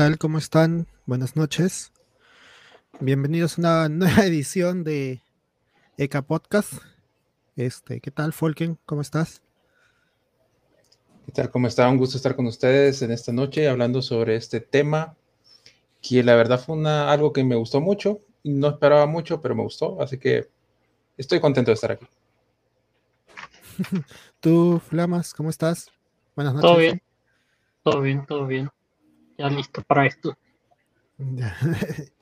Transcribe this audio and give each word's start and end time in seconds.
¿Qué 0.00 0.04
tal? 0.04 0.16
¿Cómo 0.16 0.38
están? 0.38 0.86
Buenas 1.04 1.36
noches. 1.36 1.92
Bienvenidos 3.00 3.58
a 3.58 3.60
una 3.60 3.88
nueva 3.90 4.24
edición 4.24 4.82
de 4.82 5.20
ECA 5.98 6.22
Podcast. 6.22 6.72
Este, 7.54 8.00
¿qué 8.00 8.10
tal, 8.10 8.32
Folken? 8.32 8.78
¿Cómo 8.86 9.02
estás? 9.02 9.42
¿Qué 11.26 11.32
tal? 11.32 11.50
¿Cómo 11.50 11.66
está? 11.66 11.86
Un 11.86 11.98
gusto 11.98 12.16
estar 12.16 12.34
con 12.34 12.46
ustedes 12.46 13.02
en 13.02 13.10
esta 13.10 13.30
noche 13.30 13.68
hablando 13.68 14.00
sobre 14.00 14.36
este 14.36 14.60
tema 14.60 15.18
que 16.00 16.22
la 16.22 16.34
verdad 16.34 16.58
fue 16.58 16.76
una, 16.76 17.12
algo 17.12 17.34
que 17.34 17.44
me 17.44 17.56
gustó 17.56 17.82
mucho. 17.82 18.20
No 18.42 18.68
esperaba 18.68 19.04
mucho, 19.04 19.42
pero 19.42 19.54
me 19.54 19.64
gustó, 19.64 20.00
así 20.00 20.16
que 20.16 20.48
estoy 21.18 21.40
contento 21.40 21.72
de 21.72 21.74
estar 21.74 21.92
aquí. 21.92 22.06
Tú, 24.40 24.80
Flamas, 24.88 25.34
¿cómo 25.34 25.50
estás? 25.50 25.90
Buenas 26.34 26.54
noches. 26.54 26.70
Todo 26.70 26.78
bien, 26.78 27.02
todo 27.82 28.00
bien, 28.00 28.24
todo 28.24 28.46
bien. 28.46 28.70
Ya 29.40 29.48
listo 29.48 29.82
para 29.82 30.06
esto. 30.06 30.36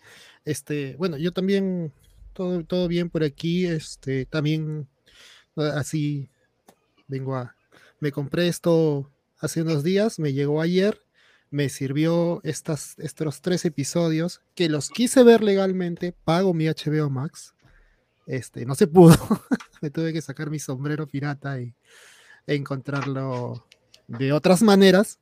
Este, 0.45 0.97
bueno, 0.97 1.19
yo 1.19 1.33
también, 1.33 1.93
todo, 2.33 2.65
todo 2.65 2.89
bien 2.89 3.11
por 3.11 3.23
aquí. 3.23 3.67
Este, 3.67 4.25
también 4.25 4.89
así 5.57 6.31
vengo 7.07 7.37
a. 7.37 7.55
Me 8.01 8.13
compré 8.13 8.49
esto 8.49 9.11
hace 9.41 9.61
unos 9.61 9.83
días, 9.83 10.19
me 10.19 10.33
llegó 10.33 10.63
ayer, 10.63 11.03
me 11.51 11.69
sirvió 11.69 12.41
estas, 12.45 12.95
estos 12.99 13.43
tres 13.43 13.67
episodios 13.67 14.41
que 14.55 14.71
los 14.71 14.89
quise 14.89 15.23
ver 15.23 15.43
legalmente, 15.43 16.15
pago 16.25 16.55
mi 16.55 16.67
HBO 16.67 17.11
Max. 17.11 17.55
Este, 18.27 18.65
no 18.65 18.75
se 18.75 18.87
pudo, 18.87 19.17
me 19.83 19.91
tuve 19.91 20.15
que 20.15 20.23
sacar 20.23 20.49
mi 20.49 20.61
sombrero 20.61 21.07
pirata 21.07 21.61
y 21.61 21.75
encontrarlo 22.47 23.67
de 24.07 24.33
otras 24.33 24.63
maneras. 24.63 25.19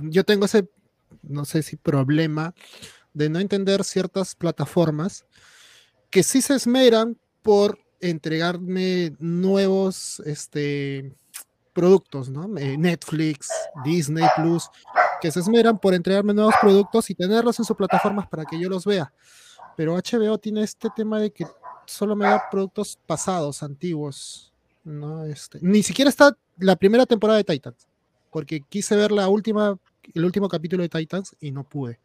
Yo 0.00 0.24
tengo 0.24 0.46
ese, 0.46 0.68
no 1.22 1.44
sé 1.44 1.62
si 1.62 1.76
problema 1.76 2.54
de 3.14 3.28
no 3.28 3.38
entender 3.38 3.84
ciertas 3.84 4.34
plataformas 4.34 5.24
que 6.10 6.22
sí 6.22 6.42
se 6.42 6.54
esmeran 6.54 7.18
por 7.42 7.78
entregarme 8.00 9.14
nuevos 9.18 10.20
este, 10.26 11.14
productos, 11.72 12.28
¿no? 12.28 12.56
Eh, 12.58 12.76
Netflix, 12.76 13.48
Disney 13.84 14.26
Plus, 14.36 14.68
que 15.20 15.30
se 15.30 15.40
esmeran 15.40 15.78
por 15.78 15.94
entregarme 15.94 16.34
nuevos 16.34 16.54
productos 16.60 17.10
y 17.10 17.14
tenerlos 17.14 17.58
en 17.58 17.64
sus 17.64 17.76
plataformas 17.76 18.26
para 18.28 18.44
que 18.44 18.58
yo 18.58 18.68
los 18.68 18.84
vea. 18.84 19.12
Pero 19.76 19.94
HBO 19.96 20.38
tiene 20.38 20.62
este 20.62 20.88
tema 20.94 21.20
de 21.20 21.30
que 21.30 21.46
solo 21.86 22.16
me 22.16 22.26
da 22.26 22.48
productos 22.50 22.98
pasados, 23.06 23.62
antiguos. 23.62 24.52
¿no? 24.84 25.24
Este, 25.24 25.58
ni 25.60 25.82
siquiera 25.82 26.08
está 26.08 26.36
la 26.58 26.76
primera 26.76 27.06
temporada 27.06 27.38
de 27.38 27.44
Titans, 27.44 27.86
porque 28.36 28.60
quise 28.60 28.94
ver 28.96 29.12
la 29.12 29.28
última, 29.28 29.78
el 30.12 30.22
último 30.22 30.46
capítulo 30.46 30.82
de 30.82 30.90
Titans 30.90 31.34
y 31.40 31.52
no 31.52 31.64
pude. 31.64 32.00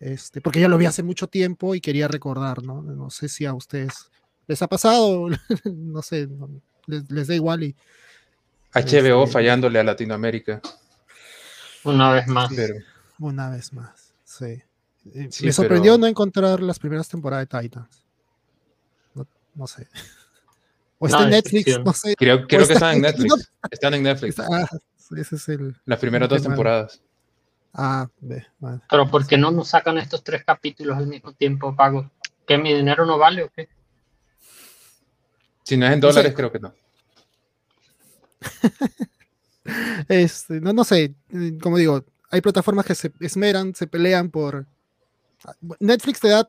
Este, 0.00 0.40
porque 0.40 0.58
ya 0.58 0.66
lo 0.66 0.76
vi 0.76 0.86
hace 0.86 1.04
mucho 1.04 1.28
tiempo 1.28 1.76
y 1.76 1.80
quería 1.80 2.08
recordar, 2.08 2.64
¿no? 2.64 2.82
No 2.82 3.08
sé 3.08 3.28
si 3.28 3.46
a 3.46 3.54
ustedes 3.54 4.10
les 4.48 4.60
ha 4.62 4.66
pasado, 4.66 5.28
no 5.64 6.02
sé, 6.02 6.28
les, 6.88 7.28
da 7.28 7.36
igual 7.36 7.62
y... 7.62 7.76
HBO 8.74 9.22
este, 9.22 9.32
fallándole 9.32 9.78
a 9.78 9.84
Latinoamérica. 9.84 10.60
Una 11.84 12.14
vez 12.14 12.26
más. 12.26 12.50
Una 13.20 13.50
vez 13.50 13.72
más, 13.72 14.12
sí. 14.24 14.60
Eh, 15.14 15.30
me 15.40 15.52
sorprendió 15.52 15.96
no 15.98 16.08
encontrar 16.08 16.60
las 16.64 16.80
primeras 16.80 17.08
temporadas 17.08 17.48
de 17.48 17.60
Titans. 17.60 18.04
No, 19.54 19.68
sé. 19.68 19.86
O 20.98 21.06
está 21.06 21.22
en 21.22 21.30
Netflix, 21.30 21.78
no 21.78 21.92
sé. 21.92 22.16
Creo, 22.16 22.46
que 22.48 22.56
están 22.56 22.96
en 22.96 23.02
Netflix. 23.02 23.52
Están 23.70 23.94
en 23.94 24.02
Netflix. 24.02 24.38
Ah, 24.40 24.68
ese 25.16 25.36
es 25.36 25.48
el, 25.48 25.76
Las 25.84 25.98
primeras 25.98 26.28
dos 26.28 26.42
temporadas. 26.42 27.02
Ah, 27.72 28.08
ve, 28.20 28.46
Pero 28.90 29.08
¿por 29.08 29.26
qué 29.26 29.38
no 29.38 29.50
nos 29.50 29.68
sacan 29.68 29.98
estos 29.98 30.24
tres 30.24 30.44
capítulos 30.44 30.96
al 30.96 31.06
mismo 31.06 31.32
tiempo, 31.32 31.74
pago? 31.74 32.10
¿Que 32.46 32.58
mi 32.58 32.74
dinero 32.74 33.06
no 33.06 33.16
vale 33.16 33.44
o 33.44 33.50
qué? 33.50 33.68
Si 35.62 35.76
no 35.76 35.86
es 35.86 35.92
en 35.92 36.00
dólares, 36.00 36.32
creo 36.34 36.50
que 36.50 36.58
no. 36.58 36.74
este, 40.08 40.60
no, 40.60 40.72
no 40.72 40.82
sé, 40.82 41.14
como 41.62 41.76
digo, 41.76 42.04
hay 42.30 42.40
plataformas 42.40 42.86
que 42.86 42.94
se 42.94 43.12
esmeran, 43.20 43.74
se 43.74 43.86
pelean 43.86 44.30
por... 44.30 44.66
Netflix 45.78 46.20
te 46.20 46.28
da 46.28 46.48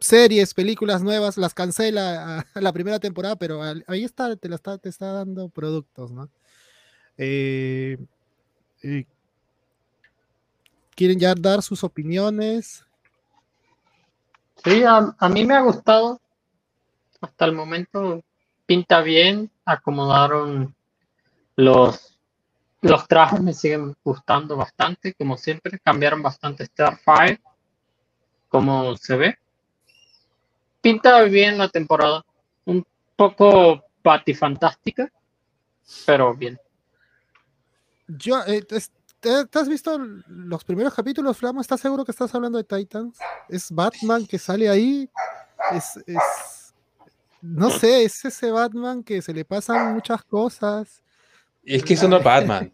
series, 0.00 0.54
películas 0.54 1.02
nuevas, 1.02 1.36
las 1.36 1.54
cancela 1.54 2.46
a, 2.54 2.60
la 2.60 2.72
primera 2.72 2.98
temporada, 2.98 3.36
pero 3.36 3.62
ahí 3.62 4.04
está, 4.04 4.34
te, 4.36 4.48
la 4.48 4.56
está, 4.56 4.78
te 4.78 4.88
está 4.88 5.12
dando 5.12 5.48
productos, 5.48 6.10
¿no? 6.10 6.30
Eh, 7.16 7.96
eh, 8.82 9.06
¿Quieren 10.94 11.18
ya 11.18 11.34
dar 11.34 11.62
sus 11.62 11.82
opiniones? 11.84 12.84
Sí, 14.64 14.82
a, 14.84 15.28
mí 15.28 15.44
me 15.44 15.54
ha 15.54 15.60
gustado. 15.60 16.20
Hasta 17.20 17.44
el 17.44 17.52
momento 17.52 18.22
pinta 18.66 19.00
bien. 19.00 19.50
Acomodaron 19.64 20.74
los, 21.56 22.18
los 22.80 23.08
trajes, 23.08 23.40
me 23.40 23.52
siguen 23.52 23.96
gustando 24.04 24.56
bastante. 24.56 25.14
Como 25.14 25.36
siempre, 25.36 25.78
cambiaron 25.80 26.22
bastante 26.22 26.66
Starfire. 26.66 27.40
Como 28.48 28.96
se 28.96 29.16
ve. 29.16 29.38
Pinta 30.80 31.22
bien 31.22 31.58
la 31.58 31.68
temporada. 31.68 32.24
Un 32.66 32.86
poco 33.16 33.82
patifantástica, 34.02 35.10
pero 36.06 36.34
bien. 36.34 36.58
Yo, 38.06 38.42
eh, 38.46 38.62
¿Te, 39.24 39.58
has 39.58 39.68
visto 39.68 39.98
los 40.28 40.64
primeros 40.64 40.92
capítulos, 40.92 41.38
Flama? 41.38 41.62
¿Estás 41.62 41.80
seguro 41.80 42.04
que 42.04 42.12
estás 42.12 42.34
hablando 42.34 42.58
de 42.58 42.64
Titans? 42.64 43.16
¿Es 43.48 43.70
Batman 43.70 44.26
que 44.26 44.38
sale 44.38 44.68
ahí? 44.68 45.08
Es, 45.72 45.98
no 47.40 47.70
sé, 47.70 48.04
es 48.04 48.22
ese 48.22 48.50
Batman 48.50 49.02
que 49.02 49.22
se 49.22 49.32
le 49.32 49.46
pasan 49.46 49.94
muchas 49.94 50.22
cosas. 50.24 51.02
Es 51.64 51.82
que 51.82 51.94
eso 51.94 52.06
no 52.06 52.18
es 52.18 52.24
Batman. 52.24 52.70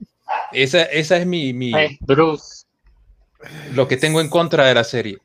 Esa, 0.52 0.82
esa 0.82 1.18
es 1.18 1.26
mi, 1.26 1.52
mi 1.52 1.72
Bruce. 2.00 2.64
Lo 3.72 3.86
que 3.86 3.96
tengo 3.96 4.20
en 4.20 4.28
contra 4.28 4.66
de 4.66 4.74
la 4.74 4.82
serie. 4.82 5.18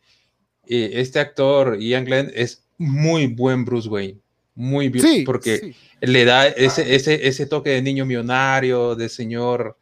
Eh, 0.68 0.92
este 0.94 1.20
actor, 1.20 1.80
Ian 1.80 2.06
Glenn, 2.06 2.32
es 2.36 2.64
muy 2.78 3.26
buen 3.26 3.66
Bruce 3.66 3.90
Wayne. 3.90 4.20
Muy 4.54 4.90
bien, 4.90 5.26
porque 5.26 5.76
le 6.02 6.24
da 6.24 6.48
ese, 6.48 6.96
ese, 6.96 7.28
ese 7.28 7.46
toque 7.48 7.72
de 7.72 7.82
niño 7.82 8.06
millonario, 8.06 8.96
de 8.96 9.10
señor 9.10 9.76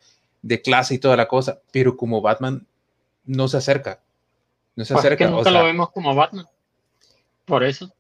de 0.44 0.62
clase 0.62 0.94
y 0.94 1.00
toda 1.00 1.18
la 1.18 1.28
cosa, 1.28 1.62
pero 1.72 1.98
como 1.98 2.22
Batman 2.22 2.68
no 3.26 3.48
se 3.48 3.58
acerca. 3.58 4.02
No 4.76 4.86
se 4.86 4.94
pues 4.94 5.06
acerca. 5.06 5.28
nunca 5.28 5.50
lo 5.50 5.64
vemos 5.64 5.90
como 5.92 6.14
Batman. 6.14 6.46
Por 7.46 7.64
eso. 7.64 7.92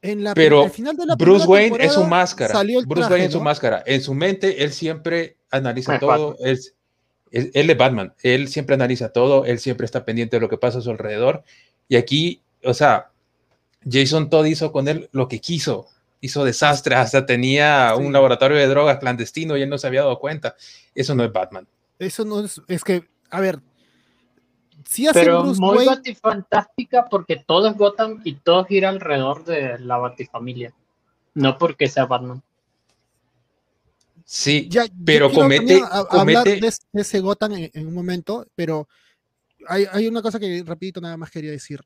En 0.00 0.22
la, 0.22 0.34
pero 0.34 0.68
final 0.68 0.96
de 0.96 1.06
la 1.06 1.14
Bruce 1.16 1.46
Wayne 1.46 1.76
es 1.80 1.94
su 1.94 2.04
máscara. 2.04 2.62
Bruce 2.86 3.10
Wayne 3.10 3.26
es 3.26 3.32
su 3.32 3.40
máscara. 3.40 3.82
En 3.86 4.02
su 4.02 4.14
mente, 4.14 4.62
él 4.62 4.72
siempre 4.72 5.36
analiza 5.50 5.98
todo. 5.98 6.36
Él, 6.40 6.60
él, 7.30 7.70
es 7.70 7.76
Batman. 7.76 8.14
Él 8.22 8.48
siempre 8.48 8.74
analiza 8.74 9.12
todo. 9.12 9.44
Él 9.44 9.58
siempre 9.58 9.86
está 9.86 10.04
pendiente 10.04 10.36
de 10.36 10.40
lo 10.40 10.48
que 10.48 10.58
pasa 10.58 10.78
a 10.78 10.82
su 10.82 10.90
alrededor. 10.90 11.42
Y 11.88 11.96
aquí, 11.96 12.42
o 12.62 12.74
sea, 12.74 13.10
Jason 13.90 14.30
Todd 14.30 14.44
hizo 14.46 14.72
con 14.72 14.88
él 14.88 15.08
lo 15.12 15.26
que 15.26 15.40
quiso 15.40 15.88
hizo 16.24 16.42
desastres, 16.42 16.98
hasta 16.98 17.26
tenía 17.26 17.94
un 17.96 18.12
laboratorio 18.12 18.56
de 18.56 18.66
drogas 18.66 18.98
clandestino 18.98 19.58
y 19.58 19.62
él 19.62 19.68
no 19.68 19.76
se 19.76 19.86
había 19.86 20.00
dado 20.00 20.18
cuenta. 20.18 20.56
Eso 20.94 21.14
no 21.14 21.22
es 21.22 21.30
Batman. 21.30 21.68
Eso 21.98 22.24
no 22.24 22.40
es, 22.40 22.62
es 22.66 22.82
que, 22.82 23.04
a 23.30 23.40
ver, 23.40 23.60
sí 24.88 25.06
hace 25.06 25.20
Pero 25.20 25.42
Bruce 25.42 25.60
muy 25.60 25.84
batifantástica 25.84 27.04
porque 27.10 27.36
todo 27.36 27.68
es 27.68 27.76
Gotham 27.76 28.22
y 28.24 28.36
todo 28.36 28.64
gira 28.64 28.88
alrededor 28.88 29.44
de 29.44 29.78
la 29.78 29.98
batifamilia, 29.98 30.72
no 31.34 31.58
porque 31.58 31.88
sea 31.88 32.06
Batman. 32.06 32.42
Sí, 34.24 34.70
pero 35.04 35.30
comete, 35.30 35.82
hablar 36.10 36.44
de 36.44 36.72
ese 36.94 37.20
Gotham 37.20 37.52
en, 37.52 37.86
un 37.86 37.92
momento, 37.92 38.46
pero 38.54 38.88
hay, 39.68 39.84
hay, 39.92 40.06
una 40.06 40.22
cosa 40.22 40.40
que 40.40 40.62
rapidito 40.64 41.02
nada 41.02 41.18
más 41.18 41.30
quería 41.30 41.50
decir. 41.50 41.82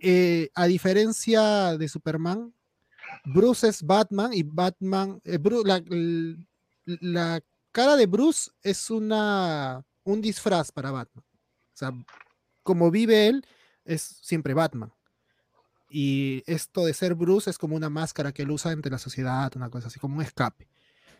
Eh, 0.00 0.50
a 0.54 0.66
diferencia 0.66 1.78
de 1.78 1.88
Superman, 1.88 2.52
Bruce 3.24 3.68
es 3.68 3.82
Batman 3.82 4.32
y 4.32 4.42
Batman, 4.42 5.20
eh, 5.24 5.38
la, 6.84 7.42
cara 7.72 7.96
de 7.96 8.06
Bruce 8.06 8.50
es 8.62 8.90
una, 8.90 9.84
un 10.04 10.20
disfraz 10.20 10.70
para 10.70 10.90
Batman. 10.90 11.24
O 11.24 11.76
sea, 11.76 11.92
como 12.62 12.90
vive 12.90 13.28
él, 13.28 13.46
es 13.84 14.18
siempre 14.22 14.54
Batman. 14.54 14.92
Y 15.88 16.42
esto 16.46 16.84
de 16.84 16.94
ser 16.94 17.14
Bruce 17.14 17.48
es 17.48 17.58
como 17.58 17.76
una 17.76 17.88
máscara 17.88 18.32
que 18.32 18.42
él 18.42 18.50
usa 18.50 18.72
entre 18.72 18.90
la 18.92 18.98
sociedad, 18.98 19.52
una 19.56 19.70
cosa 19.70 19.88
así, 19.88 19.98
como 19.98 20.16
un 20.16 20.22
escape. 20.22 20.68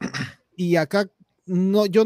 Y 0.57 0.77
acá, 0.77 1.11
no, 1.47 1.85
yo, 1.87 2.05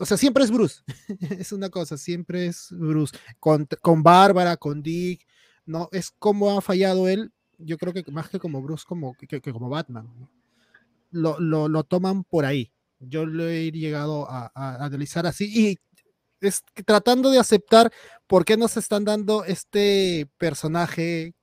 o 0.00 0.06
sea, 0.06 0.16
siempre 0.16 0.42
es 0.42 0.50
Bruce. 0.50 0.82
es 1.38 1.52
una 1.52 1.70
cosa, 1.70 1.96
siempre 1.96 2.46
es 2.46 2.66
Bruce. 2.72 3.16
Con, 3.38 3.68
con 3.80 4.02
Bárbara, 4.02 4.56
con 4.56 4.82
Dick, 4.82 5.24
no, 5.66 5.88
es 5.92 6.10
como 6.10 6.58
ha 6.58 6.60
fallado 6.60 7.06
él 7.06 7.32
yo 7.58 7.78
creo 7.78 7.92
que 7.92 8.04
más 8.10 8.28
que 8.28 8.38
como 8.38 8.62
Bruce, 8.62 8.84
como, 8.86 9.14
que, 9.14 9.40
como 9.40 9.68
Batman. 9.68 10.08
Lo, 11.10 11.38
lo, 11.40 11.68
lo, 11.68 11.84
toman 11.84 12.24
por 12.24 12.44
ahí. 12.44 12.72
Yo 12.98 13.26
lo 13.26 13.48
he 13.48 13.70
llegado 13.70 14.28
a, 14.28 14.50
a, 14.54 14.84
analizar 14.84 15.26
así. 15.26 15.50
Y 15.52 15.78
es 16.40 16.62
tratando 16.84 17.30
de 17.30 17.38
aceptar 17.38 17.90
por 18.26 18.44
qué 18.44 18.56
nos 18.56 18.76
están 18.76 19.04
dando 19.04 19.44
este 19.44 20.28
personaje 20.38 21.34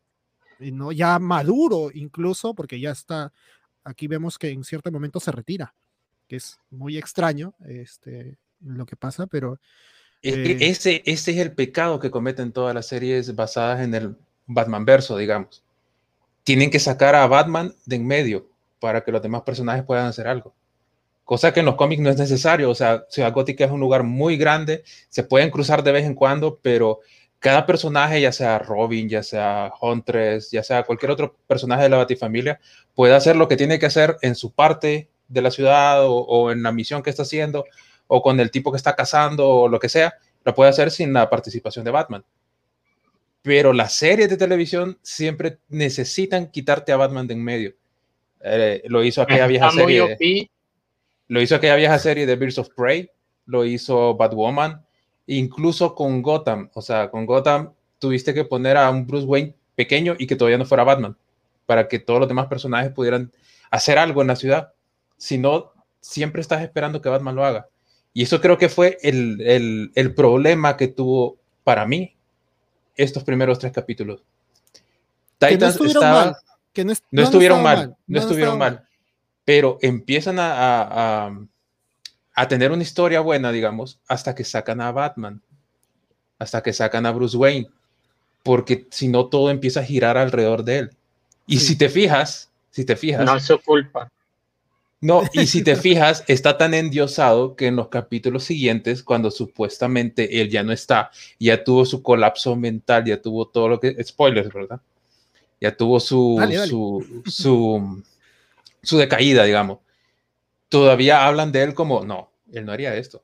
¿no? 0.59 0.91
ya 0.91 1.19
maduro 1.19 1.89
incluso, 1.93 2.53
porque 2.53 2.79
ya 2.79 2.91
está, 2.91 3.33
aquí 3.83 4.07
vemos 4.07 4.37
que 4.37 4.49
en 4.49 4.63
cierto 4.63 4.91
momento 4.91 5.19
se 5.19 5.31
retira, 5.31 5.73
que 6.27 6.37
es 6.37 6.57
muy 6.69 6.97
extraño 6.97 7.53
este, 7.65 8.37
lo 8.61 8.85
que 8.85 8.95
pasa, 8.95 9.27
pero... 9.27 9.59
Eh, 10.21 10.57
ese, 10.61 11.03
ese 11.05 11.31
es 11.31 11.37
el 11.37 11.51
pecado 11.51 11.99
que 11.99 12.09
cometen 12.09 12.53
todas 12.53 12.73
las 12.73 12.87
series 12.87 13.35
basadas 13.35 13.81
en 13.81 13.93
el 13.93 14.15
Batman 14.45 14.85
verso, 14.85 15.17
digamos. 15.17 15.62
Tienen 16.43 16.69
que 16.69 16.79
sacar 16.79 17.15
a 17.15 17.27
Batman 17.27 17.73
de 17.85 17.95
en 17.95 18.07
medio 18.07 18.47
para 18.79 19.03
que 19.03 19.11
los 19.11 19.21
demás 19.21 19.43
personajes 19.43 19.83
puedan 19.83 20.07
hacer 20.07 20.27
algo. 20.27 20.53
Cosa 21.23 21.53
que 21.53 21.61
en 21.61 21.65
los 21.65 21.75
cómics 21.75 22.01
no 22.01 22.09
es 22.09 22.17
necesario. 22.17 22.69
O 22.69 22.75
sea, 22.75 23.05
Ciudad 23.09 23.31
Gótica 23.31 23.63
es 23.65 23.71
un 23.71 23.79
lugar 23.79 24.03
muy 24.03 24.35
grande, 24.35 24.83
se 25.09 25.23
pueden 25.23 25.49
cruzar 25.49 25.83
de 25.83 25.93
vez 25.93 26.05
en 26.05 26.15
cuando, 26.15 26.59
pero 26.61 26.99
cada 27.43 27.65
personaje, 27.65 28.21
ya 28.21 28.31
sea 28.31 28.57
Robin, 28.57 29.09
ya 29.09 29.21
sea 29.21 29.73
Huntress, 29.81 30.49
ya 30.49 30.63
sea 30.63 30.83
cualquier 30.83 31.11
otro 31.11 31.35
personaje 31.45 31.83
de 31.83 31.89
la 31.89 31.97
Batifamilia, 31.97 32.59
puede 32.95 33.13
hacer 33.13 33.35
lo 33.35 33.49
que 33.49 33.57
tiene 33.57 33.79
que 33.79 33.85
hacer 33.85 34.17
en 34.21 34.35
su 34.35 34.51
parte 34.51 35.09
de 35.27 35.41
la 35.41 35.51
ciudad 35.51 36.05
o, 36.05 36.51
en 36.51 36.63
la 36.63 36.71
misión 36.71 37.03
que 37.03 37.09
está 37.09 37.23
haciendo 37.23 37.65
o 38.07 38.21
con 38.21 38.39
el 38.39 38.49
tipo 38.49 38.71
que 38.71 38.77
está 38.77 38.95
cazando 38.95 39.49
o 39.49 39.67
lo 39.67 39.77
que 39.79 39.89
sea, 39.89 40.13
lo 40.45 40.55
puede 40.55 40.69
hacer 40.69 40.89
sin 40.89 41.11
la 41.11 41.29
participación 41.29 41.83
de 41.83 41.91
Batman. 41.91 42.23
Pero 43.43 43.73
las 43.73 43.93
series 43.93 44.29
de 44.29 44.37
televisión 44.37 44.97
siempre 45.03 45.59
necesitan 45.69 46.49
quitarte 46.49 46.91
a 46.91 46.97
Batman 46.97 47.27
de 47.27 47.35
en 47.35 47.43
medio. 47.43 47.73
Eh, 48.41 48.81
lo 48.85 49.03
hizo 49.03 49.21
aquella 49.21 49.45
vieja 49.45 49.69
serie. 49.69 50.49
Lo 51.27 51.41
hizo 51.41 51.55
aquella 51.55 51.75
vieja 51.75 51.99
serie 51.99 52.25
de 52.25 52.35
Birds 52.35 52.57
of 52.57 52.69
Prey, 52.75 53.09
lo 53.45 53.65
hizo 53.65 54.15
Batwoman, 54.15 54.83
incluso 55.27 55.95
con 55.95 56.21
Gotham, 56.21 56.69
o 56.73 56.81
sea, 56.81 57.09
con 57.09 57.25
Gotham 57.25 57.73
tuviste 57.99 58.33
que 58.33 58.43
poner 58.43 58.75
a 58.75 58.89
un 58.89 59.07
Bruce 59.07 59.25
Wayne 59.25 59.55
pequeño 59.75 60.15
y 60.19 60.27
que 60.27 60.35
todavía 60.35 60.57
no 60.57 60.65
fuera 60.65 60.83
Batman, 60.83 61.15
para 61.65 61.87
que 61.87 61.99
todos 61.99 62.19
los 62.19 62.27
demás 62.27 62.47
personajes 62.47 62.91
pudieran 62.91 63.31
hacer 63.71 63.97
algo 63.97 64.21
en 64.21 64.27
la 64.27 64.35
ciudad. 64.35 64.73
Si 65.17 65.37
no, 65.37 65.71
siempre 66.01 66.41
estás 66.41 66.61
esperando 66.61 67.01
que 67.01 67.09
Batman 67.09 67.35
lo 67.35 67.45
haga. 67.45 67.67
Y 68.13 68.23
eso 68.23 68.41
creo 68.41 68.57
que 68.57 68.69
fue 68.69 68.97
el, 69.01 69.91
el, 69.95 70.13
problema 70.13 70.77
que 70.77 70.87
tuvo 70.87 71.37
para 71.63 71.87
mí 71.87 72.15
estos 72.95 73.23
primeros 73.23 73.59
tres 73.59 73.71
capítulos. 73.71 74.23
Titans 75.37 75.79
no 75.79 75.87
estaba, 75.87 76.37
que 76.71 76.85
no, 76.85 76.93
estuvieron 77.21 77.61
mal, 77.61 77.95
no, 78.07 78.19
estuvieron 78.19 78.57
mal, 78.57 78.87
pero 79.43 79.77
empiezan 79.81 80.37
a, 80.39 81.31
a 82.35 82.47
tener 82.47 82.71
una 82.71 82.83
historia 82.83 83.19
buena, 83.19 83.51
digamos, 83.51 83.99
hasta 84.07 84.33
que 84.33 84.43
sacan 84.43 84.81
a 84.81 84.91
Batman, 84.91 85.41
hasta 86.39 86.63
que 86.63 86.73
sacan 86.73 87.05
a 87.05 87.11
Bruce 87.11 87.37
Wayne, 87.37 87.69
porque 88.41 88.87
si 88.91 89.07
no 89.07 89.27
todo 89.27 89.49
empieza 89.49 89.81
a 89.81 89.83
girar 89.83 90.17
alrededor 90.17 90.63
de 90.63 90.77
él. 90.79 90.89
Y 91.45 91.59
si 91.59 91.77
te 91.77 91.89
fijas, 91.89 92.49
si 92.71 92.85
te 92.85 92.95
fijas... 92.95 93.25
No 93.25 93.35
es 93.35 93.43
su 93.43 93.59
culpa. 93.59 94.11
No, 95.03 95.21
y 95.33 95.45
si 95.47 95.63
te 95.63 95.75
fijas, 95.75 96.23
está 96.27 96.57
tan 96.57 96.73
endiosado 96.73 97.55
que 97.55 97.67
en 97.67 97.75
los 97.75 97.89
capítulos 97.89 98.43
siguientes, 98.43 99.03
cuando 99.03 99.31
supuestamente 99.31 100.41
él 100.41 100.49
ya 100.49 100.63
no 100.63 100.71
está, 100.71 101.11
ya 101.39 101.63
tuvo 101.63 101.85
su 101.85 102.01
colapso 102.01 102.55
mental, 102.55 103.05
ya 103.05 103.21
tuvo 103.21 103.47
todo 103.47 103.67
lo 103.67 103.79
que... 103.79 104.03
Spoilers, 104.03 104.53
¿verdad? 104.53 104.81
Ya 105.61 105.75
tuvo 105.75 105.99
su, 105.99 106.39
su, 106.67 107.23
su, 107.25 108.03
su 108.81 108.97
decaída, 108.97 109.43
digamos 109.43 109.79
todavía 110.73 111.27
hablan 111.27 111.51
de 111.51 111.61
él 111.61 111.75
como, 111.75 112.03
no, 112.03 112.31
él 112.51 112.65
no 112.65 112.71
haría 112.71 112.95
esto. 112.95 113.23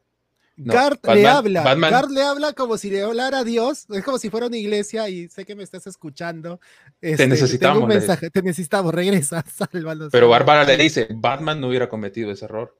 No, 0.61 0.73
le 1.13 1.25
habla, 1.25 1.73
le 2.09 2.21
habla 2.21 2.51
como 2.51 2.77
si 2.77 2.89
le 2.89 3.01
hablara 3.01 3.39
a 3.39 3.43
Dios, 3.45 3.85
es 3.89 4.03
como 4.03 4.17
si 4.17 4.29
fuera 4.29 4.47
una 4.47 4.57
iglesia 4.57 5.07
y 5.07 5.29
sé 5.29 5.45
que 5.45 5.55
me 5.55 5.63
estás 5.63 5.87
escuchando. 5.87 6.59
te 6.99 7.11
este, 7.11 7.27
necesitamos. 7.27 7.83
un 7.83 7.87
mensaje, 7.87 8.29
te 8.29 8.41
necesitamos, 8.41 8.93
regresa, 8.93 9.41
sálvanos. 9.71 10.09
Pero 10.11 10.27
Bárbara 10.27 10.65
le 10.65 10.75
dice, 10.75 11.07
Batman 11.11 11.61
no 11.61 11.69
hubiera 11.69 11.87
cometido 11.87 12.29
ese 12.29 12.43
error. 12.43 12.75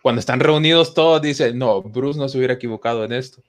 Cuando 0.00 0.20
están 0.20 0.40
reunidos 0.40 0.94
todos, 0.94 1.20
dice, 1.20 1.52
no, 1.52 1.82
Bruce 1.82 2.18
no 2.18 2.26
se 2.26 2.38
hubiera 2.38 2.54
equivocado 2.54 3.04
en 3.04 3.12
esto. 3.12 3.42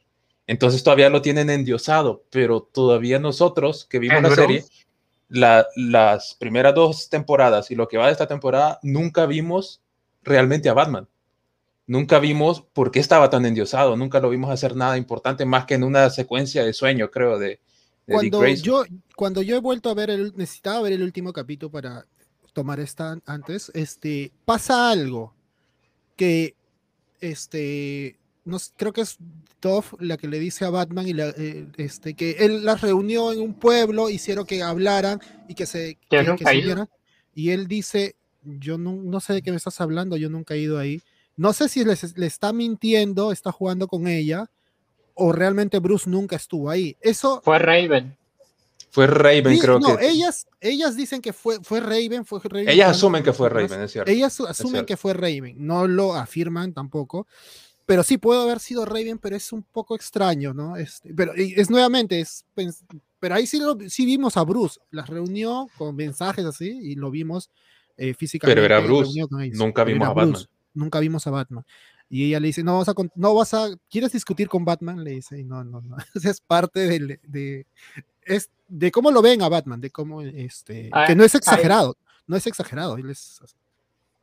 Entonces 0.47 0.83
todavía 0.83 1.09
lo 1.09 1.21
tienen 1.21 1.49
endiosado, 1.49 2.25
pero 2.29 2.61
todavía 2.61 3.19
nosotros 3.19 3.85
que 3.85 3.99
vimos 3.99 4.21
la 4.21 4.35
serie, 4.35 4.65
las 5.29 6.35
primeras 6.37 6.75
dos 6.75 7.09
temporadas 7.09 7.71
y 7.71 7.75
lo 7.75 7.87
que 7.87 7.97
va 7.97 8.07
de 8.07 8.11
esta 8.11 8.27
temporada, 8.27 8.79
nunca 8.83 9.25
vimos 9.27 9.79
realmente 10.23 10.67
a 10.67 10.73
Batman. 10.73 11.07
Nunca 11.91 12.19
vimos 12.19 12.61
por 12.61 12.89
qué 12.89 13.01
estaba 13.01 13.29
tan 13.29 13.45
endiosado, 13.45 13.97
nunca 13.97 14.21
lo 14.21 14.29
vimos 14.29 14.49
hacer 14.49 14.77
nada 14.77 14.97
importante 14.97 15.43
más 15.43 15.65
que 15.65 15.73
en 15.73 15.83
una 15.83 16.09
secuencia 16.09 16.63
de 16.63 16.71
sueño, 16.71 17.11
creo, 17.11 17.37
de, 17.37 17.59
cuando 18.07 18.47
yo 18.47 18.85
Cuando 19.13 19.41
yo 19.41 19.57
he 19.57 19.59
vuelto 19.59 19.89
a 19.89 19.93
ver, 19.93 20.09
el, 20.09 20.31
necesitaba 20.37 20.83
ver 20.83 20.93
el 20.93 21.03
último 21.03 21.33
capítulo 21.33 21.69
para 21.69 22.05
tomar 22.53 22.79
esta 22.79 23.19
antes, 23.25 23.73
este, 23.73 24.31
pasa 24.45 24.89
algo 24.89 25.33
que, 26.15 26.55
este, 27.19 28.17
no, 28.45 28.55
creo 28.77 28.93
que 28.93 29.01
es 29.01 29.17
Toff 29.59 29.93
la 29.99 30.15
que 30.15 30.29
le 30.29 30.39
dice 30.39 30.63
a 30.63 30.69
Batman 30.69 31.09
y 31.09 31.11
eh, 31.19 31.67
este, 31.75 32.13
que 32.13 32.37
él 32.39 32.63
las 32.63 32.79
reunió 32.79 33.33
en 33.33 33.41
un 33.41 33.53
pueblo, 33.53 34.09
hicieron 34.09 34.45
que 34.45 34.63
hablaran 34.63 35.19
y 35.49 35.55
que 35.55 35.65
se, 35.65 35.97
que, 36.09 36.85
y 37.35 37.49
él 37.49 37.67
dice, 37.67 38.15
yo 38.45 38.77
no, 38.77 39.19
sé 39.19 39.33
de 39.33 39.41
qué 39.41 39.51
me 39.51 39.57
estás 39.57 39.81
hablando, 39.81 40.15
yo 40.15 40.29
nunca 40.29 40.53
he 40.53 40.59
ido 40.59 40.79
ahí. 40.79 41.01
No 41.41 41.53
sé 41.53 41.69
si 41.69 41.83
le 41.83 42.27
está 42.27 42.53
mintiendo, 42.53 43.31
está 43.31 43.51
jugando 43.51 43.87
con 43.87 44.07
ella, 44.07 44.51
o 45.15 45.31
realmente 45.31 45.79
Bruce 45.79 46.07
nunca 46.07 46.35
estuvo 46.35 46.69
ahí. 46.69 46.95
Eso 47.01 47.41
fue 47.43 47.57
Raven. 47.57 48.15
Fue 48.91 49.07
Raven, 49.07 49.57
creo 49.57 49.79
no, 49.79 49.97
Ellas, 49.97 50.45
ellas 50.59 50.95
dicen 50.95 51.19
que 51.19 51.33
fue, 51.33 51.59
fue 51.63 51.79
Raven, 51.79 52.25
fue 52.25 52.41
Raven. 52.43 52.69
Ellas 52.69 52.91
asumen 52.91 53.23
que 53.23 53.33
fue 53.33 53.49
Raven, 53.49 53.81
es 53.81 53.91
cierto. 53.91 54.11
Ellas 54.11 54.39
asumen 54.41 54.85
que 54.85 54.95
fue 54.97 55.15
Raven, 55.15 55.55
no 55.57 55.87
lo 55.87 56.13
afirman 56.13 56.73
tampoco. 56.73 57.25
Pero 57.87 58.03
sí 58.03 58.19
puede 58.19 58.43
haber 58.43 58.59
sido 58.59 58.85
Raven, 58.85 59.17
pero 59.17 59.35
es 59.35 59.51
un 59.51 59.63
poco 59.63 59.95
extraño, 59.95 60.53
¿no? 60.53 60.77
Este, 60.77 61.11
pero 61.11 61.33
es 61.35 61.71
nuevamente, 61.71 62.19
es, 62.19 62.45
pero 63.19 63.33
ahí 63.33 63.47
sí, 63.47 63.59
lo, 63.59 63.79
sí 63.89 64.05
vimos 64.05 64.37
a 64.37 64.43
Bruce, 64.43 64.79
las 64.91 65.09
reunió 65.09 65.67
con 65.75 65.95
mensajes 65.95 66.45
así 66.45 66.69
y 66.69 66.93
lo 66.93 67.09
vimos 67.09 67.49
eh, 67.97 68.13
físicamente. 68.13 68.61
Pero 68.61 68.63
era 68.63 68.79
Bruce. 68.79 69.19
Nunca 69.53 69.83
vimos 69.83 70.07
a 70.07 70.13
Batman. 70.13 70.45
Nunca 70.73 70.99
vimos 70.99 71.27
a 71.27 71.31
Batman. 71.31 71.65
Y 72.09 72.25
ella 72.25 72.41
le 72.41 72.47
dice, 72.47 72.61
no 72.61 72.77
vas 72.77 72.89
a, 72.89 72.93
no 73.15 73.33
vas 73.33 73.53
a, 73.53 73.69
¿quieres 73.89 74.11
discutir 74.11 74.49
con 74.49 74.65
Batman? 74.65 75.01
Le 75.01 75.11
dice, 75.11 75.43
no, 75.43 75.63
no, 75.63 75.81
no. 75.81 75.95
es 76.23 76.41
parte 76.41 76.81
de, 76.81 77.19
de, 77.23 77.65
es 78.23 78.49
de 78.67 78.91
cómo 78.91 79.11
lo 79.11 79.21
ven 79.21 79.41
a 79.41 79.49
Batman, 79.49 79.79
de 79.79 79.91
cómo, 79.91 80.21
este, 80.21 80.89
ah, 80.91 81.05
que 81.07 81.15
no 81.15 81.23
es 81.23 81.35
exagerado, 81.35 81.95
no 82.27 82.35
es 82.35 82.45
exagerado. 82.47 82.97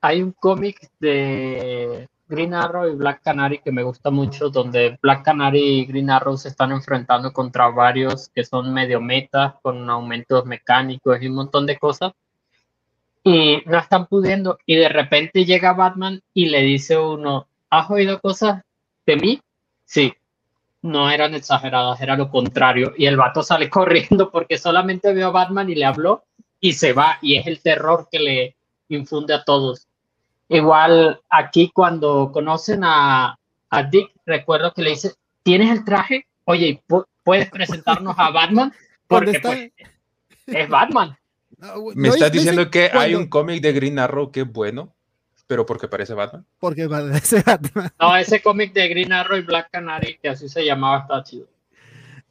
Hay 0.03 0.23
un 0.23 0.33
cómic 0.33 0.91
de 1.01 2.09
Green 2.29 2.53
Arrow 2.53 2.89
y 2.89 2.95
Black 2.95 3.23
Canary 3.23 3.59
que 3.61 3.73
me 3.73 3.83
gusta 3.83 4.11
mucho, 4.11 4.51
donde 4.51 4.99
Black 5.01 5.25
Canary 5.25 5.81
y 5.81 5.87
Green 5.87 6.11
Arrow 6.11 6.37
se 6.37 6.49
están 6.49 6.73
enfrentando 6.73 7.33
contra 7.33 7.69
varios 7.69 8.29
que 8.29 8.45
son 8.45 8.73
medio 8.73 9.01
metas, 9.01 9.55
con 9.63 9.89
aumentos 9.89 10.45
mecánicos 10.45 11.23
y 11.23 11.27
un 11.27 11.35
montón 11.35 11.65
de 11.65 11.79
cosas 11.79 12.13
y 13.29 13.63
no 13.67 13.79
están 13.79 14.07
pudiendo 14.07 14.59
y 14.65 14.77
de 14.77 14.89
repente 14.89 15.45
llega 15.45 15.75
Batman 15.75 16.23
y 16.33 16.47
le 16.47 16.63
dice 16.63 16.97
uno, 16.97 17.47
¿has 17.69 17.91
oído 17.91 18.23
cosas 18.23 18.63
de 19.05 19.17
mí? 19.17 19.43
Sí, 19.85 20.15
no 20.81 21.11
eran 21.11 21.35
exageradas, 21.35 22.01
era 22.01 22.17
lo 22.17 22.31
contrario. 22.31 22.95
Y 22.97 23.05
el 23.05 23.19
vato 23.19 23.43
sale 23.43 23.69
corriendo 23.71 24.31
porque 24.31 24.57
solamente 24.57 25.13
vio 25.13 25.27
a 25.27 25.33
Batman 25.33 25.69
y 25.69 25.75
le 25.75 25.85
habló 25.85 26.25
y 26.59 26.73
se 26.73 26.95
va 26.95 27.19
y 27.21 27.37
es 27.37 27.47
el 27.47 27.61
terror 27.61 28.09
que 28.11 28.19
le 28.19 28.57
infunde 28.89 29.35
a 29.35 29.45
todos. 29.45 29.87
Igual 30.49 31.21
aquí 31.29 31.71
cuando 31.75 32.33
conocen 32.33 32.83
a, 32.83 33.39
a 33.69 33.83
Dick, 33.83 34.11
recuerdo 34.25 34.73
que 34.73 34.81
le 34.81 34.91
dice, 34.91 35.13
¿tienes 35.43 35.71
el 35.71 35.85
traje? 35.85 36.27
Oye, 36.47 36.83
¿puedes 37.25 37.51
presentarnos 37.51 38.15
a 38.19 38.31
Batman? 38.31 38.73
Porque 39.07 39.39
pues, 39.39 39.71
es 40.47 40.69
Batman. 40.71 41.15
¿Me 41.95 42.09
estás 42.09 42.31
diciendo 42.31 42.71
que 42.71 42.91
hay 42.93 43.15
un 43.15 43.27
cómic 43.27 43.63
de 43.63 43.73
Green 43.73 43.99
Arrow 43.99 44.31
que 44.31 44.41
es 44.41 44.53
bueno, 44.53 44.95
pero 45.47 45.67
porque 45.67 45.89
parece 45.89 46.15
Batman? 46.15 46.47
Porque 46.59 46.89
parece 46.89 47.43
Batman. 47.47 47.91
No, 47.99 48.17
ese 48.17 48.41
cómic 48.41 48.73
de 48.73 48.89
Green 48.89 49.13
Arrow 49.13 49.39
y 49.39 49.43
Black 49.43 49.71
Canary, 49.73 50.19
que 50.23 50.29
así 50.29 50.49
se 50.49 50.65
llamaba, 50.65 51.01
está 51.01 51.25
chido. 51.25 51.49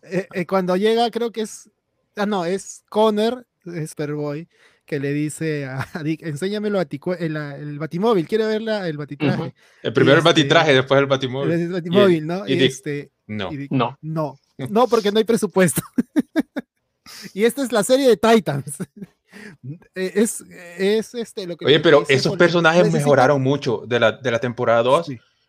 Eh, 0.03 0.27
eh, 0.33 0.45
cuando 0.45 0.77
llega, 0.77 1.09
creo 1.11 1.31
que 1.31 1.41
es. 1.41 1.69
Ah, 2.15 2.25
no, 2.25 2.45
es 2.45 2.83
Connor, 2.89 3.45
Superboy, 3.63 4.47
que 4.85 4.99
le 4.99 5.11
dice 5.13 5.65
a 5.65 5.85
Dick: 6.03 6.23
enséñamelo 6.23 6.79
a 6.79 6.87
el, 7.19 7.35
el 7.35 7.79
batimóvil, 7.79 8.27
quiere 8.27 8.45
ver 8.45 8.61
el 8.61 8.97
batitraje. 8.97 9.53
El 9.83 9.93
primero 9.93 10.13
el 10.13 10.19
este, 10.19 10.29
batitraje, 10.29 10.73
después 10.73 10.99
el 10.99 11.07
batimóvil. 11.07 11.51
El 11.51 11.71
batimóvil, 11.71 12.27
¿no? 12.27 12.47
Y, 12.47 12.63
este, 12.63 13.11
no. 13.25 13.49
no. 13.69 13.97
No. 14.01 14.39
No, 14.57 14.87
porque 14.87 15.11
no 15.11 15.19
hay 15.19 15.25
presupuesto. 15.25 15.81
y 17.33 17.43
esta 17.43 17.63
es 17.63 17.71
la 17.71 17.83
serie 17.83 18.07
de 18.07 18.17
Titans. 18.17 18.77
Eh, 19.95 20.11
es, 20.15 20.41
es 20.77 21.13
este, 21.15 21.45
lo 21.47 21.57
que... 21.57 21.65
Oye, 21.65 21.79
pero 21.79 22.03
esos 22.07 22.35
personajes 22.37 22.91
mejoraron 22.91 23.41
mucho 23.41 23.83
de 23.87 23.99
la, 23.99 24.11
de 24.11 24.31
la 24.31 24.39
temporada 24.39 24.83
2 24.83 25.07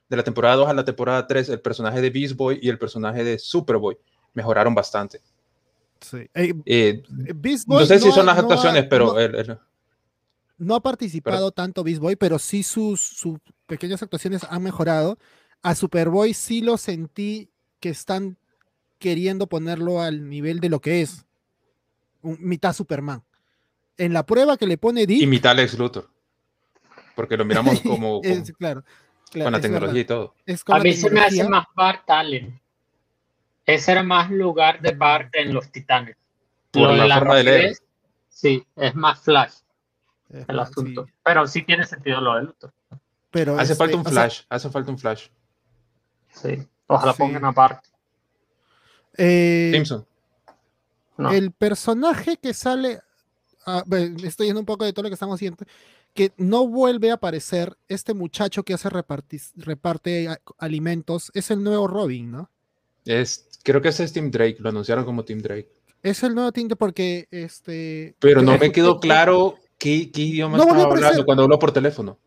de 0.08 0.16
la 0.16 0.22
temporada 0.22 0.56
2 0.56 0.68
a 0.68 0.74
la 0.74 0.84
temporada 0.84 1.26
3, 1.26 1.50
el 1.50 1.60
personaje 1.60 2.00
de 2.00 2.10
Beast 2.10 2.34
Boy 2.34 2.58
y 2.62 2.68
el 2.68 2.78
personaje 2.78 3.24
de 3.24 3.38
Superboy 3.38 3.98
mejoraron 4.32 4.74
bastante. 4.74 5.20
Sí. 6.00 6.28
Eh, 6.34 7.02
no 7.66 7.84
sé 7.84 7.98
si 7.98 8.10
son 8.10 8.26
las 8.26 8.38
actuaciones, 8.38 8.86
pero... 8.88 9.14
no 10.56 10.74
ha 10.74 10.80
participado 10.80 11.50
tanto 11.50 11.84
Beast 11.84 12.00
Boy, 12.00 12.16
pero 12.16 12.38
sí 12.38 12.62
sus, 12.62 13.00
sus 13.00 13.38
pequeñas 13.66 14.02
actuaciones 14.02 14.44
han 14.48 14.62
mejorado. 14.62 15.18
A 15.62 15.74
Superboy 15.74 16.34
sí 16.34 16.62
lo 16.62 16.78
sentí 16.78 17.50
que 17.80 17.90
están 17.90 18.38
queriendo 18.98 19.46
ponerlo 19.46 20.00
al 20.00 20.28
nivel 20.28 20.60
de 20.60 20.68
lo 20.68 20.80
que 20.80 21.02
es. 21.02 21.26
Un, 22.22 22.38
mitad 22.40 22.72
Superman. 22.72 23.22
En 23.98 24.12
la 24.12 24.24
prueba 24.24 24.56
que 24.56 24.66
le 24.66 24.78
pone 24.78 25.06
Dick. 25.06 25.22
Y 25.22 25.26
mitad 25.26 25.54
Lex 25.54 25.78
Luthor. 25.78 26.08
Porque 27.14 27.36
lo 27.36 27.44
miramos 27.44 27.80
como. 27.82 28.22
claro, 28.58 28.84
con 29.32 29.52
la 29.52 29.60
tecnología 29.60 30.00
y 30.00 30.04
todo. 30.04 30.34
a 30.68 30.78
mí 30.78 30.92
se 30.94 31.10
me 31.10 31.20
hace 31.20 31.48
más 31.48 31.66
Bart 31.74 32.08
Allen. 32.08 32.60
Ese 33.66 33.92
era 33.92 34.02
más 34.02 34.30
lugar 34.30 34.80
de 34.80 34.92
Bart 34.92 35.34
en 35.34 35.52
los 35.52 35.70
Titanes. 35.70 36.16
Por 36.70 36.94
la, 36.94 37.18
forma 37.18 37.36
de 37.36 37.44
leer. 37.44 37.76
sí, 38.28 38.64
es 38.76 38.94
más 38.94 39.20
Flash 39.20 39.52
el 40.30 40.58
asunto. 40.58 41.06
Pero 41.22 41.46
sí 41.46 41.62
tiene 41.62 41.84
sentido 41.86 42.20
lo 42.20 42.34
de 42.34 42.42
Luthor. 42.42 42.72
Pero 43.30 43.58
hace 43.58 43.74
falta 43.74 43.96
este, 43.96 44.08
un 44.08 44.12
Flash. 44.12 44.42
hace 44.48 44.70
falta 44.70 44.90
un 44.90 44.98
Flash. 44.98 45.28
Sí. 46.32 46.66
Ojalá 46.86 47.12
pongan 47.12 47.44
aparte. 47.44 47.88
Eh, 49.16 49.70
Simpson. 49.74 50.06
El 51.30 51.50
personaje 51.50 52.36
que 52.36 52.54
sale, 52.54 53.00
ah, 53.68 53.84
estoy 54.24 54.46
yendo 54.46 54.60
un 54.60 54.66
poco 54.66 54.84
de 54.84 54.92
todo 54.92 55.04
lo 55.04 55.08
que 55.08 55.14
estamos 55.14 55.36
haciendo, 55.36 55.64
que 56.14 56.32
no 56.36 56.66
vuelve 56.66 57.10
a 57.10 57.14
aparecer 57.14 57.76
este 57.88 58.14
muchacho 58.14 58.62
que 58.62 58.74
hace 58.74 58.88
reparte 59.56 60.28
alimentos, 60.58 61.30
es 61.34 61.50
el 61.50 61.62
nuevo 61.62 61.86
Robin, 61.86 62.30
¿no? 62.30 62.50
Es, 63.04 63.48
creo 63.62 63.80
que 63.80 63.88
ese 63.88 64.04
es 64.04 64.12
Tim 64.12 64.30
Drake, 64.30 64.56
lo 64.58 64.70
anunciaron 64.70 65.04
como 65.04 65.24
Tim 65.24 65.40
Drake. 65.40 65.70
Es 66.02 66.22
el 66.22 66.34
nuevo 66.34 66.52
Tim 66.52 66.68
Drake 66.68 66.78
porque 66.78 67.28
este. 67.30 68.14
Pero 68.18 68.42
no 68.42 68.56
me 68.58 68.72
quedó 68.72 69.00
claro 69.00 69.58
qué, 69.78 70.10
idioma 70.14 70.58
estaba 70.58 70.82
hablando 70.84 71.24
cuando 71.24 71.44
habló 71.44 71.58
por 71.58 71.72
teléfono 71.72 72.18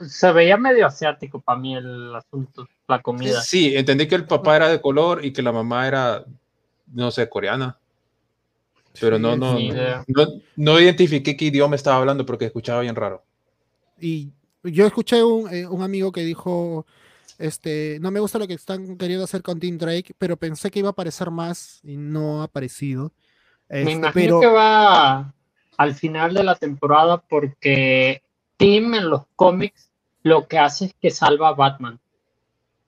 se 0.00 0.32
veía 0.32 0.56
medio 0.56 0.86
asiático 0.86 1.40
para 1.40 1.58
mí 1.58 1.76
el 1.76 2.14
asunto, 2.14 2.66
la 2.86 3.00
comida. 3.00 3.40
Sí, 3.42 3.76
entendí 3.76 4.08
que 4.08 4.14
el 4.14 4.26
papá 4.26 4.56
era 4.56 4.68
de 4.68 4.80
color 4.80 5.24
y 5.24 5.32
que 5.32 5.42
la 5.42 5.52
mamá 5.52 5.86
era, 5.86 6.24
no 6.92 7.10
sé, 7.10 7.28
coreana. 7.28 7.78
Pero 9.00 9.18
no, 9.18 9.36
no, 9.36 9.58
no, 9.58 10.26
no, 10.56 10.80
identifiqué 10.80 11.36
qué 11.36 11.46
idioma 11.46 11.76
estaba 11.76 11.98
hablando 11.98 12.26
porque 12.26 12.46
escuchaba 12.46 12.80
bien 12.80 12.96
raro. 12.96 13.22
Y 14.00 14.30
yo 14.62 14.86
escuché 14.86 15.22
un, 15.22 15.52
eh, 15.52 15.66
un 15.66 15.82
amigo 15.82 16.12
que 16.12 16.22
dijo, 16.22 16.86
este, 17.38 17.98
no 18.00 18.10
me 18.10 18.20
gusta 18.20 18.38
lo 18.38 18.46
que 18.46 18.54
están 18.54 18.96
queriendo 18.96 19.24
hacer 19.24 19.42
con 19.42 19.60
Tim 19.60 19.78
Drake, 19.78 20.14
pero 20.18 20.36
pensé 20.36 20.70
que 20.70 20.80
iba 20.80 20.88
a 20.88 20.92
aparecer 20.92 21.30
más 21.30 21.80
y 21.84 21.96
no 21.96 22.40
ha 22.40 22.44
aparecido. 22.44 23.12
me 23.68 23.80
este, 23.80 23.92
imagino 23.92 24.40
que 24.40 24.46
va 24.46 25.32
al 25.76 25.94
final 25.94 26.34
de 26.34 26.42
la 26.42 26.56
temporada 26.56 27.18
porque 27.18 28.22
Tim 28.56 28.94
en 28.94 29.08
los 29.08 29.22
cómics 29.36 29.90
lo 30.22 30.48
que 30.48 30.58
hace 30.58 30.86
es 30.86 30.94
que 31.00 31.10
salva 31.10 31.48
a 31.48 31.54
Batman. 31.54 32.00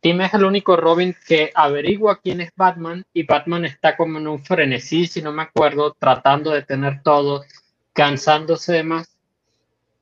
Tim 0.00 0.20
es 0.22 0.32
el 0.32 0.44
único 0.44 0.76
Robin 0.76 1.14
que 1.26 1.50
averigua 1.54 2.20
quién 2.20 2.40
es 2.40 2.50
Batman 2.56 3.04
y 3.12 3.24
Batman 3.24 3.66
está 3.66 3.96
como 3.96 4.18
en 4.18 4.28
un 4.28 4.42
frenesí, 4.42 5.06
si 5.06 5.20
no 5.20 5.30
me 5.30 5.42
acuerdo, 5.42 5.94
tratando 5.98 6.50
de 6.50 6.62
tener 6.62 7.02
todo, 7.02 7.44
cansándose 7.92 8.72
de 8.72 8.82
más. 8.82 9.16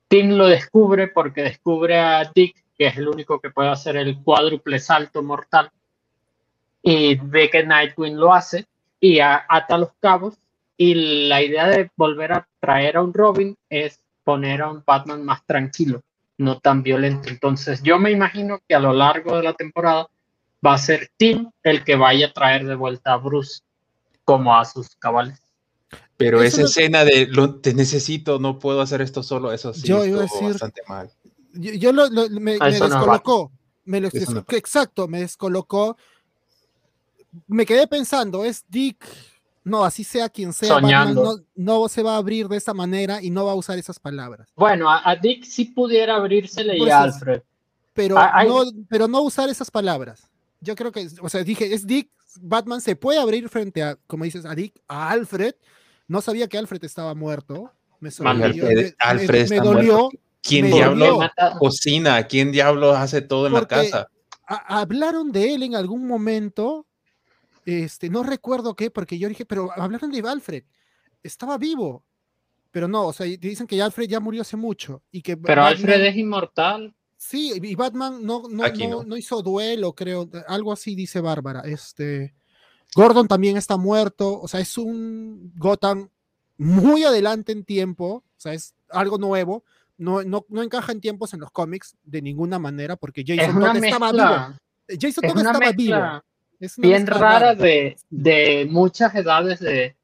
Tim 0.07 0.31
lo 0.37 0.47
descubre 0.47 1.07
porque 1.07 1.43
descubre 1.43 1.99
a 1.99 2.23
Dick, 2.33 2.55
que 2.77 2.87
es 2.87 2.97
el 2.97 3.09
único 3.09 3.41
que 3.41 3.49
puede 3.49 3.69
hacer 3.69 3.97
el 3.97 4.17
cuádruple 4.23 4.79
salto 4.79 5.21
mortal, 5.21 5.69
y 6.81 7.15
ve 7.15 7.49
que 7.49 7.65
Nightwing 7.65 8.17
lo 8.17 8.33
hace 8.33 8.65
y 9.01 9.19
ata 9.19 9.77
los 9.77 9.91
cabos. 9.99 10.35
Y 10.77 11.27
la 11.27 11.41
idea 11.41 11.67
de 11.67 11.91
volver 11.97 12.31
a 12.31 12.47
traer 12.61 12.95
a 12.95 13.03
un 13.03 13.13
Robin 13.13 13.57
es 13.69 14.01
poner 14.23 14.61
a 14.61 14.69
un 14.69 14.81
Batman 14.85 15.25
más 15.25 15.45
tranquilo, 15.45 16.01
no 16.39 16.59
tan 16.59 16.81
violento. 16.81 17.29
Entonces 17.29 17.83
yo 17.83 17.99
me 17.99 18.11
imagino 18.11 18.59
que 18.67 18.73
a 18.73 18.79
lo 18.79 18.93
largo 18.93 19.35
de 19.35 19.43
la 19.43 19.53
temporada 19.53 20.09
va 20.65 20.73
a 20.73 20.77
ser 20.77 21.11
Tim 21.17 21.51
el 21.63 21.83
que 21.83 21.95
vaya 21.95 22.27
a 22.27 22.33
traer 22.33 22.65
de 22.65 22.75
vuelta 22.75 23.13
a 23.13 23.17
Bruce 23.17 23.61
como 24.23 24.55
a 24.55 24.65
sus 24.65 24.95
cabales. 24.95 25.39
Pero 26.17 26.41
esa 26.41 26.63
escena 26.63 27.03
de 27.03 27.27
lo, 27.27 27.55
te 27.55 27.73
necesito, 27.73 28.39
no 28.39 28.57
puedo 28.57 28.81
hacer 28.81 29.01
esto 29.01 29.21
solo, 29.21 29.51
eso 29.51 29.73
sí 29.73 29.87
yo 29.87 30.05
iba 30.05 30.19
a 30.19 30.23
decir, 30.23 30.49
bastante 30.49 30.81
mal. 30.87 31.11
Yo, 31.53 31.91
lo, 31.91 32.09
me, 32.09 32.57
me 32.57 32.71
descolocó, 32.71 33.51
me 33.85 34.01
lo, 34.01 34.09
exacto, 34.49 35.07
me 35.07 35.21
descolocó. 35.21 35.97
Me 37.47 37.65
quedé 37.65 37.87
pensando, 37.87 38.45
es 38.45 38.63
Dick 38.67 39.03
no, 39.63 39.83
así 39.83 40.03
sea 40.03 40.29
quien 40.29 40.53
sea, 40.53 40.79
no, 41.55 41.87
se 41.89 42.03
va 42.03 42.15
a 42.15 42.17
abrir 42.17 42.47
de 42.47 42.57
esa 42.57 42.73
manera 42.73 43.21
y 43.21 43.29
no 43.29 43.45
va 43.45 43.51
a 43.51 43.55
usar 43.55 43.77
esas 43.77 43.99
palabras. 43.99 44.49
Bueno, 44.55 44.89
a, 44.89 45.15
Dick 45.15 45.43
sí 45.43 45.65
pudiera 45.65 46.15
abrírsele 46.15 46.77
y 46.77 46.89
a 46.89 47.03
Alfred. 47.03 47.41
Pero, 47.93 48.15
no, 48.15 48.63
pero 48.87 49.07
no 49.07 49.21
usar 49.21 49.49
esas 49.49 49.69
palabras. 49.69 50.29
Yo 50.61 50.75
creo 50.75 50.91
que, 50.91 51.07
o 51.21 51.29
sea, 51.29 51.43
dije, 51.43 51.73
es 51.73 51.85
Dick, 51.85 52.09
Batman 52.41 52.81
se 52.81 52.95
puede 52.95 53.19
abrir 53.19 53.49
frente 53.49 53.83
a, 53.83 53.97
como 54.07 54.23
dices, 54.23 54.45
a 54.45 54.55
Dick, 54.55 54.79
a 54.87 55.09
Alfred. 55.09 55.55
No 56.07 56.21
sabía 56.21 56.47
que 56.47 56.57
Alfred 56.57 56.83
estaba 56.83 57.13
muerto. 57.13 57.71
Me 57.99 58.09
Alfred, 58.99 59.49
me, 59.49 59.59
dolió. 59.59 60.09
¿Quién 60.41 60.67
diablo 60.67 61.19
cocina? 61.59 62.25
¿Quién 62.27 62.51
diablo 62.51 62.91
hace 62.91 63.21
todo 63.21 63.47
en 63.47 63.53
la 63.53 63.67
casa? 63.67 64.07
hablaron 64.47 65.31
de 65.31 65.53
él 65.53 65.61
en 65.61 65.75
algún 65.75 66.07
momento 66.07 66.87
este, 67.65 68.09
no 68.09 68.23
recuerdo 68.23 68.75
qué, 68.75 68.91
porque 68.91 69.17
yo 69.17 69.29
dije, 69.29 69.45
pero 69.45 69.69
hablaron 69.75 70.11
de 70.11 70.27
Alfred, 70.27 70.63
estaba 71.23 71.57
vivo, 71.57 72.03
pero 72.71 72.87
no, 72.87 73.07
o 73.07 73.13
sea, 73.13 73.25
dicen 73.25 73.67
que 73.67 73.81
Alfred 73.81 74.07
ya 74.07 74.19
murió 74.19 74.41
hace 74.41 74.57
mucho. 74.57 75.01
Y 75.11 75.21
que 75.21 75.37
pero 75.37 75.63
Alfred 75.63 76.05
es 76.05 76.15
inmortal. 76.15 76.95
Sí, 77.17 77.53
y 77.61 77.75
Batman 77.75 78.25
no, 78.25 78.43
no, 78.49 78.67
no, 78.67 79.03
no, 79.03 79.17
hizo 79.17 79.41
duelo, 79.41 79.93
creo, 79.93 80.29
algo 80.47 80.71
así 80.71 80.95
dice 80.95 81.19
Bárbara. 81.19 81.61
Este, 81.65 82.33
Gordon 82.95 83.27
también 83.27 83.57
está 83.57 83.75
muerto, 83.75 84.39
o 84.39 84.47
sea, 84.47 84.61
es 84.61 84.77
un 84.77 85.51
Gotham 85.57 86.09
muy 86.57 87.03
adelante 87.03 87.51
en 87.51 87.65
tiempo, 87.65 88.23
o 88.25 88.39
sea, 88.39 88.53
es 88.53 88.73
algo 88.89 89.17
nuevo, 89.17 89.65
no, 89.97 90.23
no, 90.23 90.45
no 90.47 90.63
encaja 90.63 90.93
en 90.93 91.01
tiempos 91.01 91.33
en 91.33 91.41
los 91.41 91.51
cómics 91.51 91.97
de 92.03 92.21
ninguna 92.21 92.57
manera, 92.57 92.95
porque 92.95 93.23
Jason 93.27 93.59
Todd 93.59 93.83
estaba 93.83 94.11
vivo. 94.11 94.59
Jason 94.99 95.23
Todd 95.27 95.37
estaba 95.37 95.71
vivo 95.73 96.23
bien 96.77 97.07
rara 97.07 97.55
de, 97.55 97.97
de, 98.09 98.67
muchas 98.69 99.13
edades 99.15 99.59
de, 99.59 99.95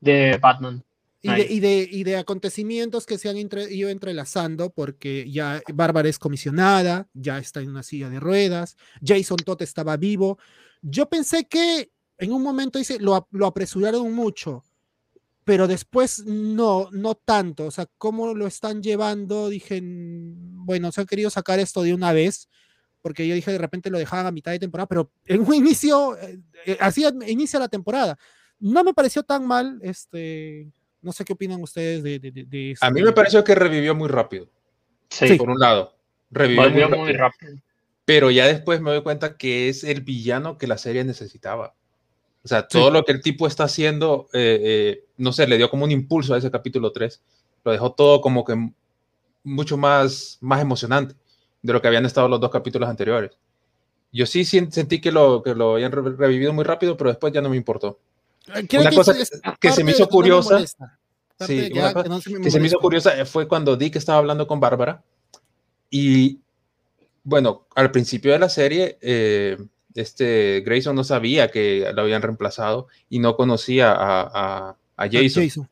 de 0.00 0.38
Batman. 0.40 0.82
Y 1.22 1.30
de, 1.30 1.46
y, 1.48 1.60
de, 1.60 1.88
y 1.90 2.04
de, 2.04 2.16
acontecimientos 2.18 3.06
que 3.06 3.16
se 3.16 3.30
han 3.30 3.38
ido 3.38 3.88
entrelazando 3.88 4.68
porque 4.68 5.30
ya 5.30 5.62
Bárbara 5.72 6.08
es 6.08 6.18
comisionada, 6.18 7.08
ya 7.14 7.38
está 7.38 7.60
en 7.60 7.70
una 7.70 7.82
silla 7.82 8.10
de 8.10 8.20
ruedas, 8.20 8.76
Jason 9.02 9.38
Todd 9.38 9.62
estaba 9.62 9.96
vivo. 9.96 10.38
Yo 10.82 11.08
pensé 11.08 11.46
que 11.46 11.90
en 12.18 12.32
un 12.32 12.42
momento 12.42 12.78
dice, 12.78 12.98
lo, 13.00 13.26
lo 13.30 13.46
apresuraron 13.46 14.12
mucho, 14.12 14.64
pero 15.44 15.66
después 15.66 16.24
no, 16.26 16.88
no 16.92 17.14
tanto. 17.14 17.66
O 17.66 17.70
sea, 17.70 17.86
cómo 17.98 18.34
lo 18.34 18.46
están 18.46 18.82
llevando, 18.82 19.48
dije, 19.48 19.80
bueno, 19.82 20.92
se 20.92 21.00
han 21.00 21.06
querido 21.06 21.30
sacar 21.30 21.58
esto 21.58 21.82
de 21.82 21.94
una 21.94 22.12
vez 22.12 22.48
porque 23.04 23.28
yo 23.28 23.34
dije 23.34 23.52
de 23.52 23.58
repente 23.58 23.90
lo 23.90 23.98
dejaban 23.98 24.24
a 24.24 24.30
mitad 24.30 24.50
de 24.50 24.58
temporada, 24.58 24.88
pero 24.88 25.10
en 25.26 25.42
un 25.42 25.52
inicio, 25.52 26.16
eh, 26.16 26.38
eh, 26.64 26.78
así 26.80 27.04
inicia 27.26 27.60
la 27.60 27.68
temporada. 27.68 28.18
No 28.58 28.82
me 28.82 28.94
pareció 28.94 29.22
tan 29.22 29.46
mal, 29.46 29.78
este, 29.82 30.70
no 31.02 31.12
sé 31.12 31.22
qué 31.22 31.34
opinan 31.34 31.60
ustedes 31.60 32.02
de, 32.02 32.18
de, 32.18 32.74
A 32.80 32.90
mí 32.90 33.02
me 33.02 33.12
pareció 33.12 33.44
que 33.44 33.54
revivió 33.54 33.94
muy 33.94 34.08
rápido. 34.08 34.48
Sí. 35.10 35.36
Por 35.36 35.50
un 35.50 35.58
lado, 35.58 35.94
revivió 36.30 36.88
muy 36.88 37.12
rápido. 37.12 37.56
Pero 38.06 38.30
ya 38.30 38.46
después 38.46 38.80
me 38.80 38.90
doy 38.90 39.02
cuenta 39.02 39.36
que 39.36 39.68
es 39.68 39.84
el 39.84 40.00
villano 40.00 40.56
que 40.56 40.66
la 40.66 40.78
serie 40.78 41.04
necesitaba. 41.04 41.74
O 42.42 42.48
sea, 42.48 42.66
todo 42.66 42.90
lo 42.90 43.04
que 43.04 43.12
el 43.12 43.20
tipo 43.20 43.46
está 43.46 43.64
haciendo, 43.64 44.30
eh, 44.32 45.04
no 45.18 45.32
sé, 45.32 45.46
le 45.46 45.58
dio 45.58 45.68
como 45.68 45.84
un 45.84 45.90
impulso 45.90 46.32
a 46.32 46.38
ese 46.38 46.50
capítulo 46.50 46.90
3. 46.90 47.22
Lo 47.64 47.72
dejó 47.72 47.92
todo 47.92 48.22
como 48.22 48.46
que 48.46 48.70
mucho 49.42 49.76
más, 49.76 50.38
más 50.40 50.62
emocionante 50.62 51.16
de 51.64 51.72
lo 51.72 51.80
que 51.80 51.88
habían 51.88 52.04
estado 52.04 52.28
los 52.28 52.40
dos 52.40 52.50
capítulos 52.50 52.88
anteriores. 52.88 53.32
Yo 54.12 54.26
sí 54.26 54.44
sentí 54.44 55.00
que 55.00 55.10
lo, 55.10 55.42
que 55.42 55.54
lo 55.54 55.72
habían 55.72 55.90
revivido 55.90 56.52
muy 56.52 56.62
rápido, 56.62 56.96
pero 56.96 57.08
después 57.08 57.32
ya 57.32 57.40
no 57.40 57.48
me 57.48 57.56
importó. 57.56 57.98
una 58.78 58.92
cosa 58.92 59.14
que, 59.58 59.72
se 59.72 59.82
me 59.82 59.92
hizo 59.92 60.06
curiosa, 60.06 60.62
sí, 61.40 61.72
que 62.42 62.50
se 62.50 62.60
me 62.60 62.66
hizo 62.66 62.78
curiosa 62.78 63.24
fue 63.24 63.48
cuando 63.48 63.76
Dick 63.76 63.96
estaba 63.96 64.18
hablando 64.18 64.46
con 64.46 64.60
Bárbara 64.60 65.02
y 65.88 66.38
bueno, 67.24 67.66
al 67.74 67.90
principio 67.90 68.32
de 68.32 68.38
la 68.38 68.50
serie, 68.50 68.98
eh, 69.00 69.56
este 69.94 70.60
Grayson 70.66 70.94
no 70.94 71.02
sabía 71.02 71.50
que 71.50 71.90
lo 71.94 72.02
habían 72.02 72.20
reemplazado 72.20 72.88
y 73.08 73.20
no 73.20 73.36
conocía 73.36 73.92
a, 73.92 74.76
a, 74.96 75.08
Jason. 75.10 75.66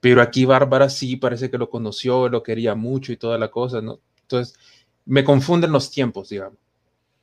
Pero 0.00 0.20
aquí 0.20 0.44
Bárbara 0.44 0.90
sí 0.90 1.16
parece 1.16 1.50
que 1.50 1.56
lo 1.56 1.70
conoció, 1.70 2.28
lo 2.28 2.42
quería 2.42 2.74
mucho 2.74 3.12
y 3.12 3.16
toda 3.16 3.38
la 3.38 3.50
cosa, 3.50 3.80
¿no? 3.80 3.98
Entonces, 4.26 4.58
me 5.06 5.24
confunden 5.24 5.72
los 5.72 5.90
tiempos, 5.90 6.28
digamos. 6.28 6.58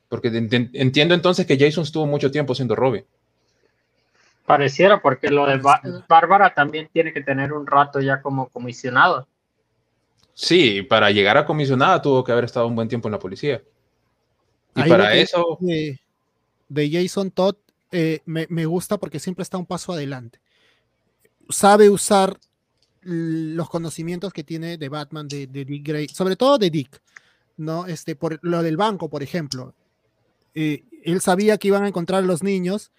Porque 0.10 0.28
entiendo 0.28 1.16
entonces 1.16 1.46
que 1.46 1.58
Jason 1.58 1.84
estuvo 1.84 2.06
mucho 2.06 2.32
tiempo 2.32 2.54
siendo 2.54 2.76
Robin. 2.76 3.06
Pareciera, 4.46 5.02
porque 5.02 5.30
lo 5.30 5.46
de 5.46 5.60
Bárbara 6.08 6.54
también 6.54 6.90
tiene 6.92 7.14
que 7.14 7.22
tener 7.22 7.54
un 7.54 7.66
rato 7.66 8.02
ya 8.02 8.22
como 8.22 8.50
comisionado. 8.50 9.28
Sí, 10.34 10.82
para 10.82 11.12
llegar 11.12 11.38
a 11.38 11.46
comisionada 11.46 12.02
tuvo 12.02 12.24
que 12.24 12.32
haber 12.32 12.46
estado 12.46 12.68
un 12.68 12.76
buen 12.76 12.88
tiempo 12.88 13.08
en 13.08 13.14
la 13.14 13.20
policía. 13.20 13.62
Y 14.76 14.90
para 14.90 15.14
eso... 15.16 15.58
De, 15.62 16.90
Jason 16.92 17.30
Todd 17.30 17.56
eh, 17.92 18.22
me, 18.26 18.66
gusta 18.66 18.98
porque 18.98 19.20
siempre 19.20 19.44
está 19.44 19.58
un 19.58 19.66
paso 19.66 19.94
adelante. 19.94 20.40
Sabe 21.50 21.90
usar 21.90 22.40
los 23.02 23.70
conocimientos 23.70 24.34
que 24.34 24.44
tiene 24.44 24.78
de 24.78 24.90
Batman, 24.90 25.28
de, 25.28 25.46
Dick 25.48 25.88
Gray, 25.88 26.08
sobre 26.08 26.36
todo 26.36 26.58
de 26.58 26.72
Dick, 26.72 27.02
¿no? 27.58 27.86
Este, 27.86 28.16
por 28.16 28.40
lo 28.42 28.64
del 28.64 28.78
banco, 28.78 29.10
por 29.10 29.24
ejemplo. 29.24 29.74
Eh, 30.56 30.84
él 31.04 31.22
sabía 31.22 31.58
que 31.58 31.68
iban 31.68 31.84
a 31.84 31.88
encontrar 31.88 32.24
a 32.24 32.28
los 32.28 32.44
niños 32.44 32.92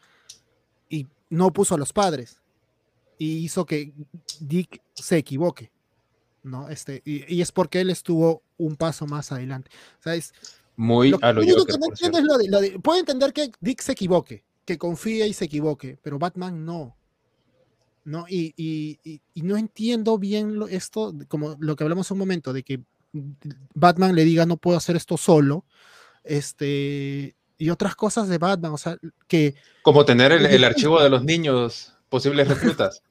y 0.88 1.07
no 1.31 1.53
puso 1.53 1.75
a 1.75 1.79
los 1.79 1.93
padres. 1.93 2.40
Y 3.19 3.38
hizo 3.38 3.64
que 3.64 3.93
Dick 4.40 4.83
se 4.95 5.17
equivoque. 5.19 5.71
¿no? 6.45 6.69
Este, 6.69 7.03
y, 7.05 7.40
es 7.40 7.51
porque 7.51 7.81
él 7.81 7.90
estuvo 7.90 8.43
un 8.59 8.77
paso 8.77 9.07
más 9.07 9.33
adelante. 9.33 9.71
Muy 10.77 11.14
a 11.23 11.33
lo, 11.33 11.43
yo 11.43 11.64
Puedo 12.83 12.99
entender 12.99 13.33
que 13.33 13.51
Dick 13.61 13.81
se 13.81 13.93
equivoque, 13.93 14.45
que 14.64 14.77
confíe 14.77 15.27
y 15.27 15.33
se 15.33 15.47
equivoque, 15.47 15.99
pero 16.03 16.19
Batman 16.19 16.64
no. 16.64 16.97
¿no? 18.05 18.27
Y, 18.29 18.53
y, 18.57 19.21
y 19.33 19.43
no 19.43 19.57
entiendo 19.57 20.19
bien 20.19 20.61
esto, 20.69 21.14
como 21.29 21.57
lo 21.59 21.75
que 21.75 21.85
hablamos 21.85 22.11
un 22.11 22.19
momento, 22.19 22.53
de 22.53 22.62
que 22.62 22.83
Batman 23.74 24.14
le 24.14 24.24
diga 24.24 24.46
no 24.46 24.57
puedo 24.57 24.77
hacer 24.77 24.96
esto 24.96 25.16
solo, 25.16 25.64
este, 26.22 27.35
y 27.59 27.70
otras 27.70 27.94
cosas 27.94 28.29
de 28.29 28.38
Batman, 28.38 28.72
o 28.72 28.79
sea, 28.79 28.96
que... 29.29 29.55
Como 29.83 30.05
tener 30.05 30.33
el, 30.33 30.46
el 30.46 30.64
archivo 30.64 31.03
de 31.03 31.11
los 31.11 31.24
niños, 31.24 31.94
posibles 32.09 32.48
reclutas. 32.48 33.03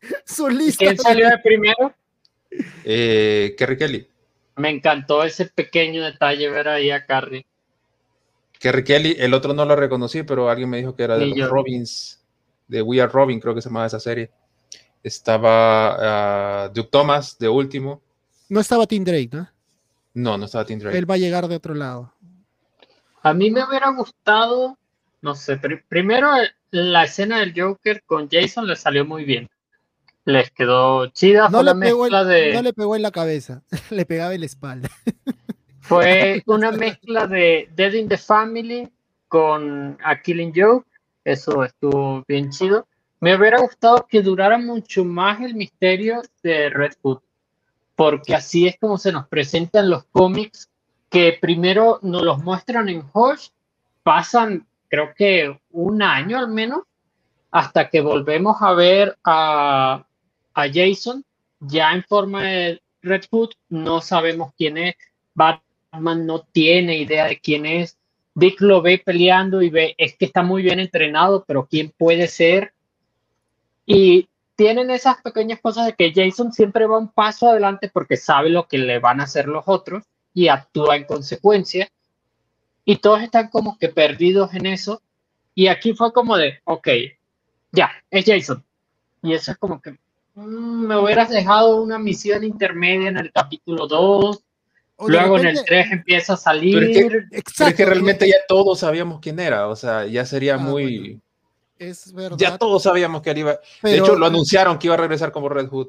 Su 0.24 0.48
lista. 0.48 0.84
¿Quién 0.84 0.98
salió 0.98 1.28
de 1.28 1.38
primero? 1.38 1.94
Eh, 2.84 3.54
Kerry 3.58 3.76
Kelly. 3.76 4.08
Me 4.56 4.70
encantó 4.70 5.24
ese 5.24 5.46
pequeño 5.46 6.04
detalle 6.04 6.48
ver 6.50 6.68
ahí 6.68 6.90
a 6.90 7.04
Carrie. 7.04 7.46
Kerry 8.60 8.84
Kelly, 8.84 9.16
el 9.18 9.34
otro 9.34 9.52
no 9.52 9.64
lo 9.64 9.74
reconocí, 9.74 10.22
pero 10.22 10.48
alguien 10.48 10.70
me 10.70 10.78
dijo 10.78 10.94
que 10.94 11.02
era 11.02 11.18
de 11.18 11.26
los 11.26 11.50
Robins, 11.50 12.22
de 12.68 12.80
We 12.80 13.00
Are 13.00 13.10
Robin, 13.10 13.40
creo 13.40 13.54
que 13.54 13.60
se 13.60 13.68
llamaba 13.68 13.86
esa 13.86 14.00
serie. 14.00 14.30
Estaba 15.02 16.66
uh, 16.66 16.72
Duke 16.72 16.88
Thomas, 16.90 17.38
de 17.38 17.48
último. 17.48 18.00
No 18.48 18.60
estaba 18.60 18.86
Tim 18.86 19.04
Drake, 19.04 19.30
¿no? 19.32 19.48
No, 20.14 20.38
no 20.38 20.44
estaba 20.44 20.64
Tim 20.64 20.78
Drake. 20.78 20.96
Él 20.96 21.10
va 21.10 21.14
a 21.14 21.18
llegar 21.18 21.48
de 21.48 21.56
otro 21.56 21.74
lado. 21.74 22.12
A 23.22 23.34
mí 23.34 23.50
me 23.50 23.64
hubiera 23.64 23.90
gustado, 23.90 24.78
no 25.22 25.34
sé, 25.34 25.58
primero 25.88 26.28
la 26.70 27.04
escena 27.04 27.40
del 27.40 27.54
Joker 27.58 28.02
con 28.04 28.28
Jason 28.30 28.66
le 28.66 28.76
salió 28.76 29.04
muy 29.04 29.24
bien 29.24 29.48
les 30.24 30.50
quedó 30.50 31.06
chida. 31.08 31.48
No, 31.48 31.62
le, 31.62 31.74
pegó 31.74 32.08
de... 32.08 32.52
no 32.52 32.62
le 32.62 32.72
pegó 32.72 32.96
en 32.96 33.02
la 33.02 33.10
cabeza, 33.10 33.62
le 33.90 34.04
pegaba 34.06 34.34
en 34.34 34.40
la 34.40 34.46
espalda. 34.46 34.90
Fue 35.80 36.42
una 36.46 36.72
mezcla 36.72 37.26
de 37.26 37.68
Dead 37.76 37.92
in 37.92 38.08
the 38.08 38.16
Family 38.16 38.88
con 39.28 39.98
A 40.02 40.20
Killing 40.20 40.52
Joke. 40.54 40.88
Eso 41.24 41.62
estuvo 41.62 42.24
bien 42.26 42.50
chido. 42.50 42.86
Me 43.20 43.36
hubiera 43.36 43.60
gustado 43.60 44.06
que 44.08 44.22
durara 44.22 44.56
mucho 44.56 45.04
más 45.04 45.42
el 45.42 45.54
misterio 45.54 46.22
de 46.42 46.70
Red 46.70 46.92
Hood, 47.02 47.18
porque 47.96 48.34
así 48.34 48.66
es 48.66 48.76
como 48.78 48.98
se 48.98 49.12
nos 49.12 49.28
presentan 49.28 49.90
los 49.90 50.04
cómics 50.04 50.70
que 51.10 51.38
primero 51.40 52.00
nos 52.02 52.22
los 52.22 52.42
muestran 52.42 52.88
en 52.88 53.04
Hush, 53.12 53.48
pasan 54.02 54.66
creo 54.88 55.14
que 55.14 55.58
un 55.70 56.02
año 56.02 56.38
al 56.38 56.48
menos, 56.48 56.82
hasta 57.50 57.88
que 57.88 58.00
volvemos 58.00 58.56
a 58.60 58.72
ver 58.72 59.16
a, 59.24 60.04
a 60.54 60.68
Jason 60.72 61.24
ya 61.60 61.92
en 61.92 62.02
forma 62.04 62.42
de 62.42 62.82
Red 63.02 63.24
Hood, 63.30 63.50
no 63.68 64.00
sabemos 64.00 64.52
quién 64.56 64.78
es, 64.78 64.96
Batman 65.34 66.26
no 66.26 66.40
tiene 66.40 66.98
idea 66.98 67.26
de 67.26 67.38
quién 67.38 67.66
es, 67.66 67.96
Dick 68.34 68.60
lo 68.60 68.82
ve 68.82 69.00
peleando 69.04 69.62
y 69.62 69.70
ve, 69.70 69.94
es 69.96 70.16
que 70.16 70.24
está 70.24 70.42
muy 70.42 70.62
bien 70.62 70.80
entrenado, 70.80 71.44
pero 71.46 71.66
quién 71.70 71.92
puede 71.96 72.26
ser. 72.26 72.72
Y 73.86 74.28
tienen 74.56 74.90
esas 74.90 75.20
pequeñas 75.22 75.60
cosas 75.60 75.86
de 75.86 75.94
que 75.94 76.12
Jason 76.14 76.52
siempre 76.52 76.86
va 76.86 76.98
un 76.98 77.12
paso 77.12 77.48
adelante 77.48 77.90
porque 77.92 78.16
sabe 78.16 78.50
lo 78.50 78.66
que 78.66 78.78
le 78.78 78.98
van 78.98 79.20
a 79.20 79.24
hacer 79.24 79.48
los 79.48 79.64
otros 79.66 80.04
y 80.32 80.48
actúa 80.48 80.96
en 80.96 81.04
consecuencia. 81.04 81.88
Y 82.84 82.96
todos 82.96 83.22
están 83.22 83.48
como 83.48 83.78
que 83.78 83.88
perdidos 83.88 84.54
en 84.54 84.66
eso. 84.66 85.02
Y 85.54 85.68
aquí 85.68 85.94
fue 85.94 86.12
como 86.12 86.36
de, 86.36 86.60
ok, 86.64 86.88
ya, 87.72 87.90
es 88.10 88.24
Jason. 88.26 88.64
Y 89.22 89.32
eso 89.32 89.52
es 89.52 89.58
como 89.58 89.80
que, 89.80 89.96
Mm, 90.34 90.86
me 90.86 90.96
hubieras 90.96 91.30
dejado 91.30 91.80
una 91.80 91.98
misión 91.98 92.42
intermedia 92.44 93.08
en 93.08 93.18
el 93.18 93.32
capítulo 93.32 93.86
2. 93.86 94.40
Luego 95.06 95.38
en 95.38 95.46
el 95.46 95.64
3 95.64 95.92
empieza 95.92 96.34
a 96.34 96.36
salir. 96.36 96.90
Pero 96.92 97.20
es, 97.30 97.74
que, 97.74 97.84
realmente 97.84 98.28
ya 98.28 98.36
todos 98.48 98.80
sabíamos 98.80 99.20
quién 99.20 99.38
era, 99.40 99.68
o 99.68 99.76
sea, 99.76 100.06
ya 100.06 100.24
sería 100.24 100.54
ah, 100.54 100.58
muy... 100.58 101.20
Es 101.78 102.12
verdad. 102.12 102.38
Ya 102.38 102.58
todos 102.58 102.82
sabíamos 102.82 103.22
que 103.22 103.30
él 103.30 103.38
iba... 103.38 103.58
de 103.82 103.98
hecho, 103.98 104.16
lo 104.16 104.26
anunciaron 104.26 104.78
que 104.78 104.86
iba 104.86 104.94
a 104.94 104.98
regresar 104.98 105.32
como 105.32 105.48
Red 105.48 105.68
Hood. 105.68 105.88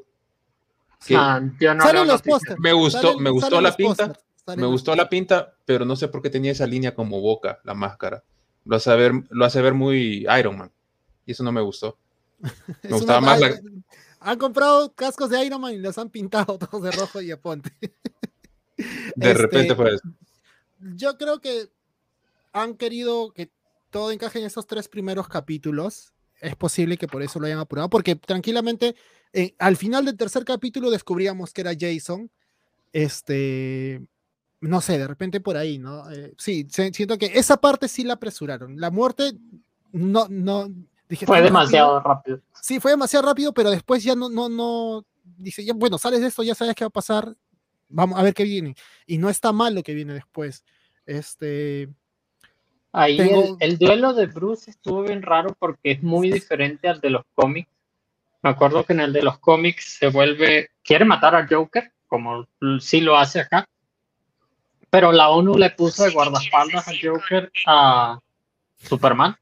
Ah, 1.14 1.40
los 1.40 2.22
Me 2.58 2.72
gustó, 2.72 3.18
me 3.18 3.30
gustó 3.30 3.60
la 3.60 3.74
pinta. 3.74 4.12
Me 4.56 4.66
gustó 4.66 4.94
la 4.94 5.08
pinta, 5.08 5.54
pero 5.64 5.84
no 5.84 5.96
sé 5.96 6.08
por 6.08 6.22
qué 6.22 6.30
tenía 6.30 6.52
esa 6.52 6.66
línea 6.66 6.94
como 6.94 7.20
boca, 7.20 7.60
la 7.64 7.74
máscara. 7.74 8.22
Lo 8.64 8.76
hace 8.76 8.94
ver, 8.94 9.12
lo 9.30 9.44
hace 9.44 9.60
ver 9.60 9.74
muy 9.74 10.26
Iron 10.38 10.58
Man. 10.58 10.72
Y 11.24 11.32
eso 11.32 11.42
no 11.42 11.52
me 11.52 11.60
gustó. 11.60 11.98
Me 12.82 12.90
gustaba 12.90 13.20
más 13.20 13.40
la, 13.40 13.58
han 14.20 14.38
comprado 14.38 14.92
cascos 14.92 15.30
de 15.30 15.44
Iron 15.44 15.60
Man 15.60 15.74
y 15.74 15.78
los 15.78 15.96
han 15.98 16.10
pintado 16.10 16.58
todos 16.58 16.82
de 16.82 16.90
rojo 16.90 17.20
y 17.20 17.30
aponte. 17.30 17.70
De 19.14 19.34
repente 19.34 19.74
pues. 19.74 20.00
Yo 20.80 21.16
creo 21.16 21.40
que 21.40 21.70
han 22.52 22.74
querido 22.74 23.32
que 23.32 23.50
todo 23.90 24.10
encaje 24.10 24.38
en 24.38 24.46
esos 24.46 24.66
tres 24.66 24.88
primeros 24.88 25.28
capítulos. 25.28 26.12
Es 26.40 26.54
posible 26.54 26.98
que 26.98 27.08
por 27.08 27.22
eso 27.22 27.40
lo 27.40 27.46
hayan 27.46 27.58
apurado, 27.58 27.88
porque 27.88 28.14
tranquilamente 28.14 28.94
eh, 29.32 29.54
al 29.58 29.76
final 29.76 30.04
del 30.04 30.16
tercer 30.16 30.44
capítulo 30.44 30.90
descubríamos 30.90 31.52
que 31.52 31.62
era 31.62 31.72
Jason. 31.78 32.30
Este, 32.92 34.02
no 34.60 34.80
sé, 34.80 34.98
de 34.98 35.06
repente 35.06 35.40
por 35.40 35.56
ahí, 35.56 35.78
¿no? 35.78 36.10
Eh, 36.10 36.34
sí, 36.38 36.66
siento 36.70 37.18
que 37.18 37.26
esa 37.34 37.56
parte 37.56 37.88
sí 37.88 38.04
la 38.04 38.14
apresuraron. 38.14 38.78
La 38.78 38.90
muerte 38.90 39.32
no, 39.92 40.26
no, 40.28 40.68
fue 41.24 41.40
demasiado 41.40 42.00
rápido. 42.00 42.40
Sí, 42.60 42.80
fue 42.80 42.90
demasiado 42.90 43.26
rápido, 43.26 43.52
pero 43.52 43.70
después 43.70 44.02
ya 44.02 44.14
no, 44.14 44.28
no, 44.28 44.48
no, 44.48 45.04
dice, 45.36 45.64
ya, 45.64 45.72
bueno, 45.72 45.98
sales 45.98 46.20
de 46.20 46.26
esto, 46.26 46.42
ya 46.42 46.54
sabes 46.54 46.74
qué 46.74 46.84
va 46.84 46.88
a 46.88 46.90
pasar, 46.90 47.36
vamos 47.88 48.18
a 48.18 48.22
ver 48.22 48.34
qué 48.34 48.44
viene. 48.44 48.74
Y 49.06 49.18
no 49.18 49.30
está 49.30 49.52
mal 49.52 49.74
lo 49.74 49.82
que 49.82 49.94
viene 49.94 50.14
después. 50.14 50.64
Este... 51.04 51.88
Ahí 52.98 53.18
el, 53.60 53.78
duelo 53.78 54.14
de 54.14 54.26
Bruce 54.26 54.70
estuvo 54.70 55.02
bien 55.02 55.22
raro 55.22 55.54
porque 55.58 55.92
es 55.92 56.02
muy 56.02 56.30
diferente 56.30 56.88
al 56.88 57.00
de 57.00 57.10
los 57.10 57.24
cómics. 57.34 57.70
Me 58.42 58.50
acuerdo 58.50 58.84
que 58.84 58.92
en 58.92 59.00
el 59.00 59.12
de 59.12 59.22
los 59.22 59.38
cómics 59.38 59.98
se 59.98 60.08
vuelve, 60.08 60.70
quiere 60.82 61.04
matar 61.04 61.34
al 61.34 61.48
Joker, 61.48 61.92
como 62.06 62.46
sí 62.80 63.00
lo 63.00 63.16
hace 63.16 63.40
acá, 63.40 63.68
pero 64.88 65.12
la 65.12 65.28
ONU 65.28 65.58
le 65.58 65.70
puso 65.70 66.04
de 66.04 66.12
guardaespaldas 66.12 66.88
al 66.88 66.98
Joker 67.02 67.50
a 67.66 68.18
Superman 68.76 69.36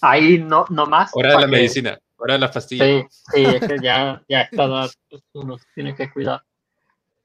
ahí 0.00 0.38
no, 0.38 0.64
no 0.70 0.86
más. 0.86 1.10
Hora 1.14 1.30
de 1.30 1.40
la 1.40 1.46
medicina, 1.46 1.98
hora 2.16 2.34
de 2.34 2.40
la 2.40 2.50
pastilla. 2.50 2.84
Sí, 2.84 3.06
sí, 3.10 3.44
es 3.44 3.66
que 3.66 3.76
ya, 3.82 4.22
ya 4.28 4.42
está, 4.42 4.66
pues, 5.08 5.22
uno 5.32 5.58
tiene 5.74 5.94
que 5.94 6.10
cuidar. 6.10 6.42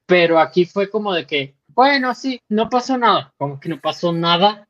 Pero 0.06 0.38
aquí 0.38 0.64
fue 0.64 0.90
como 0.90 1.12
de 1.12 1.26
que, 1.26 1.54
bueno, 1.68 2.14
sí, 2.14 2.40
no 2.48 2.68
pasó 2.68 2.98
nada. 2.98 3.32
Como 3.38 3.58
que 3.58 3.68
no 3.68 3.80
pasó 3.80 4.12
nada. 4.12 4.68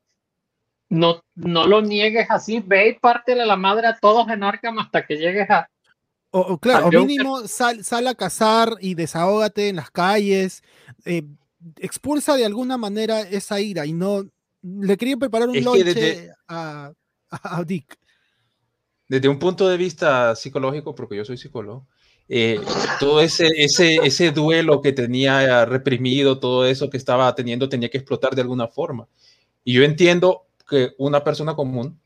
No, 0.94 1.22
no 1.34 1.66
lo 1.66 1.82
niegues 1.82 2.26
así, 2.30 2.60
ve 2.60 2.88
y 2.88 2.98
pártele 2.98 3.44
la 3.44 3.56
madre 3.56 3.88
a 3.88 3.98
todos 3.98 4.28
en 4.28 4.42
Arkham 4.42 4.78
hasta 4.78 5.04
que 5.06 5.16
llegues 5.16 5.50
a. 5.50 5.68
O, 6.30 6.58
claro, 6.58 6.88
o 6.88 6.90
mínimo 6.90 7.46
sal, 7.46 7.84
sal, 7.84 8.06
a 8.08 8.14
cazar 8.14 8.76
y 8.80 8.94
desahógate 8.94 9.68
en 9.68 9.76
las 9.76 9.90
calles. 9.90 10.62
Eh, 11.04 11.22
expulsa 11.78 12.36
de 12.36 12.44
alguna 12.44 12.76
manera 12.76 13.20
esa 13.20 13.60
ira 13.60 13.86
y 13.86 13.92
no. 13.92 14.24
Le 14.62 14.96
quería 14.96 15.16
preparar 15.16 15.48
un 15.48 15.62
lonche 15.62 16.30
a 16.48 16.92
Dick. 17.64 17.98
Desde 19.08 19.28
un 19.28 19.38
punto 19.38 19.68
de 19.68 19.76
vista 19.76 20.34
psicológico, 20.34 20.94
porque 20.94 21.16
yo 21.16 21.24
soy 21.24 21.36
psicólogo, 21.36 21.86
eh, 22.28 22.58
todo 22.98 23.20
ese, 23.20 23.48
ese, 23.56 23.96
ese 23.96 24.30
duelo 24.30 24.80
que 24.80 24.92
tenía 24.92 25.66
reprimido, 25.66 26.38
todo 26.38 26.64
eso 26.66 26.88
que 26.88 26.96
estaba 26.96 27.34
teniendo, 27.34 27.68
tenía 27.68 27.90
que 27.90 27.98
explotar 27.98 28.34
de 28.34 28.42
alguna 28.42 28.66
forma. 28.66 29.06
Y 29.62 29.74
yo 29.74 29.82
entiendo 29.82 30.43
que 30.68 30.94
una 30.98 31.24
persona 31.24 31.54
común, 31.54 32.00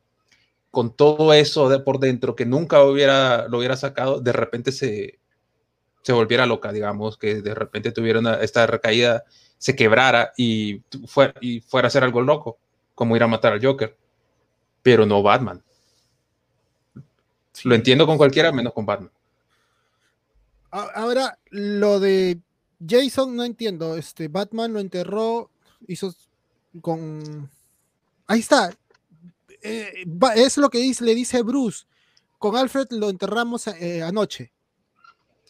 con 0.71 0.95
todo 0.95 1.33
eso 1.33 1.69
de 1.69 1.81
por 1.81 1.99
dentro, 1.99 2.37
que 2.37 2.47
nunca 2.47 2.83
hubiera, 2.83 3.49
lo 3.49 3.59
hubiera 3.59 3.77
sacado, 3.77 4.21
de 4.21 4.33
repente 4.33 4.73
se, 4.73 5.19
se 6.03 6.13
volviera 6.13 6.47
loca, 6.47 6.73
digamos, 6.73 7.17
que 7.17 7.43
de 7.43 7.55
repente 7.55 7.93
tuviera 7.93 8.43
esta 8.43 8.67
recaída 8.67 9.25
se 9.59 9.75
quebrara 9.75 10.33
y, 10.37 10.83
fuera, 11.07 11.35
y 11.41 11.61
fuera 11.61 11.87
a 11.87 11.89
hacer 11.89 12.05
algo 12.05 12.23
loco, 12.23 12.59
como 12.95 13.17
ir 13.17 13.23
a 13.23 13.27
matar 13.27 13.53
al 13.53 13.65
Joker, 13.65 13.97
pero 14.83 15.05
no 15.05 15.23
Batman. 15.23 15.63
Lo 17.65 17.75
entiendo 17.75 18.07
con 18.07 18.17
cualquiera 18.17 18.53
menos 18.53 18.73
con 18.73 18.87
Batman. 18.87 19.11
Ahora, 20.71 21.39
lo 21.51 21.99
de 21.99 22.39
Jason 22.87 23.35
no 23.35 23.45
entiendo. 23.45 23.97
Este 23.97 24.29
Batman 24.29 24.73
lo 24.73 24.81
enterró, 24.81 25.51
hizo 25.87 26.15
con. 26.81 27.51
Ahí 28.29 28.41
está. 28.41 28.71
Eh, 29.63 30.05
es 30.37 30.59
lo 30.59 30.69
que 30.69 30.79
dice, 30.79 31.05
le 31.05 31.15
dice 31.15 31.43
Bruce. 31.43 31.87
Con 32.39 32.57
Alfred 32.57 32.87
lo 32.91 33.11
enterramos 33.11 33.67
eh, 33.67 34.03
anoche. 34.03 34.53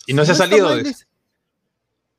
Y 0.07 0.15
no, 0.15 0.25
se 0.25 0.33
ha 0.33 0.35
salido. 0.37 0.71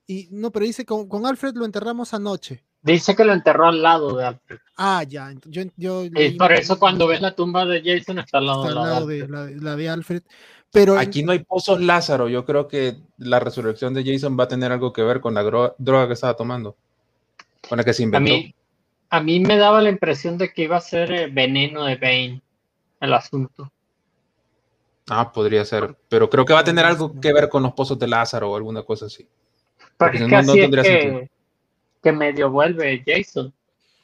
y 0.06 0.28
no, 0.30 0.52
pero 0.52 0.66
dice 0.66 0.86
con, 0.86 1.10
con, 1.10 1.26
Alfred 1.26 1.56
lo 1.56 1.66
enterramos 1.66 2.14
anoche. 2.14 2.64
Dice 2.82 3.16
que 3.16 3.26
lo 3.26 3.34
enterró 3.34 3.68
al 3.68 3.82
lado 3.82 4.16
de 4.16 4.26
Alfred. 4.26 4.60
Ah, 4.78 5.04
ya. 5.04 5.34
Yo, 5.46 5.64
yo, 5.76 6.06
y 6.06 6.32
por 6.38 6.52
eso 6.54 6.78
cuando 6.78 7.08
ves 7.08 7.22
la 7.22 7.36
tumba 7.36 7.66
de 7.66 7.82
Jason 7.84 8.20
está 8.20 8.38
al 8.38 8.46
lado, 8.46 9.08
de, 9.08 9.28
la, 9.28 9.76
de 9.76 9.90
Alfred. 9.90 10.22
Pero 10.72 11.00
aquí 11.00 11.24
no 11.24 11.32
hay 11.32 11.40
pozos 11.40 11.82
Lázaro. 11.82 12.30
Yo 12.30 12.46
creo 12.46 12.68
que 12.68 12.98
la 13.18 13.40
resurrección 13.40 13.94
de 13.94 14.06
Jason 14.06 14.38
va 14.40 14.44
a 14.44 14.48
tener 14.48 14.72
algo 14.72 14.94
que 14.94 15.02
ver 15.02 15.20
con 15.20 15.34
la 15.34 15.42
droga 15.42 16.08
que 16.08 16.14
estaba 16.14 16.36
tomando, 16.36 16.78
con 17.68 17.78
la 17.78 17.84
que 17.84 17.94
se 17.94 18.04
inventó. 18.04 18.32
A 18.32 18.38
mí, 18.38 18.56
a 19.10 19.22
mí 19.22 19.40
me 19.40 19.58
daba 19.58 19.82
la 19.82 19.90
impresión 19.90 20.38
de 20.38 20.54
que 20.54 20.64
iba 20.64 20.78
a 20.78 20.82
ser 20.82 21.12
eh, 21.12 21.28
veneno 21.28 21.86
de 21.86 21.96
Bane 21.96 22.42
el 23.00 23.14
asunto. 23.14 23.72
Ah, 25.10 25.32
podría 25.32 25.66
ser. 25.66 25.96
Pero 26.08 26.30
creo 26.30 26.46
que 26.46 26.54
va 26.54 26.60
a 26.60 26.64
tener 26.64 26.86
algo 26.86 27.20
que 27.20 27.34
ver 27.34 27.50
con 27.50 27.64
los 27.64 27.74
pozos 27.74 27.98
de 27.98 28.08
Lázaro 28.08 28.52
o 28.52 28.56
alguna 28.56 28.84
cosa 28.84 29.08
así. 29.08 29.28
Porque 29.98 30.20
no, 30.20 30.54
tendría 30.54 30.84
que, 30.84 31.30
que 32.02 32.12
medio 32.12 32.52
vuelve 32.52 33.04
Jason 33.06 33.52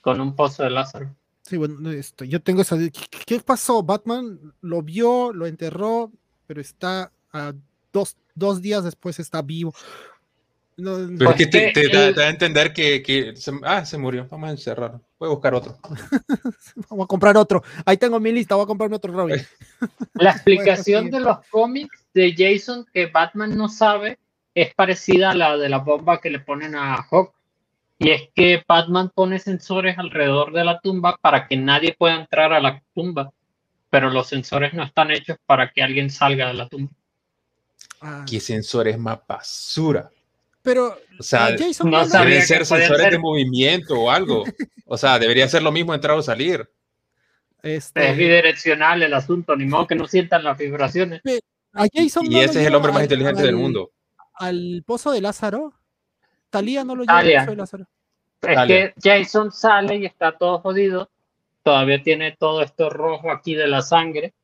con 0.02 0.20
un 0.20 0.36
pozo 0.36 0.64
de 0.64 0.72
Lázaro. 0.72 1.16
Sí, 1.44 1.58
bueno, 1.58 1.92
esto, 1.92 2.26
yo 2.26 2.42
tengo 2.42 2.64
esa. 2.64 2.76
¿Qué 3.26 3.40
pasó? 3.40 3.84
Batman 3.84 4.40
lo 4.62 4.82
vio, 4.82 5.32
lo 5.32 5.46
enterró, 5.46 6.12
pero 6.48 6.60
está 6.60 7.12
a 7.32 7.54
dos, 7.94 8.18
dos 8.34 8.62
días 8.62 8.84
después 8.84 9.20
está 9.20 9.44
vivo. 9.44 9.74
Pero 10.76 11.36
que 11.36 11.48
te, 11.48 11.72
da, 12.14 12.24
a 12.24 12.30
entender 12.30 12.74
que, 12.74 13.34
se, 13.36 13.52
ah, 13.64 13.86
se 13.86 13.98
murió, 13.98 14.28
vamos 14.30 14.50
a 14.50 14.52
encerrar, 14.52 15.00
voy 15.18 15.28
a 15.28 15.32
buscar 15.32 15.54
otro. 15.54 15.78
vamos 16.90 17.06
a 17.06 17.08
comprar 17.08 17.38
otro. 17.38 17.64
Ahí 17.86 17.98
tengo 17.98 18.20
mi 18.20 18.32
lista, 18.32 18.56
voy 18.56 18.64
a 18.64 18.68
comprarme 18.68 18.96
otro 18.98 19.14
Robin. 19.14 19.42
La 20.14 20.32
explicación 20.32 21.10
de 21.10 21.20
los 21.20 21.38
cómics 21.50 22.06
de 22.14 22.34
Jason 22.38 22.86
que 22.94 23.08
Batman 23.08 23.56
no 23.58 23.70
sabe 23.70 24.20
es 24.54 24.74
parecida 24.74 25.32
a 25.32 25.36
la 25.36 25.58
de 25.58 25.68
la 25.68 25.80
bomba 25.80 26.22
que 26.22 26.30
le 26.30 26.40
ponen 26.40 26.76
a 26.76 26.96
Hawk. 26.96 27.34
Y 27.98 28.10
es 28.10 28.30
que 28.34 28.64
Batman 28.68 29.12
pone 29.14 29.40
sensores 29.40 29.98
alrededor 29.98 30.52
de 30.54 30.66
la 30.66 30.80
tumba 30.80 31.18
para 31.22 31.48
que 31.48 31.56
nadie 31.58 31.96
pueda 31.98 32.16
entrar 32.16 32.52
a 32.54 32.60
la 32.60 32.82
tumba 32.94 33.32
pero 33.96 34.10
los 34.10 34.28
sensores 34.28 34.74
no 34.74 34.84
están 34.84 35.10
hechos 35.10 35.38
para 35.46 35.72
que 35.72 35.82
alguien 35.82 36.10
salga 36.10 36.48
de 36.48 36.54
la 36.54 36.68
tumba. 36.68 36.92
Ah. 38.02 38.26
¿Qué 38.30 38.42
sensores 38.42 38.98
más 38.98 39.20
basura? 39.26 40.12
Pero 40.66 40.98
o 41.18 41.24
sea, 41.24 41.56
no 41.84 42.08
deben 42.08 42.42
ser 42.42 42.66
sensores 42.66 43.12
de 43.12 43.18
movimiento 43.18 43.98
o 43.98 44.12
algo. 44.12 44.44
O 44.86 44.98
sea, 44.98 45.18
debería 45.18 45.48
ser 45.48 45.64
lo 45.64 45.72
mismo 45.72 45.94
entrar 45.94 46.18
o 46.18 46.22
salir. 46.22 46.70
Este... 47.64 48.12
Es 48.12 48.18
bidireccional 48.18 49.02
el 49.02 49.14
asunto, 49.14 49.56
ni 49.56 49.66
modo 49.66 49.88
que 49.88 49.96
no 49.96 50.08
sientan 50.08 50.44
las 50.44 50.58
vibraciones. 50.58 51.22
y 51.24 52.40
ese 52.40 52.62
es 52.62 52.68
el 52.68 52.76
hombre 52.76 52.92
más 52.92 53.04
inteligente 53.04 53.42
del 53.42 53.56
mundo. 53.56 53.92
Al 54.34 54.84
pozo 54.86 55.12
de 55.12 55.22
Lázaro, 55.22 55.74
Talía 56.50 56.84
no 56.84 56.96
lo 56.96 57.04
lleva 57.04 57.20
al 57.20 57.34
pozo 57.34 57.52
de 57.52 57.56
Lázaro. 57.56 57.88
Es 58.42 58.68
que 58.68 58.94
Jason 59.02 59.52
sale 59.52 59.96
y 59.96 60.06
está 60.06 60.38
todo 60.38 60.60
jodido 60.60 61.10
todavía 61.66 62.02
tiene 62.04 62.38
todo 62.38 62.62
esto 62.62 62.92
rojo 62.92 63.32
aquí 63.32 63.56
de 63.56 63.68
la 63.68 63.82
sangre. 63.82 64.36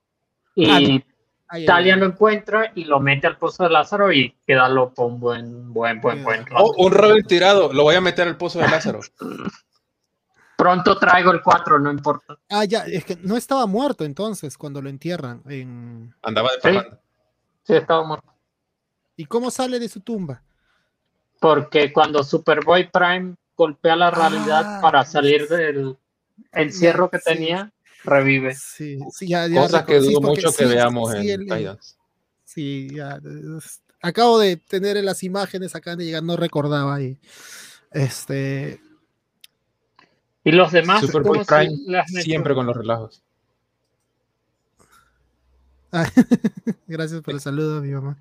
Y 0.55 1.03
ah, 1.51 1.57
Talia 1.65 1.95
lo 1.95 2.05
encuentra 2.05 2.71
y 2.75 2.85
lo 2.85 2.99
mete 2.99 3.27
al 3.27 3.37
pozo 3.37 3.63
de 3.63 3.69
Lázaro 3.69 4.11
y 4.11 4.35
queda 4.45 4.67
loco 4.69 5.05
un 5.05 5.19
buen, 5.19 5.73
buen, 5.73 6.01
buen, 6.01 6.23
buen 6.23 6.45
oh, 6.55 6.73
un 6.77 6.91
Robin 6.91 7.25
tirado, 7.25 7.71
lo 7.73 7.83
voy 7.83 7.95
a 7.95 8.01
meter 8.01 8.27
al 8.27 8.37
pozo 8.37 8.59
de 8.59 8.67
Lázaro. 8.67 9.01
Pronto 10.57 10.97
traigo 10.97 11.31
el 11.31 11.41
4, 11.41 11.79
no 11.79 11.91
importa. 11.91 12.37
Ah, 12.49 12.65
ya, 12.65 12.85
es 12.85 13.03
que 13.03 13.17
no 13.17 13.35
estaba 13.35 13.65
muerto 13.65 14.05
entonces 14.05 14.57
cuando 14.57 14.81
lo 14.81 14.89
entierran. 14.89 15.41
En... 15.47 16.13
Andaba 16.21 16.49
de 16.63 16.71
¿Sí? 16.71 16.79
sí, 17.63 17.73
estaba 17.73 18.03
muerto. 18.03 18.31
¿Y 19.15 19.25
cómo 19.25 19.51
sale 19.51 19.79
de 19.79 19.89
su 19.89 20.01
tumba? 20.01 20.43
Porque 21.39 21.91
cuando 21.91 22.23
Superboy 22.23 22.89
Prime 22.91 23.35
golpea 23.55 23.95
la 23.95 24.11
realidad 24.11 24.77
ah, 24.77 24.79
para 24.81 25.03
salir 25.03 25.47
del, 25.47 25.97
encierro 26.51 27.09
que 27.09 27.19
tenía, 27.19 27.71
revive. 28.03 28.53
Sí, 28.55 28.99
sí, 29.11 29.27
ya, 29.27 29.49
Cosa 29.49 29.85
que 29.85 29.99
dudo 29.99 30.21
mucho 30.21 30.51
que 30.53 30.65
veamos 30.65 31.13
en 31.15 31.41
Titans. 31.41 31.97
Sí, 32.45 32.89
ya. 32.93 33.19
Acabo 34.01 34.39
de 34.39 34.57
tener 34.57 35.01
las 35.03 35.23
imágenes 35.23 35.75
acá 35.75 35.95
de 35.95 36.05
llegar, 36.05 36.23
no 36.23 36.35
recordaba 36.35 36.95
ahí. 36.95 37.17
Este. 37.91 38.81
Y 40.43 40.51
los 40.51 40.71
demás. 40.71 41.05
siempre 42.23 42.55
con 42.55 42.65
los 42.65 42.75
relajos. 42.75 43.23
gracias 46.87 47.21
por 47.21 47.33
el 47.33 47.41
saludo, 47.41 47.81
mi 47.81 47.91
mamá. 47.91 48.17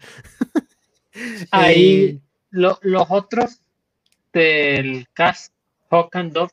Ahí, 1.51 2.05
eh, 2.05 2.21
los 2.51 2.79
otros 3.09 3.61
del 4.33 5.09
cast 5.13 5.53
Hawk 5.91 6.15
and 6.17 6.33
Dove 6.33 6.53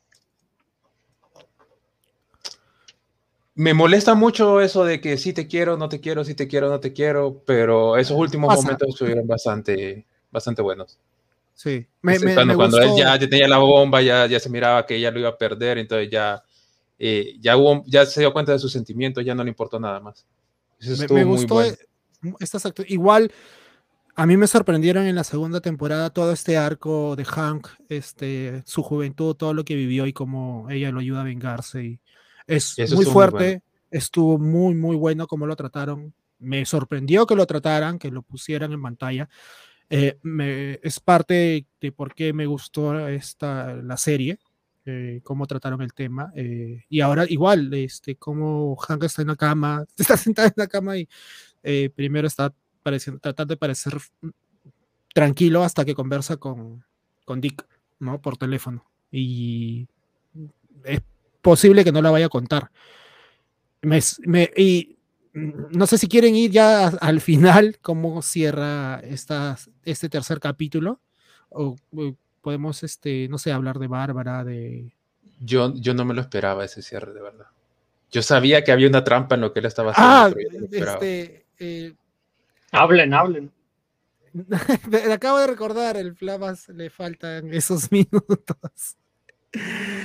me 3.58 3.74
molesta 3.74 4.14
mucho 4.14 4.60
eso 4.60 4.84
de 4.84 5.00
que 5.00 5.18
sí 5.18 5.32
te 5.32 5.48
quiero, 5.48 5.76
no 5.76 5.88
te 5.88 6.00
quiero, 6.00 6.24
sí 6.24 6.36
te 6.36 6.46
quiero, 6.46 6.68
no 6.68 6.78
te 6.78 6.92
quiero, 6.92 7.42
pero 7.44 7.96
esos 7.96 8.16
últimos 8.16 8.54
momentos 8.54 8.88
estuvieron 8.88 9.26
bastante, 9.26 10.06
bastante 10.30 10.62
buenos. 10.62 10.96
Sí, 11.54 11.84
me, 12.00 12.16
cuando, 12.54 12.80
él 12.80 12.90
ya, 12.96 13.18
tenía 13.18 13.48
la 13.48 13.58
bomba, 13.58 14.00
ya, 14.00 14.26
ya 14.26 14.38
se 14.38 14.48
miraba 14.48 14.86
que 14.86 14.94
ella 14.94 15.10
lo 15.10 15.18
iba 15.18 15.30
a 15.30 15.36
perder, 15.36 15.78
entonces 15.78 16.08
ya, 16.08 16.40
eh, 17.00 17.34
ya, 17.40 17.56
hubo, 17.56 17.82
ya 17.88 18.06
se 18.06 18.20
dio 18.20 18.32
cuenta 18.32 18.52
de 18.52 18.60
sus 18.60 18.70
sentimientos, 18.70 19.24
ya 19.24 19.34
no 19.34 19.42
le 19.42 19.50
importó 19.50 19.80
nada 19.80 19.98
más. 19.98 20.24
Eso 20.78 21.12
me, 21.12 21.24
gustó 21.24 21.56
muy 21.56 21.64
bueno. 22.22 22.36
estas 22.38 22.62
Igual, 22.86 23.32
a 24.14 24.24
mí 24.24 24.36
me 24.36 24.46
sorprendieron 24.46 25.04
en 25.04 25.16
la 25.16 25.24
segunda 25.24 25.60
temporada 25.60 26.10
todo 26.10 26.30
este 26.30 26.56
arco 26.56 27.16
de 27.16 27.24
Hank, 27.24 27.66
este, 27.88 28.62
su 28.66 28.84
juventud, 28.84 29.34
todo 29.34 29.52
lo 29.52 29.64
que 29.64 29.74
vivió 29.74 30.06
y 30.06 30.12
cómo 30.12 30.68
ella 30.70 30.92
lo 30.92 31.00
ayuda 31.00 31.22
a 31.22 31.24
vengarse 31.24 31.82
y 31.82 31.98
es 32.48 32.92
muy 32.94 33.04
fuerte, 33.04 33.62
estuvo 33.90 34.38
muy, 34.38 34.74
muy 34.74 34.96
bueno 34.96 35.26
como 35.26 35.46
lo 35.46 35.54
trataron. 35.54 36.12
Me 36.40 36.64
sorprendió 36.64 37.26
que 37.26 37.36
lo 37.36 37.46
trataran, 37.46 37.98
que 37.98 38.10
lo 38.10 38.22
pusieran 38.22 38.72
en 38.72 38.82
pantalla. 38.82 39.28
Eh, 39.90 40.18
es 40.82 41.00
parte 41.00 41.66
de 41.80 41.92
por 41.92 42.14
qué 42.14 42.32
me 42.32 42.46
gustó 42.46 43.08
esta, 43.08 43.74
la 43.74 43.96
serie, 43.96 44.38
eh, 44.84 45.20
cómo 45.22 45.46
trataron 45.46 45.82
el 45.82 45.92
tema. 45.92 46.32
Eh, 46.34 46.84
y 46.88 47.00
ahora 47.00 47.24
igual, 47.28 47.72
este, 47.74 48.16
como 48.16 48.76
Hank 48.76 49.04
está 49.04 49.22
en 49.22 49.28
la 49.28 49.36
cama, 49.36 49.84
está 49.96 50.16
sentado 50.16 50.48
en 50.48 50.54
la 50.56 50.66
cama 50.66 50.96
y 50.96 51.08
primero 51.94 52.26
está 52.26 52.54
pareciendo, 52.82 53.20
tratando 53.20 53.52
de 53.52 53.58
parecer 53.58 53.94
tranquilo 55.12 55.64
hasta 55.64 55.84
que 55.84 55.94
conversa 55.94 56.36
con, 56.38 56.84
con 57.24 57.40
Dick, 57.40 57.66
¿no? 57.98 58.20
Por 58.22 58.38
teléfono. 58.38 58.84
Y 59.10 59.86
es 60.84 61.00
posible 61.40 61.84
que 61.84 61.92
no 61.92 62.02
la 62.02 62.10
vaya 62.10 62.26
a 62.26 62.30
contar. 62.30 62.70
y 64.56 64.98
no 65.34 65.86
sé 65.86 65.98
si 65.98 66.08
quieren 66.08 66.34
ir 66.34 66.50
ya 66.50 66.88
al 66.88 67.20
final, 67.20 67.78
cómo 67.80 68.22
cierra 68.22 69.00
esta, 69.00 69.56
este 69.84 70.08
tercer 70.08 70.40
capítulo, 70.40 71.00
o, 71.50 71.76
podemos, 72.40 72.82
este, 72.82 73.28
no 73.28 73.38
sé, 73.38 73.52
hablar 73.52 73.78
de 73.78 73.86
Bárbara, 73.86 74.44
de... 74.44 74.94
Yo, 75.40 75.72
yo 75.74 75.94
no 75.94 76.04
me 76.04 76.14
lo 76.14 76.20
esperaba 76.20 76.64
ese 76.64 76.82
cierre, 76.82 77.12
de 77.12 77.22
verdad. 77.22 77.46
Yo 78.10 78.22
sabía 78.22 78.64
que 78.64 78.72
había 78.72 78.88
una 78.88 79.04
trampa 79.04 79.34
en 79.34 79.42
lo 79.42 79.52
que 79.52 79.60
él 79.60 79.66
estaba 79.66 79.92
haciendo. 79.92 80.12
Ah, 80.12 80.32
este, 80.72 81.46
eh, 81.58 81.94
hablen, 82.72 83.14
hablen. 83.14 83.52
acabo 85.12 85.38
de 85.38 85.46
recordar, 85.46 85.96
el 85.96 86.14
Flavas 86.14 86.68
le 86.68 86.90
faltan 86.90 87.52
esos 87.52 87.92
minutos. 87.92 88.96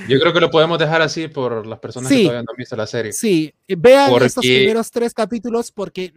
Yo 0.08 0.18
creo 0.20 0.32
que 0.32 0.40
lo 0.40 0.50
podemos 0.50 0.78
dejar 0.78 1.02
así 1.02 1.28
por 1.28 1.66
las 1.66 1.78
personas 1.78 2.10
que 2.10 2.22
todavía 2.22 2.42
no 2.42 2.50
han 2.50 2.56
visto 2.56 2.76
la 2.76 2.86
serie. 2.86 3.12
Sí, 3.12 3.54
vean 3.68 4.10
estos 4.22 4.44
primeros 4.44 4.90
tres 4.90 5.12
capítulos 5.12 5.70
porque 5.70 6.12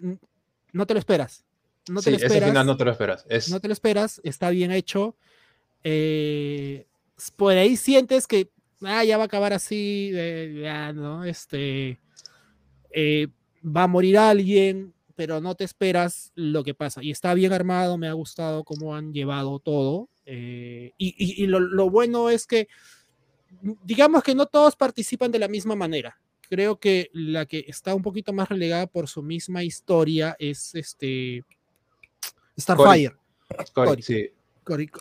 no 0.71 0.85
te 0.85 0.93
lo 0.93 0.99
esperas. 0.99 1.43
No 1.89 2.01
te 2.01 2.11
lo 2.11 2.17
esperas. 2.17 2.49
final 2.49 2.65
no 2.65 2.77
te 2.77 2.85
lo 2.85 2.91
esperas. 2.91 3.25
No 3.49 3.59
te 3.59 3.67
lo 3.67 3.73
esperas, 3.73 4.21
está 4.23 4.49
bien 4.49 4.71
hecho. 4.71 5.15
Eh, 5.83 6.85
por 7.35 7.53
ahí 7.53 7.77
sientes 7.77 8.27
que 8.27 8.49
ah, 8.83 9.03
ya 9.03 9.17
va 9.17 9.23
a 9.23 9.27
acabar 9.27 9.53
así, 9.53 10.11
ya, 10.61 10.93
¿no? 10.93 11.23
Este, 11.23 11.99
eh, 12.91 13.27
va 13.63 13.83
a 13.83 13.87
morir 13.87 14.17
alguien, 14.17 14.93
pero 15.15 15.41
no 15.41 15.55
te 15.55 15.63
esperas 15.63 16.31
lo 16.35 16.63
que 16.63 16.73
pasa. 16.73 17.03
Y 17.03 17.11
está 17.11 17.33
bien 17.33 17.53
armado, 17.53 17.97
me 17.97 18.07
ha 18.07 18.13
gustado 18.13 18.63
cómo 18.63 18.95
han 18.95 19.13
llevado 19.13 19.59
todo. 19.59 20.09
Eh, 20.25 20.93
y, 20.97 21.47
lo, 21.47 21.89
bueno 21.89 22.29
es 22.29 22.45
que, 22.45 22.67
digamos 23.83 24.23
que 24.23 24.35
no 24.35 24.45
todos 24.45 24.75
participan 24.75 25.31
de 25.31 25.39
la 25.39 25.47
misma 25.47 25.75
manera. 25.75 26.19
Creo 26.49 26.79
que 26.79 27.09
la 27.13 27.45
que 27.45 27.65
está 27.67 27.93
un 27.93 28.01
poquito 28.01 28.31
más 28.31 28.49
relegada 28.49 28.87
por 28.87 29.07
su 29.07 29.21
misma 29.21 29.63
historia 29.63 30.35
es 30.39 30.73
este 30.75 31.43
Starfire. 32.57 33.15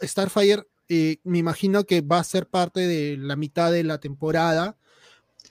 Starfire, 0.03 0.65
eh, 0.89 1.17
me 1.25 1.39
imagino 1.39 1.85
que 1.85 2.01
va 2.01 2.19
a 2.19 2.25
ser 2.25 2.47
parte 2.47 2.81
de 2.81 3.17
la 3.17 3.37
mitad 3.37 3.73
de 3.73 3.85
la 3.85 3.99
temporada 3.99 4.77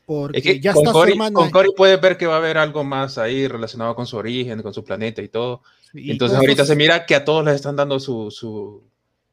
porque 0.06 0.60
ya 0.60 0.72
está 0.72 0.92
Cory, 0.92 1.18
Con 1.34 1.50
Cory 1.50 1.70
puede 1.76 1.98
ver 1.98 2.18
que 2.18 2.28
va 2.28 2.36
a 2.36 2.38
haber 2.38 2.58
algo 2.58 2.84
más 2.84 3.18
ahí 3.18 3.48
relacionado 3.48 3.96
con 3.96 4.06
su 4.06 4.18
origen, 4.18 4.62
con 4.62 4.74
su 4.74 4.84
planeta 4.84 5.22
y 5.22 5.30
todo. 5.30 5.64
Entonces 5.94 6.38
ahorita 6.38 6.66
se 6.66 6.76
mira 6.76 7.06
que 7.06 7.16
a 7.16 7.26
todos 7.26 7.44
les 7.44 7.56
están 7.56 7.76
dando 7.76 8.00
su, 8.00 8.30
su, 8.30 8.84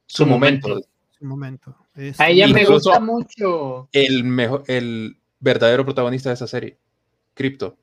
su, 0.06 0.26
momento. 0.26 0.80
Su 1.22 1.28
momento. 1.28 1.76
a 2.18 2.30
ella 2.30 2.48
me 2.48 2.64
gusta 2.64 2.98
mucho. 2.98 3.88
El, 3.92 4.24
mejor, 4.24 4.64
el 4.66 5.18
verdadero 5.38 5.84
protagonista 5.84 6.30
de 6.30 6.34
esa 6.34 6.48
serie, 6.48 6.78
Crypto. 7.32 7.76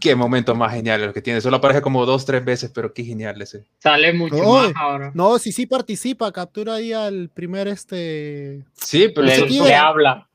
Qué 0.00 0.16
momento 0.16 0.56
más 0.56 0.72
genial 0.72 1.02
el 1.02 1.12
que 1.12 1.22
tiene. 1.22 1.40
Solo 1.40 1.58
aparece 1.58 1.82
como 1.82 2.04
dos, 2.04 2.26
tres 2.26 2.44
veces, 2.44 2.72
pero 2.74 2.92
qué 2.92 3.04
genial 3.04 3.40
ese. 3.40 3.64
Sale 3.78 4.12
mucho 4.12 4.42
más 4.42 4.72
ahora. 4.74 5.12
No, 5.14 5.38
si 5.38 5.52
sí 5.52 5.66
participa, 5.66 6.32
captura 6.32 6.74
ahí 6.74 6.92
al 6.92 7.28
primer 7.28 7.68
este. 7.68 8.64
Sí, 8.72 9.12
pero 9.14 9.28
le 9.28 9.76
habla. 9.76 10.28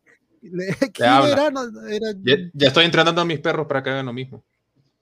ya, 0.94 1.52
estoy 2.68 2.86
entrenando 2.86 3.20
a 3.20 3.26
mis 3.26 3.42
perros 3.42 3.68
para 3.68 3.84
que 3.84 3.90
hagan 3.90 4.06
lo 4.06 4.14
mismo. 4.14 4.46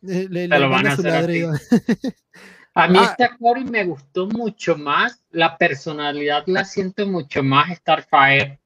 a 0.04 0.08
mí 2.88 3.00
este 3.00 3.30
Cory 3.40 3.66
me 3.66 3.86
gustó 3.86 4.28
mucho 4.28 4.76
más. 4.76 5.24
La 5.32 5.58
personalidad 5.58 6.44
la 6.48 6.66
siento 6.66 7.06
mucho 7.06 7.44
más 7.44 7.76
Starfire 7.78 8.60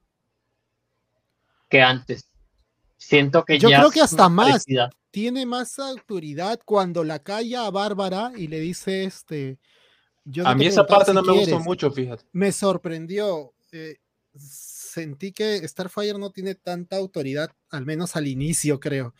que 1.68 1.82
antes. 1.82 2.28
Siento 2.96 3.44
que 3.44 3.58
Yo 3.58 3.68
creo 3.68 3.90
que 3.90 4.00
hasta 4.00 4.28
más. 4.28 4.64
Tiene 5.10 5.46
más 5.46 5.78
autoridad 5.78 6.60
cuando 6.64 7.02
la 7.02 7.18
calla 7.18 7.66
a 7.66 7.70
Bárbara 7.70 8.32
y 8.36 8.46
le 8.46 8.60
dice 8.60 9.04
este. 9.04 9.58
a 10.44 10.54
mí 10.54 10.66
esa 10.66 10.86
parte 10.86 11.14
no 11.14 11.22
me 11.22 11.32
gustó 11.32 11.60
mucho, 11.60 11.90
fíjate. 11.90 12.24
Me 12.32 12.52
sorprendió. 12.52 13.52
Eh, 13.72 13.96
sentí 14.36 15.32
que 15.32 15.66
Starfire 15.66 16.18
no 16.18 16.30
tiene 16.30 16.54
tanta 16.54 16.96
autoridad, 16.96 17.50
al 17.70 17.86
menos 17.86 18.16
al 18.16 18.26
inicio, 18.26 18.80
creo. 18.80 19.14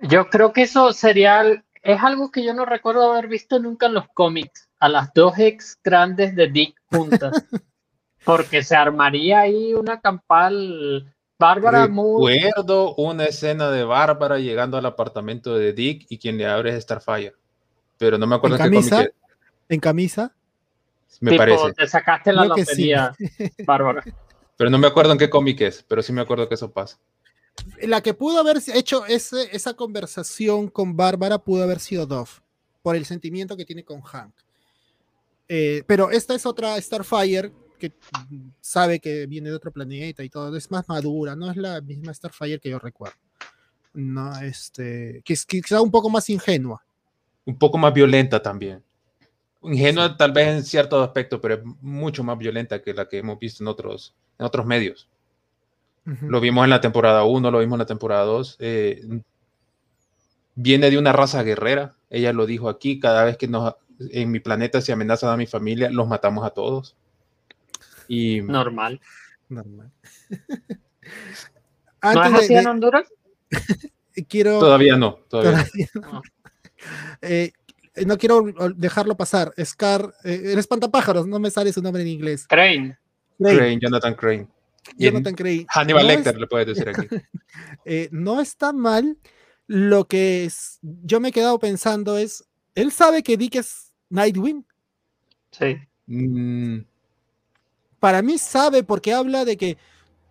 Yo 0.00 0.28
creo 0.28 0.52
que 0.52 0.62
eso 0.62 0.92
sería, 0.92 1.64
es 1.82 2.02
algo 2.02 2.30
que 2.30 2.44
yo 2.44 2.54
no 2.54 2.64
recuerdo 2.64 3.12
haber 3.12 3.28
visto 3.28 3.58
nunca 3.58 3.86
en 3.86 3.94
los 3.94 4.08
cómics, 4.14 4.68
a 4.78 4.88
las 4.88 5.12
dos 5.14 5.38
ex 5.38 5.78
grandes 5.82 6.34
de 6.34 6.48
Dick 6.48 6.74
juntas, 6.90 7.32
porque 8.24 8.62
se 8.62 8.76
armaría 8.76 9.40
ahí 9.40 9.74
una 9.74 10.00
campal. 10.00 11.14
Bárbara 11.40 11.86
Recuerdo 11.86 12.96
una 12.96 13.26
escena 13.26 13.70
de 13.70 13.84
Bárbara 13.84 14.40
llegando 14.40 14.76
al 14.76 14.86
apartamento 14.86 15.56
de 15.56 15.72
Dick 15.72 16.04
y 16.08 16.18
quien 16.18 16.36
le 16.36 16.46
abre 16.46 16.70
es 16.70 16.82
Starfire, 16.82 17.34
pero 17.96 18.18
no 18.18 18.26
me 18.26 18.34
acuerdo 18.34 18.56
¿En 18.56 18.62
camisa? 18.62 19.06
¿En 19.68 19.78
camisa? 19.78 20.34
Me 21.20 21.36
parece. 21.36 21.72
Te 21.74 21.86
sacaste 21.86 22.32
la 22.32 22.44
lotería, 22.44 23.14
Bárbara. 23.64 24.02
Pero 24.58 24.70
no 24.70 24.78
me 24.78 24.88
acuerdo 24.88 25.12
en 25.12 25.18
qué 25.18 25.30
cómic 25.30 25.60
es, 25.60 25.84
pero 25.86 26.02
sí 26.02 26.12
me 26.12 26.20
acuerdo 26.20 26.48
que 26.48 26.56
eso 26.56 26.72
pasa. 26.72 26.98
La 27.82 28.00
que 28.02 28.14
pudo 28.14 28.38
haber 28.38 28.60
hecho 28.74 29.06
ese, 29.06 29.48
esa 29.52 29.74
conversación 29.74 30.68
con 30.68 30.96
Bárbara 30.96 31.38
pudo 31.38 31.62
haber 31.62 31.80
sido 31.80 32.06
Dove, 32.06 32.30
por 32.82 32.96
el 32.96 33.04
sentimiento 33.04 33.56
que 33.56 33.64
tiene 33.64 33.84
con 33.84 34.00
Hank. 34.00 34.34
Eh, 35.48 35.82
pero 35.86 36.10
esta 36.10 36.34
es 36.34 36.44
otra 36.44 36.80
Starfire 36.80 37.52
que 37.78 37.92
sabe 38.60 39.00
que 39.00 39.26
viene 39.26 39.50
de 39.50 39.56
otro 39.56 39.72
planeta 39.72 40.22
y 40.22 40.28
todo, 40.28 40.54
es 40.56 40.70
más 40.70 40.88
madura, 40.88 41.36
no 41.36 41.50
es 41.50 41.56
la 41.56 41.80
misma 41.80 42.12
Starfire 42.12 42.58
que 42.58 42.70
yo 42.70 42.78
recuerdo. 42.78 43.16
No, 43.94 44.38
este, 44.40 45.22
que 45.24 45.32
es 45.32 45.46
quizá 45.46 45.80
un 45.80 45.90
poco 45.90 46.10
más 46.10 46.28
ingenua. 46.28 46.84
Un 47.44 47.58
poco 47.58 47.78
más 47.78 47.94
violenta 47.94 48.42
también. 48.42 48.82
Ingenua 49.62 50.16
tal 50.16 50.32
vez 50.32 50.48
en 50.48 50.64
ciertos 50.64 51.02
aspectos, 51.04 51.40
pero 51.40 51.54
es 51.54 51.60
mucho 51.80 52.22
más 52.22 52.36
violenta 52.36 52.82
que 52.82 52.92
la 52.92 53.08
que 53.08 53.18
hemos 53.18 53.38
visto 53.38 53.64
en 53.64 53.68
otros, 53.68 54.14
en 54.38 54.46
otros 54.46 54.66
medios. 54.66 55.08
Lo 56.22 56.40
vimos 56.40 56.64
en 56.64 56.70
la 56.70 56.80
temporada 56.80 57.24
1, 57.24 57.50
lo 57.50 57.58
vimos 57.58 57.76
en 57.76 57.80
la 57.80 57.86
temporada 57.86 58.24
2. 58.24 58.56
Eh, 58.60 59.20
viene 60.54 60.90
de 60.90 60.98
una 60.98 61.12
raza 61.12 61.42
guerrera. 61.42 61.96
Ella 62.08 62.32
lo 62.32 62.46
dijo 62.46 62.68
aquí, 62.68 62.98
cada 62.98 63.24
vez 63.24 63.36
que 63.36 63.48
nos, 63.48 63.74
en 63.98 64.30
mi 64.30 64.40
planeta 64.40 64.80
se 64.80 64.92
amenazan 64.92 65.30
a 65.30 65.36
mi 65.36 65.46
familia, 65.46 65.90
los 65.90 66.08
matamos 66.08 66.44
a 66.44 66.50
todos. 66.50 66.96
Y, 68.08 68.40
Normal. 68.40 69.00
Normal. 69.48 69.90
¿No 72.02 72.24
es 72.24 72.34
así 72.34 72.54
en 72.54 72.66
Honduras? 72.66 73.06
quiero... 74.28 74.58
Todavía 74.58 74.96
no. 74.96 75.20
Todavía, 75.28 75.88
no. 75.94 76.22
Eh, 77.20 77.50
no 78.06 78.16
quiero 78.16 78.44
dejarlo 78.76 79.16
pasar. 79.16 79.52
Scar, 79.64 80.14
eh, 80.22 80.52
el 80.52 80.60
espantapájaros, 80.60 81.26
no 81.26 81.40
me 81.40 81.50
sale 81.50 81.72
su 81.72 81.82
nombre 81.82 82.02
en 82.02 82.08
inglés. 82.08 82.46
Crane. 82.48 82.96
Crane, 83.36 83.80
Jonathan 83.80 84.14
Crane. 84.14 84.46
Jonathan 84.96 85.34
Crane. 85.34 85.66
Hannibal 85.68 86.06
Lecter, 86.06 86.38
le 86.38 86.46
puedes 86.46 86.66
decir 86.66 86.88
aquí. 86.88 87.06
Eh, 87.84 88.08
no 88.12 88.40
está 88.40 88.72
mal. 88.72 89.16
Lo 89.66 90.06
que 90.06 90.44
es, 90.44 90.78
yo 90.82 91.20
me 91.20 91.28
he 91.28 91.32
quedado 91.32 91.58
pensando 91.58 92.18
es, 92.18 92.44
¿él 92.74 92.92
sabe 92.92 93.22
que 93.22 93.36
Dick 93.36 93.56
es 93.56 93.92
Nightwing? 94.10 94.64
Sí. 95.50 95.76
Mm. 96.06 96.80
Para 97.98 98.22
mí 98.22 98.38
sabe 98.38 98.82
porque 98.82 99.12
habla 99.12 99.44
de 99.44 99.56
que 99.56 99.78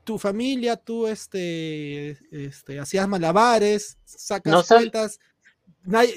tu 0.03 0.17
familia, 0.17 0.77
tú 0.77 1.07
este, 1.07 2.17
este, 2.31 2.79
hacías 2.79 3.07
malabares, 3.07 3.97
sacas 4.05 4.53
no 4.53 4.63
cuentas, 4.63 5.19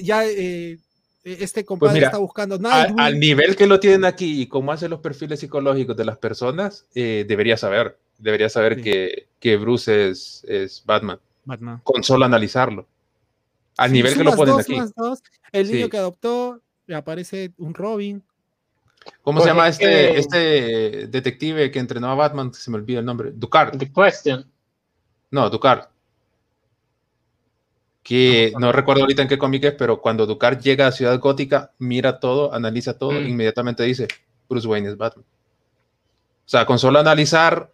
ya 0.01 0.25
eh, 0.25 0.77
este 1.23 1.61
pues 1.61 1.67
compadre 1.67 2.05
está 2.05 2.17
buscando 2.17 2.57
nada. 2.57 2.93
Al, 2.97 3.19
nivel 3.19 3.55
que 3.55 3.67
lo 3.67 3.79
tienen 3.79 4.05
aquí 4.05 4.41
y 4.41 4.47
cómo 4.47 4.71
hacen 4.71 4.91
los 4.91 5.01
perfiles 5.01 5.39
psicológicos 5.39 5.95
de 5.95 6.05
las 6.05 6.17
personas, 6.17 6.85
eh, 6.95 7.25
debería 7.27 7.57
saber. 7.57 7.97
Debería 8.21 8.49
saber 8.49 8.81
que, 8.81 9.27
que, 9.39 9.57
Bruce 9.57 10.09
es, 10.09 10.45
es 10.47 10.83
Batman. 10.85 11.19
Batman. 11.45 11.81
Con 11.83 12.03
solo 12.03 12.25
analizarlo. 12.25 12.87
Al 13.77 13.91
nivel 13.91 14.15
que 14.15 14.23
lo 14.23 14.35
ponen 14.35 14.59
aquí. 14.59 14.77
El 15.51 15.71
niño 15.71 15.89
que 15.89 15.97
adoptó, 15.97 16.61
le 16.85 16.95
aparece 16.95 17.51
un 17.57 17.73
Robin. 17.73 18.23
¿Cómo 19.23 19.41
se 19.41 19.47
llama 19.47 19.67
este, 19.67 20.17
este 20.19 21.07
detective 21.07 21.71
que 21.71 21.79
entrenó 21.79 22.11
a 22.11 22.15
Batman? 22.15 22.53
Se 22.53 22.69
me 22.69 22.77
olvida 22.77 22.99
el 22.99 23.05
nombre. 23.05 23.31
Ducard. 23.33 23.77
The 23.77 23.91
Question. 23.91 24.45
No, 25.31 25.49
Ducard 25.49 25.91
que 28.03 28.51
no, 28.57 28.71
recuerdo 28.71 29.03
ahorita 29.03 29.21
en 29.21 29.27
qué 29.27 29.37
cómic 29.37 29.63
es, 29.63 29.73
pero 29.73 30.01
cuando 30.01 30.25
Ducard 30.25 30.59
llega 30.59 30.87
a 30.87 30.91
Ciudad 30.91 31.19
Gótica, 31.19 31.71
mira 31.77 32.19
todo, 32.19 32.53
analiza 32.53 32.97
todo, 32.97 33.11
mm. 33.11 33.27
inmediatamente 33.27 33.83
dice, 33.83 34.07
Bruce 34.49 34.67
Wayne 34.67 34.89
es 34.89 34.97
Batman. 34.97 35.25
O 35.25 36.49
sea, 36.51 36.65
con 36.65 36.79
solo 36.79 36.99
analizar 36.99 37.71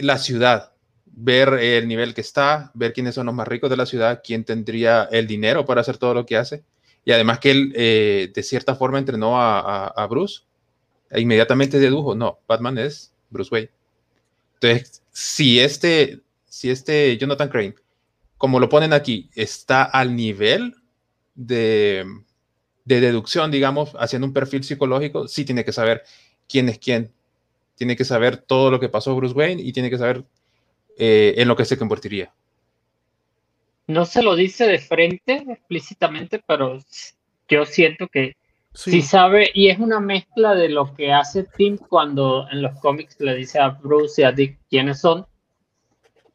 la 0.00 0.18
ciudad, 0.18 0.72
ver 1.06 1.54
el 1.54 1.88
nivel 1.88 2.14
que 2.14 2.20
está, 2.20 2.70
ver 2.74 2.92
quiénes 2.92 3.14
son 3.14 3.26
los 3.26 3.34
más 3.34 3.48
ricos 3.48 3.70
de 3.70 3.76
la 3.76 3.86
ciudad, 3.86 4.20
quién 4.24 4.44
tendría 4.44 5.04
el 5.04 5.26
dinero 5.26 5.64
para 5.64 5.80
hacer 5.80 5.98
todo 5.98 6.14
lo 6.14 6.26
que 6.26 6.36
hace, 6.36 6.64
y 7.04 7.12
además 7.12 7.38
que 7.38 7.50
él 7.50 7.72
eh, 7.76 8.30
de 8.34 8.42
cierta 8.42 8.74
forma 8.74 8.98
entrenó 8.98 9.40
a, 9.40 10.06
Bruce, 10.08 10.42
e 11.10 11.20
inmediatamente 11.20 11.78
dedujo, 11.78 12.14
no, 12.14 12.38
Batman 12.46 12.78
es 12.78 13.12
Bruce 13.30 13.50
Wayne. 13.52 13.70
Entonces, 14.54 15.02
si 15.10 15.58
este, 15.58 16.20
si 16.46 16.70
este 16.70 17.16
Jonathan 17.16 17.48
Crane 17.48 17.74
como 18.40 18.58
lo 18.58 18.70
ponen 18.70 18.94
aquí, 18.94 19.28
está 19.34 19.82
al 19.82 20.16
nivel 20.16 20.74
de, 21.34 22.06
deducción, 22.86 23.50
digamos, 23.50 23.90
haciendo 23.98 24.26
un 24.26 24.32
perfil 24.32 24.64
psicológico, 24.64 25.28
sí 25.28 25.44
tiene 25.44 25.62
que 25.62 25.72
saber 25.74 26.04
quién 26.48 26.70
es 26.70 26.78
quién. 26.78 27.12
Tiene 27.80 27.96
que 27.96 28.04
saber 28.04 28.36
todo 28.36 28.70
lo 28.70 28.78
que 28.78 28.90
pasó 28.90 29.16
Bruce 29.16 29.34
Wayne 29.34 29.62
y 29.62 29.72
tiene 29.72 29.88
que 29.88 29.96
saber 29.96 30.22
eh, 30.98 31.32
en 31.38 31.48
lo 31.48 31.56
que 31.56 31.64
se 31.64 31.78
convertiría. 31.78 32.30
No 33.86 34.04
se 34.04 34.22
lo 34.22 34.36
dice 34.36 34.66
de 34.66 34.78
frente 34.78 35.46
explícitamente, 35.48 36.42
pero 36.46 36.76
yo 37.48 37.64
siento 37.64 38.06
que 38.08 38.36
sí. 38.74 38.90
sí. 38.90 39.00
sabe 39.00 39.50
y 39.54 39.68
es 39.70 39.78
una 39.78 39.98
mezcla 39.98 40.54
de 40.54 40.68
lo 40.68 40.94
que 40.94 41.10
hace 41.10 41.44
Tim 41.56 41.78
cuando 41.78 42.46
en 42.52 42.60
los 42.60 42.78
cómics 42.80 43.16
le 43.18 43.34
dice 43.34 43.58
a 43.58 43.70
Bruce 43.70 44.20
y 44.20 44.24
a 44.26 44.32
Dick 44.32 44.58
quiénes 44.68 45.00
son 45.00 45.24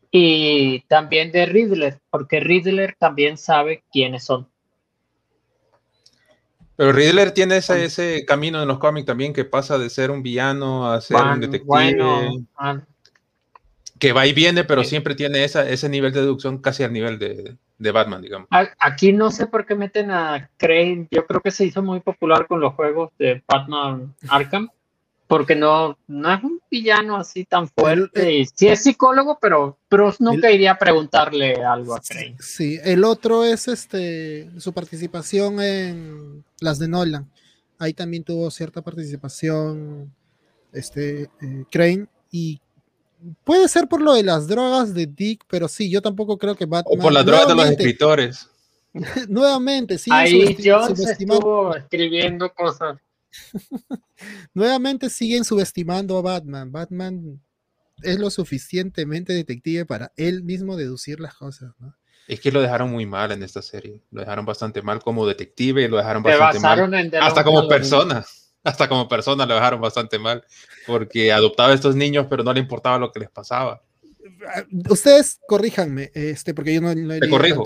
y 0.10 0.79
también 0.88 1.31
de 1.31 1.45
Riddler, 1.45 1.99
porque 2.10 2.39
Riddler 2.39 2.95
también 2.97 3.38
sabe 3.38 3.84
quiénes 3.91 4.23
son. 4.23 4.49
Pero 6.76 6.92
Riddler 6.92 7.32
tiene 7.32 7.58
ese, 7.58 7.86
ese 7.86 8.26
camino 8.26 8.62
en 8.62 8.68
los 8.68 8.80
cómics 8.80 9.06
también 9.06 9.34
que 9.34 9.46
pasa 9.46 9.78
de 9.78 9.90
ser 9.90 10.12
un 10.12 10.24
villano 10.24 10.92
a 10.92 11.00
ser 11.02 11.18
un 11.18 11.40
detective. 11.40 11.66
Bueno, 11.66 12.46
ah, 12.58 12.82
que 14.00 14.12
va 14.12 14.28
y 14.28 14.34
viene, 14.34 14.66
pero 14.66 14.84
siempre 14.84 15.16
tiene 15.16 15.44
esa, 15.44 15.68
ese 15.68 15.88
nivel 15.88 16.12
de 16.12 16.22
deducción 16.22 16.58
casi 16.58 16.84
al 16.84 16.92
nivel 16.92 17.18
de, 17.18 17.56
de, 17.78 17.92
Batman, 17.92 18.22
digamos. 18.22 18.50
Aquí 18.80 19.14
no 19.14 19.32
sé 19.32 19.48
por 19.48 19.66
qué 19.66 19.76
meten 19.76 20.12
a 20.12 20.50
Crane. 20.58 21.08
Yo 21.12 21.26
creo 21.26 21.42
que 21.42 21.52
se 21.52 21.66
hizo 21.66 21.82
muy 21.82 22.02
popular 22.02 22.46
con 22.48 22.60
los 22.60 22.74
juegos 22.74 23.12
de 23.18 23.42
Batman 23.48 24.14
Arkham, 24.28 24.70
porque 25.28 25.56
no, 25.56 25.98
no 26.08 26.34
es 26.34 26.44
un 26.44 26.62
villano 26.70 27.18
así 27.18 27.46
tan 27.46 27.68
fuerte. 27.68 28.42
Eh, 28.42 28.48
sí 28.54 28.68
es 28.68 28.84
psicólogo, 28.84 29.40
pero 29.42 29.78
Bruce 29.90 30.18
nunca 30.20 30.52
iría 30.52 30.74
a 30.74 30.78
preguntarle 30.78 31.56
algo 31.64 31.96
a 31.96 32.00
Crane. 32.00 32.36
Sí, 32.40 32.80
el 32.84 33.04
otro 33.04 33.44
es 33.44 33.68
este 33.68 34.50
su 34.60 34.74
participación 34.74 35.60
en 35.62 36.44
las 36.60 36.80
de 36.80 36.88
Nolan. 36.88 37.30
Ahí 37.80 37.94
también 37.94 38.24
tuvo 38.24 38.50
cierta 38.52 38.82
participación 38.82 40.14
este 40.72 41.24
eh, 41.42 41.66
Crane 41.72 42.08
y 42.32 42.62
puede 43.44 43.68
ser 43.68 43.88
por 43.88 44.02
lo 44.02 44.14
de 44.14 44.24
las 44.24 44.48
drogas 44.48 44.94
de 44.94 45.08
Dick, 45.08 45.44
pero 45.48 45.68
sí, 45.68 45.90
yo 45.90 46.02
tampoco 46.02 46.38
creo 46.38 46.56
que 46.56 46.66
Batman. 46.66 47.00
O 47.00 47.02
por 47.02 47.14
las 47.14 47.26
drogas 47.26 47.48
de 47.48 47.56
los 47.56 47.70
escritores. 47.70 48.50
nuevamente, 49.28 49.98
sí. 49.98 50.10
Ahí 50.14 50.56
John 50.64 50.94
estuvo 50.94 51.76
escribiendo 51.76 52.54
cosas. 52.54 52.98
nuevamente 54.54 55.10
siguen 55.10 55.43
subestimando 55.43 56.17
a 56.17 56.21
Batman. 56.21 56.71
Batman 56.71 57.41
es 58.04 58.19
lo 58.19 58.30
suficientemente 58.30 59.34
detective 59.34 59.86
para 59.86 60.12
él 60.17 60.43
mismo 60.43 60.76
deducir 60.76 61.19
las 61.19 61.36
cosas, 61.36 61.74
¿no? 61.80 61.95
Es 62.28 62.39
que 62.39 62.52
lo 62.52 62.62
dejaron 62.62 62.89
muy 62.89 63.06
mal 63.06 63.32
en 63.32 63.43
esta 63.43 63.62
serie. 63.62 64.02
Lo 64.10 64.21
dejaron 64.21 64.45
bastante 64.45 64.82
mal 64.82 65.00
como 65.00 65.28
detective 65.28 65.84
y 65.84 65.88
lo 65.88 65.98
dejaron 65.98 66.24
bastante 66.24 66.60
mal. 66.60 67.12
Hasta 67.21 67.43
como 67.43 67.67
persona 67.67 68.26
hasta 68.65 68.89
como 68.89 69.08
persona 69.08 69.45
lo 69.45 69.54
dejaron 69.54 69.80
bastante 69.80 70.19
mal, 70.19 70.43
porque 70.86 71.32
adoptaba 71.32 71.69
a 71.69 71.76
estos 71.76 71.95
niños, 71.95 72.26
pero 72.30 72.43
no 72.43 72.52
le 72.52 72.60
importaba 72.60 72.98
lo 72.98 73.12
que 73.12 73.19
les 73.19 73.30
pasaba. 73.30 73.82
Ustedes 74.89 75.39
corríjanme, 75.48 76.12
este, 76.15 76.54
porque 76.54 76.74
yo 76.74 76.82
no, 76.82 76.93
no 76.93 77.13
he 77.13 77.19
leído 77.19 77.63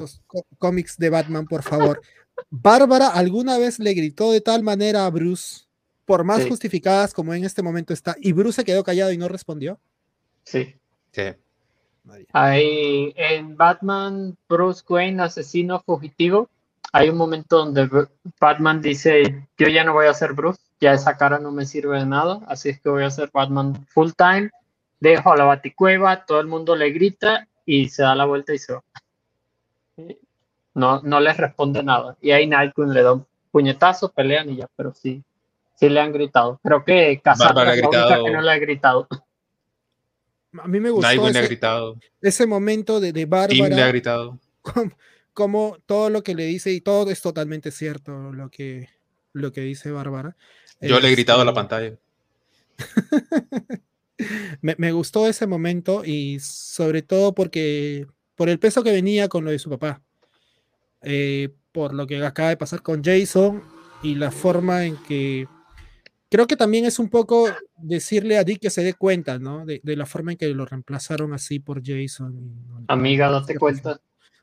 cómics 0.57 0.97
de 0.97 1.09
Batman, 1.09 1.45
por 1.47 1.63
favor. 1.63 2.01
Bárbara 2.49 3.09
alguna 3.09 3.57
vez 3.57 3.79
le 3.79 3.93
gritó 3.93 4.31
de 4.31 4.41
tal 4.41 4.63
manera 4.63 5.05
a 5.05 5.09
Bruce, 5.09 5.65
por 6.05 6.23
más 6.23 6.45
justificadas 6.47 7.13
como 7.13 7.33
en 7.33 7.45
este 7.45 7.61
momento 7.61 7.93
está, 7.93 8.15
y 8.19 8.31
Bruce 8.31 8.57
se 8.57 8.65
quedó 8.65 8.83
callado 8.83 9.11
y 9.11 9.17
no 9.17 9.27
respondió. 9.27 9.79
Sí. 10.43 10.75
Sí. 11.11 11.33
Ahí 12.33 13.13
en 13.15 13.55
Batman, 13.55 14.35
Bruce 14.47 14.83
Wayne, 14.87 15.21
asesino 15.21 15.79
fugitivo, 15.81 16.49
hay 16.91 17.09
un 17.09 17.17
momento 17.17 17.57
donde 17.57 17.87
Batman 18.39 18.81
dice, 18.81 19.47
yo 19.57 19.67
ya 19.67 19.83
no 19.83 19.93
voy 19.93 20.07
a 20.07 20.13
ser 20.13 20.33
Bruce, 20.33 20.59
ya 20.79 20.93
esa 20.93 21.17
cara 21.17 21.37
no 21.39 21.51
me 21.51 21.65
sirve 21.65 21.99
de 21.99 22.05
nada, 22.05 22.39
así 22.47 22.69
es 22.69 22.79
que 22.79 22.89
voy 22.89 23.03
a 23.03 23.11
ser 23.11 23.29
Batman 23.31 23.85
full 23.89 24.11
time, 24.17 24.49
dejo 24.99 25.31
a 25.31 25.37
la 25.37 25.43
baticueva, 25.43 26.25
todo 26.25 26.39
el 26.39 26.47
mundo 26.47 26.75
le 26.75 26.89
grita 26.89 27.47
y 27.65 27.89
se 27.89 28.01
da 28.01 28.15
la 28.15 28.25
vuelta 28.25 28.53
y 28.53 28.57
se 28.57 28.73
va. 28.73 28.83
No, 30.73 31.01
no 31.01 31.19
les 31.19 31.37
responde 31.37 31.83
nada. 31.83 32.15
Y 32.21 32.31
ahí 32.31 32.47
Nightwing 32.47 32.93
le 32.93 33.03
da 33.03 33.13
un 33.13 33.25
puñetazo, 33.51 34.11
pelean 34.11 34.49
y 34.49 34.57
ya, 34.57 34.67
pero 34.75 34.93
sí, 34.93 35.23
sí 35.75 35.89
le 35.89 35.99
han 35.99 36.11
gritado. 36.11 36.59
Creo 36.63 36.83
que 36.83 37.19
Casandra 37.23 37.73
es 37.73 37.81
la 37.81 38.21
que 38.23 38.31
no 38.31 38.41
le 38.41 38.51
ha 38.51 38.59
gritado. 38.59 39.07
A 40.57 40.67
mí 40.67 40.79
me 40.79 40.89
gustó 40.89 41.27
ese, 41.27 41.41
gritado. 41.43 41.95
ese 42.21 42.47
momento 42.47 42.99
de, 42.99 43.13
de 43.13 43.25
Bárbara. 43.25 43.75
le 43.75 43.81
ha 43.83 43.87
gritado. 43.87 44.39
como 45.33 45.77
todo 45.85 46.09
lo 46.09 46.23
que 46.23 46.35
le 46.35 46.45
dice, 46.45 46.71
y 46.71 46.81
todo 46.81 47.09
es 47.11 47.21
totalmente 47.21 47.71
cierto 47.71 48.33
lo 48.33 48.49
que, 48.49 48.89
lo 49.31 49.51
que 49.51 49.61
dice 49.61 49.91
Bárbara. 49.91 50.35
Yo 50.81 50.99
le 50.99 51.07
he 51.07 51.11
gritado 51.11 51.41
a 51.41 51.45
la 51.45 51.51
este, 51.51 51.59
pantalla. 51.59 51.97
me, 54.61 54.91
gustó 54.91 55.27
ese 55.27 55.47
momento 55.47 56.03
y 56.03 56.39
sobre 56.39 57.01
todo 57.01 57.33
porque 57.33 58.05
por 58.35 58.49
el 58.49 58.59
peso 58.59 58.83
que 58.83 58.91
venía 58.91 59.29
con 59.29 59.45
lo 59.45 59.51
de 59.51 59.59
su 59.59 59.69
papá, 59.69 60.01
eh, 61.01 61.49
por 61.71 61.93
lo 61.93 62.07
que 62.07 62.23
acaba 62.23 62.49
de 62.49 62.57
pasar 62.57 62.81
con 62.81 63.03
Jason 63.03 63.63
y 64.03 64.15
la 64.15 64.31
forma 64.31 64.85
en 64.85 64.97
que 64.97 65.47
creo 66.29 66.47
que 66.47 66.55
también 66.55 66.85
es 66.85 66.99
un 66.99 67.09
poco 67.09 67.49
decirle 67.77 68.37
a 68.37 68.43
Dick 68.43 68.61
que 68.61 68.69
se 68.69 68.83
dé 68.83 68.93
cuenta, 68.93 69.39
¿no? 69.39 69.65
De, 69.65 69.81
la 69.83 70.05
forma 70.05 70.31
en 70.31 70.37
que 70.37 70.47
lo 70.49 70.65
reemplazaron 70.65 71.33
así 71.33 71.59
por 71.59 71.81
Jason. 71.83 72.85
Amiga, 72.87 73.29
date 73.29 73.57
cuenta. 73.57 73.99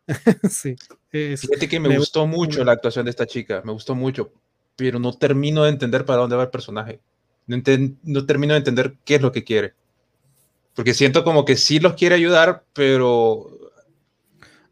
sí. 0.51 0.77
Fíjate 1.11 1.69
que 1.69 1.81
me, 1.81 1.97
gustó 1.97 2.27
mucho 2.27 2.65
la 2.65 2.73
actuación 2.73 3.05
de 3.07 3.11
esta 3.11 3.27
chica, 3.27 3.63
me 3.65 3.73
gustó 3.73 3.95
mucho, 3.95 4.33
pero 4.77 4.99
no 4.99 5.13
termino 5.13 5.65
de 5.65 5.71
entender 5.71 6.05
para 6.05 6.21
dónde 6.21 6.37
va 6.37 6.45
el 6.45 6.51
personaje. 6.51 7.01
No, 7.47 7.57
no 8.03 8.27
termino 8.27 8.55
de 8.55 8.59
entender 8.59 8.97
qué 9.05 9.17
es 9.17 9.23
lo 9.23 9.33
que 9.33 9.45
quiere. 9.45 9.75
Porque 10.75 10.95
siento 10.95 11.25
como 11.25 11.45
que 11.45 11.57
sí 11.57 11.81
los 11.81 11.95
quiere 11.95 12.17
ayudar, 12.17 12.65
pero 12.75 13.66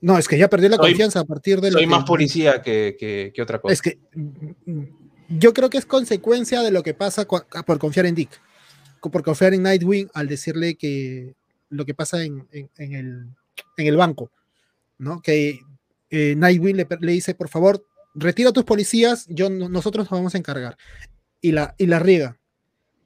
no, 0.05 0.19
es 0.19 0.29
que 0.29 0.37
ya 0.37 0.51
perdió 0.51 0.69
la 0.69 0.77
confianza 0.77 1.21
a 1.21 1.25
partir 1.25 1.63
de... 1.63 1.73
Soy 1.73 1.87
más 1.87 2.05
policía 2.05 2.61
que, 2.61 2.95
que, 3.01 3.33
que, 3.35 3.41
otra 3.41 3.59
cosa. 3.59 3.73
Es 3.73 3.81
que 3.81 3.99
mm, 4.15 4.83
yo 5.31 5.55
creo 5.55 5.71
que 5.71 5.79
es 5.79 5.87
consecuencia 5.87 6.61
de 6.61 6.71
lo 6.71 6.83
que 6.83 6.93
pasa 6.93 7.27
por 7.27 7.79
confiar 7.79 8.05
en 8.05 8.15
Dick, 8.15 8.39
por 9.01 9.23
confiar 9.23 9.55
en 9.55 9.63
Nightwing 9.63 10.11
al 10.13 10.29
decirle 10.29 10.75
que 10.75 11.35
lo 11.71 11.87
que 11.87 11.95
pasa 11.95 12.23
en, 12.23 12.47
en, 12.53 12.69
en, 12.77 12.93
el, 12.93 13.27
en 13.79 13.87
el 13.87 13.97
banco. 13.97 14.31
¿no? 14.99 15.23
Que 15.23 15.61
eh, 16.11 16.35
Nightwing 16.37 16.77
le, 16.77 17.13
dice, 17.13 17.35
por 17.35 17.49
favor, 17.49 17.83
retira 18.15 18.51
a 18.51 18.53
tus 18.53 18.65
policías, 18.65 19.25
yo, 19.31 19.49
nosotros 19.49 20.05
nos 20.05 20.19
vamos 20.19 20.35
a 20.35 20.39
encargar. 20.39 20.77
Y 21.41 21.53
la, 21.53 21.75
y 21.79 21.87
la 21.87 21.99
riega. 21.99 22.39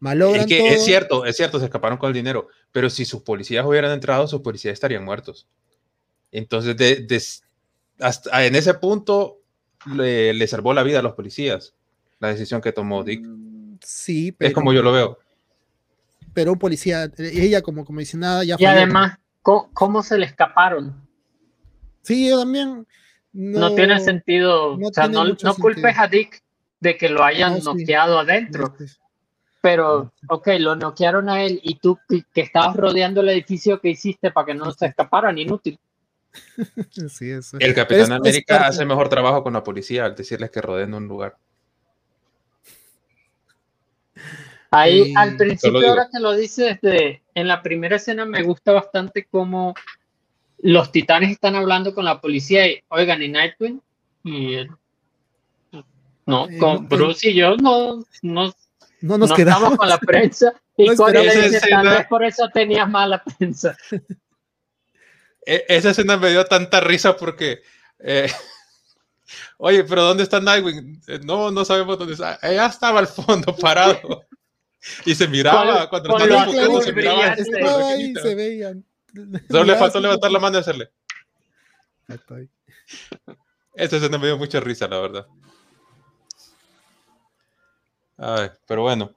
Malogran 0.00 0.40
es 0.40 0.46
que 0.48 0.74
es 0.74 0.84
cierto, 0.84 1.24
es 1.24 1.36
cierto, 1.36 1.60
se 1.60 1.66
escaparon 1.66 1.96
con 1.96 2.08
el 2.08 2.14
dinero, 2.14 2.48
pero 2.72 2.90
si 2.90 3.04
sus 3.04 3.22
policías 3.22 3.64
hubieran 3.64 3.92
entrado, 3.92 4.26
sus 4.26 4.40
policías 4.40 4.72
estarían 4.72 5.04
muertos. 5.04 5.46
Entonces, 6.32 6.76
de, 6.76 7.22
hasta 8.00 8.44
en 8.44 8.54
ese 8.54 8.74
punto 8.74 9.38
le, 9.86 10.34
le, 10.34 10.46
salvó 10.46 10.74
la 10.74 10.82
vida 10.82 10.98
a 10.98 11.02
los 11.02 11.14
policías 11.14 11.74
la 12.20 12.28
decisión 12.28 12.60
que 12.60 12.72
tomó 12.72 13.04
Dick. 13.04 13.22
Mm, 13.24 13.78
sí, 13.80 14.32
pero, 14.32 14.48
es 14.48 14.54
como 14.54 14.72
yo 14.72 14.82
lo 14.82 14.92
veo. 14.92 15.18
Pero 16.34 16.52
un 16.52 16.58
policía, 16.58 17.10
ella 17.18 17.62
como 17.62 17.84
nada 18.14 18.44
ya 18.44 18.56
Y 18.58 18.64
además, 18.64 19.18
¿cómo, 19.42 20.02
se 20.02 20.18
le 20.18 20.26
escaparon? 20.26 20.94
Sí, 22.02 22.28
yo 22.28 22.38
también. 22.40 22.86
No, 23.32 23.74
tiene 23.74 23.98
sentido. 24.00 24.76
No 24.76 24.88
o 24.88 24.92
sea, 24.92 25.08
no, 25.08 25.24
no 25.24 25.54
culpes 25.54 25.98
a 25.98 26.06
Dick 26.06 26.42
de 26.80 26.96
que 26.96 27.08
lo 27.08 27.24
hayan 27.24 27.58
noqueado 27.62 28.18
adentro. 28.18 28.74
Pero, 29.60 30.12
ok, 30.28 30.48
lo 30.58 30.76
noquearon 30.76 31.28
a 31.28 31.42
él 31.42 31.60
y 31.62 31.76
tú 31.76 31.98
que 32.08 32.40
estabas 32.40 32.76
rodeando 32.76 33.20
el 33.20 33.30
edificio 33.30 33.80
que 33.80 33.90
hiciste 33.90 34.30
para 34.30 34.46
que 34.46 34.54
no 34.54 34.70
se 34.70 34.86
escaparan, 34.86 35.36
inútil. 35.38 35.78
Sí, 37.08 37.30
eso. 37.30 37.56
El 37.60 37.74
Capitán 37.74 38.12
América 38.12 38.66
hace 38.66 38.84
mejor 38.84 39.08
trabajo 39.08 39.42
con 39.42 39.52
la 39.52 39.62
policía 39.62 40.04
al 40.04 40.14
decirles 40.14 40.50
que 40.50 40.60
rodeen 40.60 40.94
un 40.94 41.06
lugar. 41.06 41.36
Ahí 44.70 45.14
al 45.16 45.36
principio, 45.36 45.88
ahora 45.88 46.08
que 46.12 46.20
lo 46.20 46.32
dices, 46.34 46.78
en 46.82 47.48
la 47.48 47.62
primera 47.62 47.96
escena 47.96 48.26
me 48.26 48.42
gusta 48.42 48.72
bastante 48.72 49.26
cómo 49.30 49.74
los 50.58 50.92
titanes 50.92 51.30
están 51.30 51.54
hablando 51.54 51.94
con 51.94 52.04
la 52.04 52.20
policía 52.20 52.66
y, 52.66 52.82
oigan, 52.88 53.22
y 53.22 53.28
Nightwing, 53.28 53.80
y 54.24 54.66
no, 56.26 56.46
eh, 56.46 56.58
con 56.58 56.86
Bruce 56.88 57.30
y 57.30 57.34
yo 57.34 57.56
no, 57.56 58.04
no, 58.20 58.52
no 59.00 59.18
nos 59.18 59.32
quedamos. 59.32 59.76
con 59.78 59.88
la 59.88 59.98
prensa. 60.06 60.52
Y 60.76 60.86
le 60.86 61.48
dice, 61.48 61.60
tal 61.70 61.88
vez 61.88 62.06
por 62.06 62.22
eso 62.22 62.48
tenías 62.52 62.88
mala 62.88 63.22
prensa. 63.22 63.74
E, 65.46 65.64
esa 65.68 65.90
escena 65.90 66.16
me 66.16 66.30
dio 66.30 66.44
tanta 66.44 66.80
risa 66.80 67.16
porque 67.16 67.62
eh, 67.98 68.30
oye, 69.58 69.84
pero 69.84 70.04
¿dónde 70.04 70.22
está 70.22 70.40
Nightwing? 70.40 71.00
Eh, 71.06 71.20
no, 71.24 71.50
no 71.50 71.64
sabemos 71.64 71.98
dónde 71.98 72.14
está. 72.14 72.38
Ella 72.42 72.66
estaba 72.66 73.00
al 73.00 73.08
fondo 73.08 73.54
parado. 73.60 74.24
Y 75.04 75.14
se 75.14 75.26
miraba 75.26 75.88
cuando 75.90 76.16
estaba 76.16 76.82
se 76.82 76.92
miraba. 76.92 77.26
Estaba 77.34 77.88
ahí, 77.88 78.14
se 78.14 78.34
veían. 78.34 78.84
Solo 79.50 79.64
le 79.64 79.76
faltó 79.76 80.00
levantar 80.00 80.30
la 80.30 80.38
mano 80.38 80.56
y 80.56 80.60
hacerle. 80.60 80.90
Esta 83.74 83.96
escena 83.96 84.18
me 84.18 84.26
dio 84.26 84.38
mucha 84.38 84.60
risa, 84.60 84.86
la 84.86 84.98
verdad. 84.98 85.26
pero 88.66 88.82
bueno. 88.82 89.14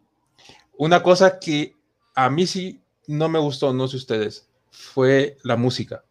Una 0.78 1.03
cosa 1.03 1.38
que 1.38 1.76
a 2.15 2.30
mí 2.32 2.47
sí 2.47 2.82
no 3.05 3.30
me 3.30 3.38
gustó, 3.38 3.72
no 3.72 3.88
sé 3.88 3.97
ustedes, 3.97 4.49
fue 4.72 5.38
la 5.43 5.55
música. 5.55 6.03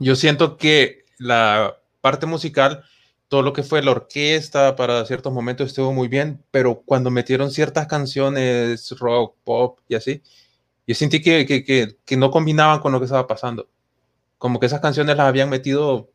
Yo 0.00 0.16
siento 0.16 0.56
que 0.56 1.04
la 1.18 1.76
parte 2.00 2.24
musical, 2.24 2.82
todo 3.28 3.42
lo 3.42 3.52
que 3.52 3.62
fue 3.62 3.82
la 3.82 3.90
orquesta 3.90 4.74
para 4.74 5.04
ciertos 5.04 5.32
momentos 5.32 5.68
estuvo 5.68 5.92
muy 5.92 6.08
bien, 6.08 6.42
pero 6.50 6.82
cuando 6.84 7.10
metieron 7.10 7.50
ciertas 7.50 7.86
canciones 7.86 8.90
rock, 8.98 9.36
pop 9.44 9.78
y 9.88 9.94
así, 9.94 10.22
yo 10.86 10.94
sentí 10.94 11.20
que, 11.20 11.44
que, 11.46 11.64
que, 11.64 12.16
no 12.16 12.30
combinaban 12.30 12.80
con 12.80 12.92
lo 12.92 12.98
que 12.98 13.04
estaba 13.04 13.26
pasando. 13.26 13.68
Como 14.38 14.58
que 14.58 14.66
esas 14.66 14.80
canciones 14.80 15.18
las 15.18 15.26
habían 15.26 15.50
metido, 15.50 16.10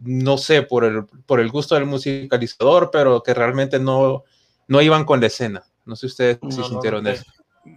no 0.00 0.36
sé, 0.36 0.60
por 0.62 0.84
el, 0.84 1.06
por 1.26 1.40
el 1.40 1.48
gusto 1.48 1.74
del 1.74 1.86
musicalizador, 1.86 2.90
pero 2.92 3.22
que 3.22 3.32
realmente 3.32 3.80
no, 3.80 4.24
no 4.68 4.82
iban 4.82 5.06
con 5.06 5.20
la 5.20 5.28
escena. 5.28 5.64
No 5.86 5.96
sé 5.96 6.06
ustedes 6.06 6.38
si 6.50 6.62
sintieron 6.62 7.06
eso. 7.06 7.24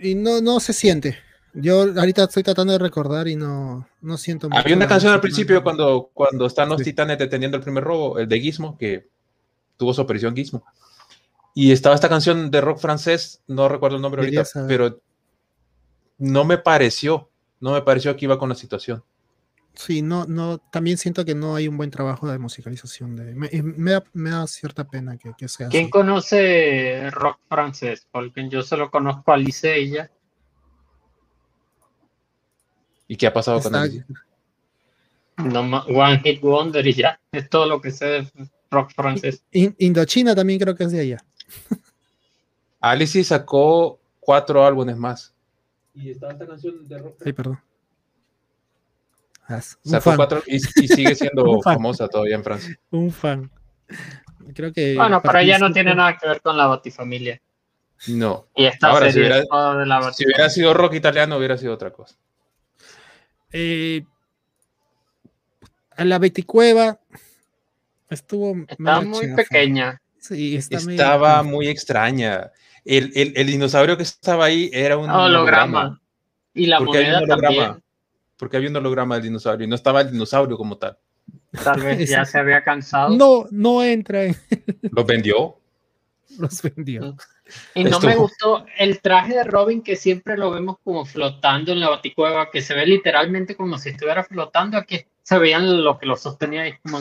Y 0.01 0.15
no, 0.15 0.41
no 0.41 0.59
se 0.59 0.73
siente. 0.73 1.17
Yo 1.53 1.81
ahorita 1.81 2.23
estoy 2.23 2.43
tratando 2.43 2.73
de 2.73 2.79
recordar 2.79 3.27
y 3.27 3.35
no, 3.35 3.87
no 4.01 4.17
siento 4.17 4.49
mucho. 4.49 4.59
Había 4.59 4.75
una 4.75 4.87
canción 4.87 5.13
al 5.13 5.21
principio 5.21 5.61
cuando, 5.63 6.09
cuando 6.13 6.47
están 6.47 6.69
los 6.69 6.81
titanes 6.81 7.17
deteniendo 7.17 7.57
el 7.57 7.63
primer 7.63 7.83
robo, 7.83 8.17
el 8.17 8.27
de 8.27 8.39
Gizmo, 8.39 8.77
que 8.77 9.07
tuvo 9.77 9.93
su 9.93 10.01
aparición 10.01 10.35
Gizmo. 10.35 10.63
Y 11.53 11.71
estaba 11.71 11.93
esta 11.93 12.09
canción 12.09 12.49
de 12.49 12.61
rock 12.61 12.79
francés, 12.79 13.43
no 13.47 13.69
recuerdo 13.69 13.97
el 13.97 14.01
nombre 14.01 14.23
ahorita, 14.23 14.43
pero 14.67 14.99
no 16.17 16.43
me 16.43 16.57
pareció, 16.57 17.29
no 17.59 17.73
me 17.73 17.81
pareció 17.81 18.15
que 18.15 18.25
iba 18.25 18.39
con 18.39 18.49
la 18.49 18.55
situación. 18.55 19.03
Sí, 19.75 20.01
no, 20.01 20.25
no, 20.25 20.59
también 20.59 20.97
siento 20.97 21.25
que 21.25 21.33
no 21.33 21.55
hay 21.55 21.67
un 21.67 21.77
buen 21.77 21.89
trabajo 21.89 22.27
de 22.31 22.37
musicalización. 22.37 23.15
De, 23.15 23.33
me, 23.35 23.91
da, 24.31 24.47
cierta 24.47 24.87
pena 24.87 25.17
que, 25.17 25.33
que 25.37 25.47
sea. 25.47 25.69
¿Quién 25.69 25.89
conoce 25.89 27.09
rock 27.11 27.39
francés? 27.47 28.07
Porque 28.11 28.47
yo 28.49 28.61
solo 28.61 28.91
conozco 28.91 29.31
a 29.31 29.35
Alice 29.35 30.11
y. 33.07 33.13
¿Y 33.13 33.17
qué 33.17 33.27
ha 33.27 33.33
pasado 33.33 33.61
con 33.61 33.75
Alice? 33.75 34.05
No, 35.37 35.61
One 35.61 36.19
Hit 36.19 36.41
Wonder 36.41 36.85
y 36.85 36.93
ya. 36.93 37.19
Es 37.31 37.49
todo 37.49 37.65
lo 37.65 37.81
que 37.81 37.91
sé 37.91 38.05
de 38.05 38.27
rock 38.69 38.91
francés. 38.93 39.43
Indochina 39.51 40.35
también 40.35 40.59
creo 40.59 40.75
que 40.75 40.83
es 40.83 40.91
de 40.91 41.01
allá. 41.01 41.23
Alice 42.79 43.23
sacó 43.23 43.99
cuatro 44.19 44.65
álbumes 44.65 44.97
más. 44.97 45.33
Y 45.93 46.11
estaba 46.11 46.33
esta 46.33 46.47
canción 46.47 46.87
de 46.87 46.97
rock. 46.97 47.15
Ay, 47.25 47.33
perdón. 47.33 47.59
Sacó 49.83 50.15
cuatro 50.15 50.41
y, 50.47 50.59
sigue 50.59 51.15
siendo 51.15 51.61
famosa 51.63 52.07
todavía 52.07 52.35
en 52.35 52.43
Francia. 52.43 52.79
Un 52.91 53.11
fan. 53.11 53.51
Creo 54.53 54.73
que. 54.73 54.95
Bueno, 54.95 55.21
pero 55.21 55.39
ella 55.39 55.59
no 55.59 55.71
tiene 55.71 55.93
nada 55.93 56.17
que 56.17 56.27
ver 56.27 56.41
con 56.41 56.57
la 56.57 56.67
Batifamilia. 56.67 57.41
No. 58.07 58.47
Y 58.55 58.65
esta 58.65 58.87
Ahora, 58.87 59.11
si 59.11 59.19
hubiera, 59.19 59.43
si 60.11 60.25
hubiera 60.25 60.49
sido 60.49 60.73
rock 60.73 60.95
italiano, 60.95 61.37
hubiera 61.37 61.57
sido 61.57 61.73
otra 61.73 61.91
cosa. 61.91 62.15
Eh, 63.53 64.03
a 65.95 66.03
la 66.05 66.19
Beticueva 66.19 66.99
estuvo. 68.09 68.55
Estaba 68.67 69.01
muy 69.01 69.35
pequeña. 69.35 70.01
Sí, 70.19 70.55
estaba 70.55 71.43
muy 71.43 71.67
extraña. 71.67 72.51
El, 72.85 73.11
el, 73.15 73.33
el, 73.35 73.47
dinosaurio 73.47 73.95
que 73.95 74.03
estaba 74.03 74.45
ahí 74.45 74.69
era 74.73 74.97
un 74.97 75.09
holograma. 75.09 76.01
Y 76.53 76.65
la 76.65 76.79
moneda 76.79 77.25
también. 77.25 77.83
Porque 78.37 78.57
había 78.57 78.69
un 78.69 78.75
holograma 78.75 79.15
del 79.15 79.25
dinosaurio 79.25 79.65
y 79.65 79.69
no 79.69 79.75
estaba 79.75 80.01
el 80.01 80.11
dinosaurio 80.11 80.57
como 80.57 80.77
tal. 80.77 80.97
Tal 81.63 81.81
vez 81.81 82.09
ya 82.09 82.25
se 82.25 82.39
había 82.39 82.63
cansado. 82.63 83.15
No, 83.15 83.45
no 83.51 83.83
entra. 83.83 84.25
En... 84.25 84.35
¿Los 84.91 85.05
vendió? 85.05 85.57
Los 86.37 86.61
vendió. 86.61 87.15
Y 87.75 87.83
no 87.83 87.99
me 87.99 88.15
gustó 88.15 88.65
el 88.77 89.01
traje 89.01 89.35
de 89.35 89.43
Robin 89.43 89.81
que 89.81 89.95
siempre 89.95 90.37
lo 90.37 90.51
vemos 90.51 90.77
como 90.83 91.05
flotando 91.05 91.71
en 91.71 91.79
la 91.79 91.89
baticueva, 91.89 92.49
que 92.51 92.61
se 92.61 92.73
ve 92.73 92.85
literalmente 92.85 93.55
como 93.55 93.77
si 93.77 93.89
estuviera 93.89 94.23
flotando. 94.23 94.77
Aquí 94.77 95.05
se 95.21 95.37
veían 95.37 95.83
lo 95.83 95.97
que 95.99 96.05
lo 96.05 96.15
sostenía 96.15 96.63
ahí 96.63 96.73
como 96.81 96.99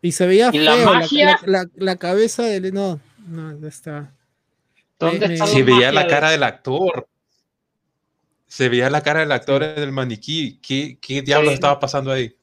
Y 0.00 0.12
se 0.12 0.26
veía 0.26 0.50
feo, 0.50 0.62
la, 0.62 0.76
magia... 0.84 1.40
la, 1.44 1.96
cabeza 1.96 2.42
de... 2.42 2.72
No, 2.72 3.00
no, 3.26 3.66
está... 3.66 4.12
¿Dónde 4.98 5.34
está 5.34 5.46
se 5.46 5.62
veía 5.62 5.90
la 5.90 6.06
cara 6.06 6.30
del 6.30 6.42
actor 6.42 7.08
se 8.52 8.68
veía 8.68 8.90
la 8.90 9.00
cara 9.00 9.20
del 9.20 9.32
actor 9.32 9.62
en 9.62 9.78
el 9.78 9.92
maniquí. 9.92 10.58
¿Qué, 10.60 10.98
qué 11.00 11.22
diablos 11.22 11.54
estaba 11.54 11.80
pasando 11.80 12.12
ahí? 12.12 12.36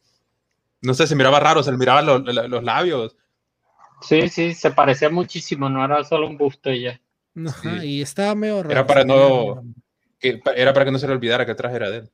No 0.81 0.95
sé, 0.95 1.05
se 1.05 1.15
miraba 1.15 1.39
raro, 1.39 1.61
se 1.61 1.69
le 1.69 1.77
miraban 1.77 2.07
los, 2.07 2.63
labios. 2.63 3.15
Sí, 4.01 4.27
sí, 4.27 4.55
se 4.55 4.71
parecía 4.71 5.11
muchísimo, 5.11 5.69
no 5.69 5.85
era 5.85 6.03
solo 6.03 6.25
un 6.25 6.35
busto 6.35 6.71
y 6.71 6.81
ya. 6.81 6.99
Y 7.83 8.01
estaba 8.01 8.35
medio 8.35 8.63
raro. 8.63 8.71
Era 8.71 8.85
para 8.85 9.03
no, 9.03 9.63
que, 10.19 10.41
era 10.55 10.73
para 10.73 10.85
que 10.85 10.91
no 10.91 10.99
se 10.99 11.07
le 11.07 11.13
olvidara 11.13 11.45
que 11.45 11.51
el 11.51 11.57
traje 11.57 11.75
era 11.75 11.89
de 11.89 11.97
él. 11.97 12.09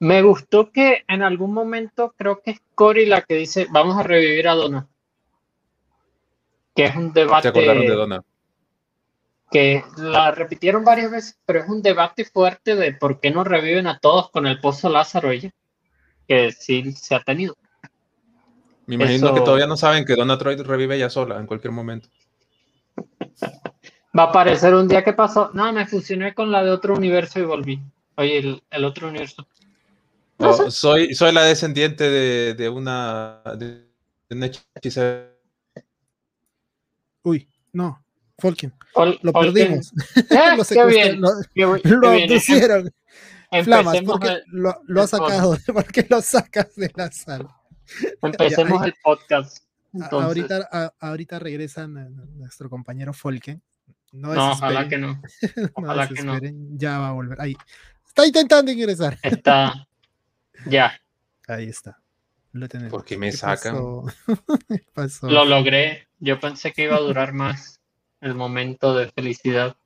Me 0.00 0.22
gustó 0.22 0.70
que 0.70 1.04
en 1.08 1.22
algún 1.22 1.52
momento 1.54 2.14
creo 2.16 2.40
que 2.42 2.52
es 2.52 2.62
Cory 2.74 3.06
la 3.06 3.22
que 3.22 3.34
dice, 3.34 3.66
vamos 3.70 3.96
a 3.96 4.02
revivir 4.02 4.48
a 4.48 4.54
Donna. 4.54 4.88
Que 6.74 6.86
es 6.86 6.96
un 6.96 7.12
debate. 7.12 7.42
¿Te 7.42 7.58
acordaron 7.58 7.86
de 7.86 7.94
Donna? 7.94 8.24
que 9.54 9.84
la 9.98 10.32
repitieron 10.32 10.84
varias 10.84 11.12
veces, 11.12 11.38
pero 11.46 11.60
es 11.60 11.68
un 11.68 11.80
debate 11.80 12.24
fuerte 12.24 12.74
de 12.74 12.92
por 12.92 13.20
qué 13.20 13.30
no 13.30 13.44
reviven 13.44 13.86
a 13.86 14.00
todos 14.00 14.28
con 14.30 14.48
el 14.48 14.60
pozo 14.60 14.88
Lázaro 14.88 15.30
ella, 15.30 15.52
que 16.26 16.50
sí 16.50 16.90
se 16.90 17.14
ha 17.14 17.20
tenido. 17.20 17.56
Me 18.86 18.96
imagino 18.96 19.32
que 19.32 19.42
todavía 19.42 19.68
no 19.68 19.76
saben 19.76 20.04
que 20.04 20.16
Donna 20.16 20.38
Troy 20.38 20.56
revive 20.56 20.96
ella 20.96 21.08
sola 21.08 21.38
en 21.38 21.46
cualquier 21.46 21.72
momento. 21.72 22.08
Va 24.16 24.24
a 24.24 24.26
aparecer 24.26 24.74
un 24.74 24.86
día 24.86 25.02
que 25.02 25.12
pasó, 25.12 25.50
no, 25.54 25.72
me 25.72 25.86
fusioné 25.86 26.34
con 26.34 26.52
la 26.52 26.62
de 26.62 26.70
otro 26.70 26.94
universo 26.94 27.40
y 27.40 27.44
volví. 27.44 27.80
Oye, 28.16 28.60
el, 28.70 28.84
otro 28.84 29.08
universo. 29.08 29.46
soy, 30.68 31.14
soy 31.14 31.32
la 31.32 31.42
descendiente 31.42 32.08
de, 32.54 32.68
una, 32.68 33.42
de 33.56 33.88
una 34.30 34.50
Uy, 37.22 37.48
no. 37.72 38.04
Folken. 38.38 38.72
lo 39.22 39.32
perdimos. 39.32 39.92
Ah, 40.30 40.54
lo, 40.58 40.64
qué 40.64 40.84
bien. 40.86 41.20
lo, 41.20 41.30
lo 41.54 42.08
abducieron. 42.08 42.92
Flamas, 43.62 43.98
porque 44.04 44.42
lo, 44.46 44.80
lo 44.86 45.02
ha 45.02 45.06
sacado, 45.06 45.56
porque 45.72 46.06
lo 46.08 46.20
sacas 46.20 46.74
de 46.74 46.90
la 46.94 47.10
sala. 47.12 47.56
Empecemos 48.22 48.84
el 48.84 48.94
podcast. 49.02 49.58
Ahorita, 50.10 50.92
ahorita 50.98 51.38
regresa 51.38 51.86
nuestro 51.86 52.68
compañero 52.68 53.12
Folken. 53.12 53.62
No, 54.12 54.32
no 54.32 54.52
ojalá 54.52 54.88
que 54.88 54.98
no. 54.98 55.20
Ojalá 55.74 56.08
que 56.08 56.22
no. 56.22 56.38
Ya 56.76 56.98
va 56.98 57.08
a 57.08 57.12
volver. 57.12 57.40
Ahí. 57.40 57.56
Está 58.06 58.26
intentando 58.26 58.70
ingresar. 58.70 59.18
Está. 59.22 59.86
Ya. 60.66 60.98
Ahí 61.48 61.68
está. 61.68 62.00
Lo 62.52 62.68
tenemos. 62.68 62.90
¿Por 62.90 63.04
qué 63.04 63.18
me 63.18 63.32
sacan? 63.32 63.74
Pasó? 64.94 65.28
Lo 65.28 65.44
logré. 65.44 66.08
Yo 66.20 66.38
pensé 66.40 66.72
que 66.72 66.84
iba 66.84 66.96
a 66.96 67.00
durar 67.00 67.34
más 67.34 67.80
el 68.20 68.34
momento 68.34 68.94
de 68.94 69.10
felicidad. 69.10 69.76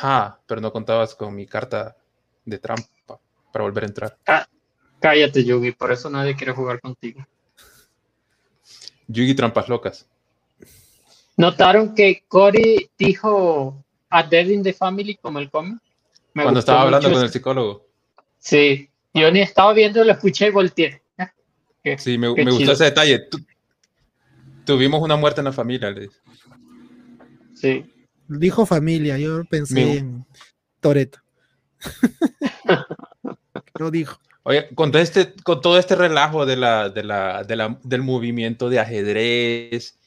Ah, 0.00 0.38
pero 0.46 0.60
no 0.60 0.72
contabas 0.72 1.14
con 1.14 1.34
mi 1.34 1.46
carta 1.46 1.96
de 2.44 2.58
trampa 2.58 3.18
para 3.50 3.64
volver 3.64 3.84
a 3.84 3.86
entrar. 3.86 4.18
Ah, 4.26 4.46
cállate, 5.00 5.42
Yugi, 5.42 5.72
por 5.72 5.90
eso 5.90 6.10
nadie 6.10 6.36
quiere 6.36 6.52
jugar 6.52 6.80
contigo. 6.80 7.26
Yugi 9.08 9.34
Trampas 9.34 9.68
Locas. 9.68 10.06
¿Notaron 11.36 11.94
que 11.94 12.22
Cory 12.28 12.90
dijo 12.98 13.84
a 14.08 14.22
Dead 14.22 14.46
in 14.46 14.62
the 14.62 14.72
Family 14.72 15.16
como 15.16 15.38
el 15.38 15.50
cómic? 15.50 15.78
Cuando 16.32 16.60
estaba 16.60 16.82
hablando 16.82 17.10
con 17.10 17.22
el 17.22 17.30
psicólogo. 17.30 17.86
Sí, 18.38 18.90
yo 19.12 19.30
ni 19.30 19.40
estaba 19.40 19.72
viendo, 19.72 20.04
lo 20.04 20.12
escuché 20.12 20.48
y 20.48 20.50
volteé. 20.50 21.02
sí, 21.98 22.18
me, 22.18 22.28
gustó 22.28 22.72
ese 22.72 22.84
detalle. 22.84 23.28
tuvimos 24.64 25.00
una 25.00 25.16
muerte 25.16 25.40
en 25.40 25.46
la 25.46 25.52
familia, 25.52 25.90
le 25.90 26.10
Sí. 27.54 27.90
Dijo 28.26 28.66
familia, 28.66 29.18
yo 29.18 29.44
pensé 29.44 29.98
en 29.98 30.26
Toreto. 30.80 31.20
Lo 33.78 33.90
dijo. 33.90 34.18
Oye, 34.44 34.68
con 34.74 34.92
todo 34.92 35.02
este, 35.02 35.34
con 35.42 35.60
todo 35.60 35.78
este 35.78 35.96
relajo 35.96 36.46
de 36.46 36.56
la, 36.56 36.90
de 36.90 37.02
la, 37.02 37.42
del 37.82 38.02
movimiento 38.02 38.68
de 38.68 38.78
ajedrez 38.78 39.98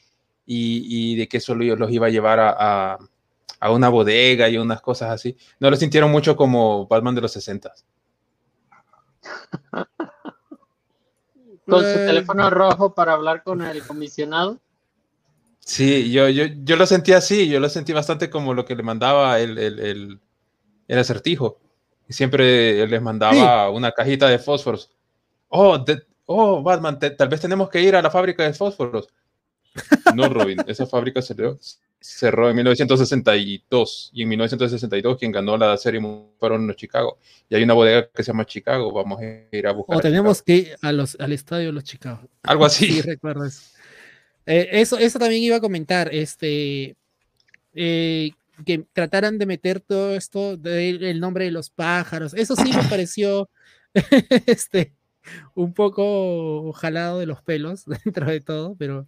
y, 0.46 1.16
de 1.16 1.28
que 1.28 1.40
solo 1.40 1.76
los 1.76 1.92
iba 1.92 2.08
a 2.08 2.12
llevar 2.12 2.40
a, 2.40 2.98
a, 3.60 3.72
una 3.72 3.90
bodega 3.90 4.48
y 4.48 4.58
unas 4.58 4.82
cosas 4.82 5.10
así, 5.10 5.36
¿no 5.60 5.70
lo 5.70 5.76
sintieron 5.76 6.12
mucho 6.12 6.38
como 6.38 6.88
Batman 6.88 7.16
de 7.16 7.22
los 7.22 7.32
60? 7.34 7.74
con 11.68 11.84
su 11.84 11.96
teléfono 11.96 12.50
rojo 12.50 12.94
para 12.94 13.14
hablar 13.14 13.44
con 13.44 13.62
el 13.62 13.86
comisionado. 13.86 14.60
Sí, 15.60 16.12
yo, 16.12 16.30
yo, 16.30 16.46
yo 16.64 16.78
lo 16.78 16.86
sentí 16.86 17.12
así, 17.12 17.50
yo 17.50 17.60
lo 17.60 17.68
sentí 17.68 17.92
bastante 17.92 18.30
como 18.30 18.54
lo 18.54 18.64
que 18.64 18.76
le 18.76 18.84
mandaba 18.84 19.40
el, 19.40 19.58
el, 19.58 20.22
el, 20.88 21.00
acertijo. 21.00 21.60
Y 22.08 22.14
siempre 22.14 22.88
les 22.88 23.02
mandaba 23.02 23.70
una 23.70 23.92
cajita 23.92 24.30
de 24.30 24.40
fósforos. 24.40 24.90
Oh, 25.50 25.84
oh 26.26 26.62
Batman, 26.62 27.00
tal 27.00 27.28
vez 27.28 27.42
tenemos 27.42 27.70
que 27.70 27.82
ir 27.82 27.96
a 27.96 28.02
la 28.02 28.10
fábrica 28.10 28.44
de 28.44 28.54
fósforos. 28.54 29.10
No, 30.16 30.28
Robin, 30.30 30.58
esa 30.66 30.88
fábrica 30.88 31.22
cerró, 31.22 31.60
cerró 32.00 32.50
en 32.50 32.56
1962 32.56 34.10
y 34.14 34.24
en 34.24 34.30
1962 34.30 35.18
quien 35.18 35.32
ganó 35.32 35.58
la 35.58 35.78
serie 35.78 36.02
fueron 36.40 36.66
los 36.66 36.76
Chicago. 36.76 37.20
Y 37.50 37.56
hay 37.56 37.64
una 37.64 37.74
bodega 37.74 38.10
que 38.10 38.24
se 38.24 38.32
llama 38.32 38.46
Chicago, 38.46 38.92
vamos 38.92 39.22
a 39.22 39.56
ir 39.56 39.68
a 39.68 39.74
buscar. 39.74 39.98
O 39.98 40.00
tenemos 40.00 40.42
que 40.42 40.56
ir 40.56 40.76
a 40.82 40.92
los, 40.92 41.16
al 41.20 41.32
estadio 41.32 41.68
de 41.68 41.74
los 41.74 41.84
Chicago. 41.84 42.22
Algo 42.44 42.66
así. 42.66 42.92
Sí, 42.92 43.02
recuerdo 43.02 43.46
eso. 43.46 43.62
Eh, 44.46 44.70
eso, 44.72 44.98
eso 44.98 45.20
también 45.20 45.44
iba 45.44 45.58
a 45.58 45.62
comentar, 45.62 46.10
este, 46.14 46.96
eh, 47.76 48.32
que 48.66 48.86
trataran 48.94 49.38
de 49.38 49.46
meter 49.46 49.80
todo 49.80 50.16
esto 50.16 50.58
del 50.58 51.20
nombre 51.20 51.46
de 51.46 51.52
los 51.52 51.70
pájaros. 51.70 52.34
Eso 52.34 52.56
sí 52.56 52.72
me 52.74 52.84
pareció 52.90 53.50
este, 54.48 54.94
un 55.56 55.74
poco 55.74 56.72
jalado 56.74 57.20
de 57.20 57.26
los 57.26 57.42
pelos 57.42 57.86
dentro 58.04 58.28
de 58.28 58.42
todo, 58.42 58.76
pero 58.76 59.08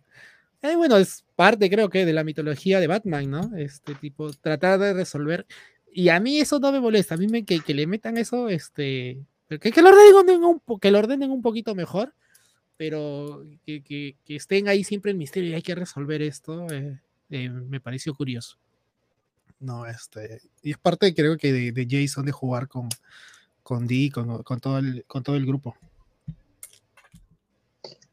eh, 0.62 0.76
bueno, 0.76 0.98
es 0.98 1.26
parte 1.36 1.70
creo 1.70 1.90
que 1.90 2.06
de 2.06 2.14
la 2.14 2.24
mitología 2.24 2.80
de 2.80 2.88
Batman, 2.88 3.30
¿no? 3.30 3.58
Este 3.58 3.96
tipo, 3.96 4.32
tratar 4.34 4.80
de 4.80 4.94
resolver. 4.94 5.46
Y 5.92 6.10
a 6.10 6.20
mí 6.20 6.40
eso 6.40 6.60
no 6.60 6.72
me 6.72 6.80
molesta, 6.80 7.16
a 7.16 7.18
mí 7.18 7.28
me, 7.28 7.46
que, 7.46 7.62
que 7.62 7.74
le 7.74 7.88
metan 7.88 8.18
eso, 8.18 8.50
este, 8.50 9.20
que, 9.48 9.60
que, 9.60 9.82
lo 9.82 9.90
ordenen 9.90 10.44
un, 10.44 10.62
que 10.80 10.92
lo 10.92 11.00
ordenen 11.00 11.32
un 11.32 11.42
poquito 11.42 11.74
mejor, 11.76 12.14
pero 12.78 13.44
que, 13.66 13.82
que, 13.82 14.16
estén 14.28 14.68
ahí 14.68 14.84
siempre 14.84 15.12
en 15.12 15.18
misterio 15.18 15.50
y 15.50 15.54
hay 15.56 15.62
que 15.62 15.76
resolver 15.76 16.22
esto, 16.22 16.68
eh, 16.72 17.00
eh, 17.30 17.50
me 17.50 17.82
pareció 17.82 18.14
curioso. 18.14 18.58
No, 19.60 19.86
este, 19.86 20.42
y 20.62 20.72
es 20.72 20.78
parte, 20.78 21.14
creo 21.14 21.38
que, 21.38 21.52
de, 21.52 21.72
de 21.72 21.88
Jason 21.90 22.26
de 22.26 22.32
jugar 22.32 22.68
con, 22.68 22.88
con 23.62 23.88
Dee, 23.88 24.10
con, 24.10 24.42
con, 24.44 24.60
todo 24.60 24.80
el, 24.80 25.04
con 25.06 25.22
todo 25.22 25.36
el 25.36 25.46
grupo. 25.46 25.76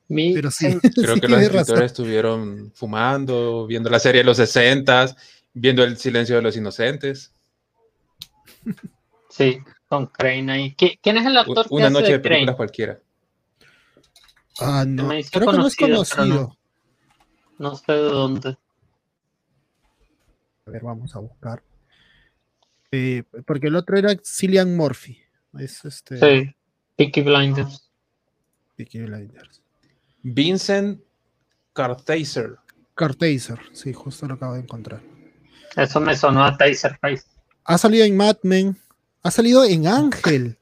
Pero 0.09 0.51
sí, 0.51 0.79
creo 0.95 1.17
que 1.17 1.29
los 1.29 1.43
escritores 1.43 1.93
estuvieron 1.93 2.73
fumando, 2.75 3.67
viendo 3.67 3.91
la 3.91 3.99
serie 3.99 4.21
de 4.21 4.25
los 4.25 4.37
60, 4.37 5.17
viendo 5.55 5.83
el 5.83 5.97
silencio 5.97 6.37
de 6.37 6.43
los 6.43 6.57
inocentes. 6.57 7.33
Sí, 9.31 9.59
con 9.89 10.07
Crane 10.07 10.53
ahí. 10.53 10.75
¿Quién 10.75 11.17
es 11.17 11.27
el 11.27 11.37
actor? 11.37 11.67
Una 11.71 11.91
noche 11.91 12.13
de 12.13 12.21
películas 12.21 12.57
cualquiera. 12.57 12.99
Ah, 14.59 14.85
no. 14.87 15.09
Creo 15.09 15.51
que 15.51 15.57
no 15.59 15.67
es 15.67 15.77
conocido. 15.77 16.57
No, 17.59 17.75
sé 17.77 17.93
de 17.93 17.99
dónde. 17.99 18.57
A 20.67 20.71
ver, 20.71 20.83
vamos 20.83 21.15
a 21.15 21.21
buscar. 21.21 21.63
Eh, 22.91 23.23
porque 23.47 23.69
el 23.69 23.77
otro 23.77 23.97
era 23.97 24.11
Cillian 24.25 24.77
Murphy. 24.77 25.19
Es 25.59 25.85
este... 25.85 26.19
Sí, 26.19 26.55
Peaky 26.97 27.23
Blinders. 27.23 27.91
Peaky 28.75 29.03
Blinders. 29.03 29.63
Vincent 30.23 31.01
Cartaser. 31.73 32.57
Cartaser, 32.97 33.61
sí, 33.73 33.93
justo 33.93 34.27
lo 34.27 34.35
acabo 34.35 34.55
de 34.55 34.61
encontrar. 34.61 35.03
Eso 35.77 36.01
me 36.01 36.17
sonó 36.17 36.45
a 36.45 36.57
Taser 36.57 36.99
Face. 36.99 37.25
Ha 37.65 37.79
salido 37.79 38.05
en 38.05 38.17
Mad 38.17 38.39
Men. 38.43 38.77
Ha 39.23 39.31
salido 39.31 39.65
en 39.65 39.87
Ángel. 39.87 40.59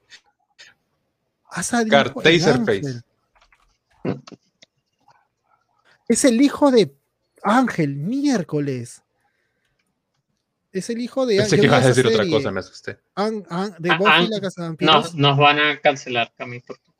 Ha 1.49 1.63
salido 1.63 1.91
Cartaser 1.91 2.59
Face. 2.63 3.01
Es 6.07 6.25
el 6.25 6.41
hijo 6.41 6.69
de 6.69 6.95
Ángel, 7.41 7.95
miércoles. 7.95 9.01
Es 10.75 10.89
el 10.89 10.99
hijo 10.99 11.25
de 11.25 11.37
Pensé 11.37 11.57
que 11.57 11.67
ibas 11.67 11.85
a 11.85 11.87
decir 11.87 12.05
otra 12.05 12.27
cosa, 12.29 12.51
me 12.51 12.59
asusté. 12.59 12.91
de 12.91 13.43
ah, 13.49 13.97
Buffy 13.97 14.27
la 14.27 14.41
Casa 14.41 14.61
de 14.61 14.67
Vampiros. 14.67 15.15
Nos, 15.15 15.37
van 15.37 15.57
a 15.57 15.79
cancelar, 15.79 16.33
Cami, 16.37 16.59
por 16.59 16.77
tu 16.79 16.91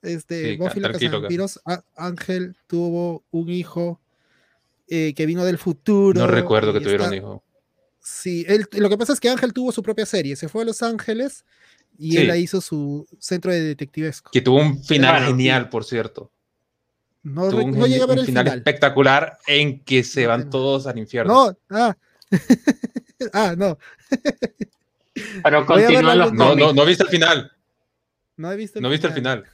Este, 0.00 0.56
Buffy 0.56 0.80
la 0.80 0.90
Casa 0.90 1.04
de 1.04 1.08
Vampiros. 1.10 1.60
Ángel 1.94 2.56
tuvo 2.66 3.22
un 3.30 3.50
hijo 3.50 4.00
eh, 4.88 5.12
que 5.14 5.26
vino 5.26 5.44
del 5.44 5.58
futuro. 5.58 6.18
No 6.18 6.26
recuerdo 6.26 6.72
que 6.72 6.80
tuviera 6.80 7.06
un 7.06 7.14
hijo. 7.14 7.44
Sí, 8.00 8.46
él, 8.48 8.66
lo 8.72 8.88
que 8.88 8.96
pasa 8.96 9.12
es 9.12 9.20
que 9.20 9.28
Ángel 9.28 9.52
tuvo 9.52 9.70
su 9.70 9.82
propia 9.82 10.06
serie. 10.06 10.34
Se 10.34 10.48
fue 10.48 10.62
a 10.62 10.64
Los 10.64 10.82
Ángeles 10.82 11.44
y 11.98 12.16
él 12.16 12.34
hizo 12.36 12.62
su 12.62 13.06
centro 13.18 13.52
de 13.52 13.60
detectivesco. 13.60 14.30
Que 14.30 14.40
tuvo 14.40 14.56
un 14.60 14.82
final 14.82 15.26
genial, 15.26 15.68
por 15.68 15.84
cierto. 15.84 16.30
No, 17.22 17.50
no 17.50 17.86
llega 17.86 18.04
a 18.04 18.06
ver 18.06 18.20
el 18.20 18.26
final, 18.26 18.48
espectacular 18.48 19.38
en 19.46 19.84
que 19.84 20.02
se 20.02 20.26
van 20.26 20.48
todos 20.48 20.86
al 20.86 20.98
infierno. 20.98 21.52
No, 21.52 21.58
ah, 21.70 21.94
ah, 23.32 23.54
no. 23.56 23.78
Pero 25.42 25.66
continúa 25.66 26.14
No, 26.30 26.54
no, 26.54 26.72
no 26.72 26.84
viste 26.84 27.04
el 27.04 27.10
final. 27.10 27.52
No 28.36 28.52
he 28.52 28.56
visto 28.56 28.78
el 28.78 28.82
No 28.82 28.90
viste 28.90 29.06
el 29.06 29.12
final. 29.12 29.44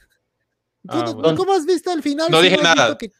Ah, 0.87 1.13
¿Cómo 1.37 1.53
has 1.53 1.65
visto 1.65 1.91
el 1.91 2.01
final? 2.01 2.29
No 2.31 2.41
dije 2.41 2.57
nada. 2.57 2.97
Que, 2.97 3.11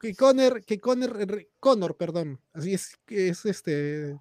que 0.00 0.14
Connor, 0.14 0.64
que 0.64 0.78
Connor, 0.78 1.48
Connor, 1.58 1.96
perdón, 1.96 2.40
así 2.52 2.74
es, 2.74 2.98
que 3.06 3.28
es 3.28 3.46
este, 3.46 4.18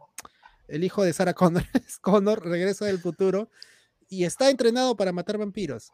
el 0.70 0.84
hijo 0.84 1.04
de 1.04 1.12
Sarah 1.12 1.34
Connor, 1.34 1.64
es 1.86 2.00
Connor, 2.00 2.46
regresa 2.46 2.86
del 2.86 3.00
futuro 3.00 3.50
y 4.08 4.24
está 4.24 4.50
entrenado 4.50 4.96
para 4.96 5.12
matar 5.12 5.38
vampiros. 5.38 5.92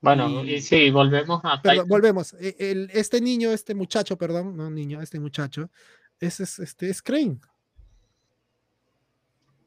Bueno, 0.00 0.44
y, 0.44 0.62
sí, 0.62 0.90
volvemos 0.90 1.40
a. 1.44 1.60
volvemos. 1.86 2.32
E, 2.34 2.56
el, 2.58 2.90
este 2.92 3.20
niño, 3.20 3.50
este 3.50 3.74
muchacho, 3.74 4.16
perdón, 4.16 4.56
no 4.56 4.70
niño, 4.70 5.02
este 5.02 5.20
muchacho, 5.20 5.70
es, 6.18 6.40
es 6.40 6.58
este, 6.58 6.88
es 6.88 7.02
Crane. 7.02 7.38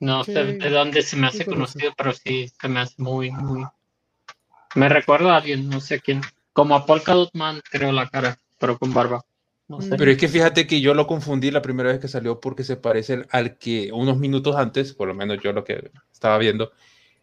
No 0.04 0.26
sé 0.26 0.34
de 0.34 0.70
dónde 0.70 1.02
se 1.02 1.16
me 1.16 1.28
hace 1.28 1.46
conocido, 1.46 1.94
pero 1.96 2.12
sí 2.12 2.52
se 2.60 2.68
me 2.68 2.82
hace 2.82 3.02
muy, 3.02 3.32
muy. 3.32 3.64
Me 4.76 4.90
recuerda 4.90 5.34
a 5.34 5.38
alguien, 5.38 5.70
no 5.70 5.80
sé 5.80 6.02
quién. 6.02 6.20
Como 6.52 6.76
a 6.76 6.86
Polka 6.86 7.14
Dot 7.14 7.30
Man, 7.34 7.62
creo 7.72 7.94
la 7.94 8.10
cara, 8.10 8.38
pero 8.60 8.78
con 8.78 8.94
barba. 8.94 9.24
Pero 9.98 10.12
es 10.12 10.18
que 10.18 10.28
fíjate 10.28 10.68
que 10.68 10.82
yo 10.82 10.94
lo 10.94 11.08
confundí 11.08 11.52
la 11.52 11.62
primera 11.62 11.90
vez 11.90 12.02
que 12.02 12.10
salió 12.10 12.42
porque 12.42 12.66
se 12.66 12.76
parece 12.76 13.24
al 13.30 13.58
que 13.58 13.94
unos 13.94 14.18
minutos 14.18 14.58
antes, 14.58 14.92
por 14.92 15.08
lo 15.08 15.14
menos 15.14 15.38
yo 15.42 15.54
lo 15.54 15.64
que 15.64 15.92
estaba 16.12 16.38
viendo, 16.38 16.74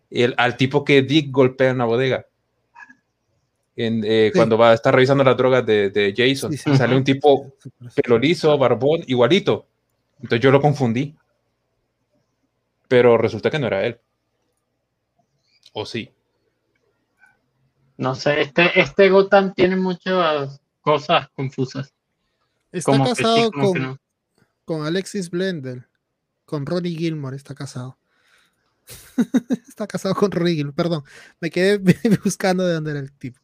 el, 0.09 0.35
al 0.39 0.57
tipo 0.57 0.83
que 0.83 1.03
Dick 1.03 1.31
golpea 1.31 1.71
en 1.71 1.79
la 1.79 1.85
bodega. 1.85 2.25
En, 3.77 4.03
eh, 4.07 4.33
Cuando 4.35 4.57
va 4.57 4.71
a 4.71 4.75
estar 4.75 4.95
revisando 4.95 5.23
las 5.23 5.37
drogas 5.37 5.67
de, 5.67 5.91
de 5.91 6.15
Jason, 6.17 6.57
sale 6.57 6.97
un 6.97 7.05
tipo 7.05 7.53
pelorizo, 7.95 8.57
barbón, 8.57 9.03
igualito. 9.07 9.67
Entonces 10.23 10.43
yo 10.43 10.51
lo 10.51 10.63
confundí 10.63 11.15
pero 12.91 13.17
resulta 13.17 13.53
que 13.53 13.61
no 13.61 13.69
era 13.69 13.87
él. 13.87 14.01
¿O 15.73 15.87
sí? 15.87 16.13
No 17.97 18.17
sé, 18.17 18.41
este, 18.41 18.81
este 18.81 19.11
Gotham 19.11 19.55
tiene 19.55 19.77
muchas 19.77 20.61
cosas 20.81 21.29
confusas. 21.37 21.95
Está 22.73 22.99
casado 23.05 23.53
con, 23.53 24.01
con 24.65 24.85
Alexis 24.85 25.31
Blender, 25.31 25.87
con 26.45 26.67
Ronnie 26.67 26.97
Gilmore, 26.97 27.37
está 27.37 27.55
casado. 27.55 27.97
está 29.69 29.87
casado 29.87 30.17
con 30.17 30.33
Ronnie 30.33 30.57
Gilmore, 30.57 30.75
perdón, 30.75 31.05
me 31.39 31.51
quedé 31.51 31.79
buscando 32.25 32.67
de 32.67 32.75
dónde 32.75 32.91
era 32.91 33.01
el 33.01 33.13
tipo. 33.13 33.39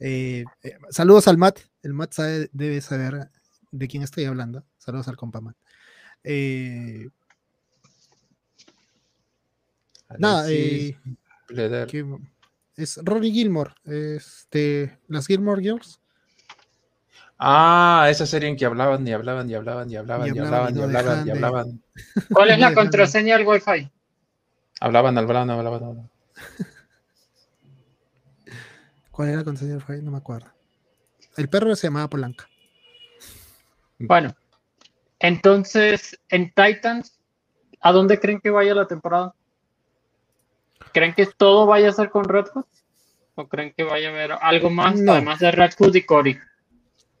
Eh, 0.00 0.44
eh, 0.64 0.78
saludos 0.90 1.28
al 1.28 1.38
Matt, 1.38 1.60
el 1.84 1.94
Matt 1.94 2.16
debe 2.50 2.80
saber 2.80 3.30
de 3.70 3.86
quién 3.86 4.02
estoy 4.02 4.24
hablando. 4.24 4.64
Saludos 4.78 5.06
al 5.06 5.16
compa 5.16 5.40
Matt. 5.40 5.56
Eh, 6.24 7.08
Nada, 10.18 10.50
eh, 10.50 10.96
es 12.76 13.00
Ronnie 13.02 13.32
Gilmore, 13.32 13.72
este, 13.84 14.98
las 15.08 15.26
Gilmore 15.26 15.62
Girls. 15.62 16.00
Ah, 17.38 18.08
esa 18.10 18.26
serie 18.26 18.48
en 18.48 18.56
que 18.56 18.66
hablaban 18.66 19.06
y 19.06 19.12
hablaban 19.12 19.48
y 19.48 19.54
hablaban 19.54 19.90
y 19.90 19.96
hablaban 19.96 20.26
y, 20.26 20.38
hablaban 20.38 20.76
y 20.76 20.82
hablaban 20.82 21.26
y 21.26 21.30
hablaban. 21.30 21.82
¿Cuál 22.32 22.50
es 22.50 22.58
la 22.58 22.74
contraseña 22.74 23.38
del 23.38 23.46
Wi-Fi? 23.46 23.90
Hablaban, 24.80 25.16
hablaban, 25.16 25.50
hablaban, 25.50 25.84
hablaban. 25.84 26.10
¿Cuál 29.10 29.28
era 29.28 29.38
la 29.38 29.44
contraseña 29.44 29.76
del 29.76 29.84
Wi-Fi? 29.88 30.02
No 30.02 30.10
me 30.10 30.18
acuerdo. 30.18 30.50
El 31.36 31.48
perro 31.48 31.74
se 31.76 31.86
llamaba 31.86 32.10
Polanca. 32.10 32.48
Bueno, 33.98 34.34
entonces 35.18 36.18
en 36.28 36.52
Titans, 36.52 37.18
¿a 37.80 37.92
dónde 37.92 38.18
creen 38.18 38.40
que 38.40 38.50
vaya 38.50 38.74
la 38.74 38.86
temporada? 38.86 39.34
¿Creen 40.92 41.14
que 41.14 41.26
todo 41.26 41.66
vaya 41.66 41.88
a 41.88 41.92
ser 41.92 42.10
con 42.10 42.24
Red 42.24 42.46
Hood? 42.52 42.64
¿O 43.36 43.48
creen 43.48 43.72
que 43.76 43.84
vaya 43.84 44.08
a 44.08 44.12
haber 44.12 44.32
algo 44.32 44.70
más 44.70 45.00
además 45.00 45.38
de 45.38 45.50
Red 45.50 45.72
Hood 45.78 45.94
y 45.94 46.02
Cory? 46.02 46.38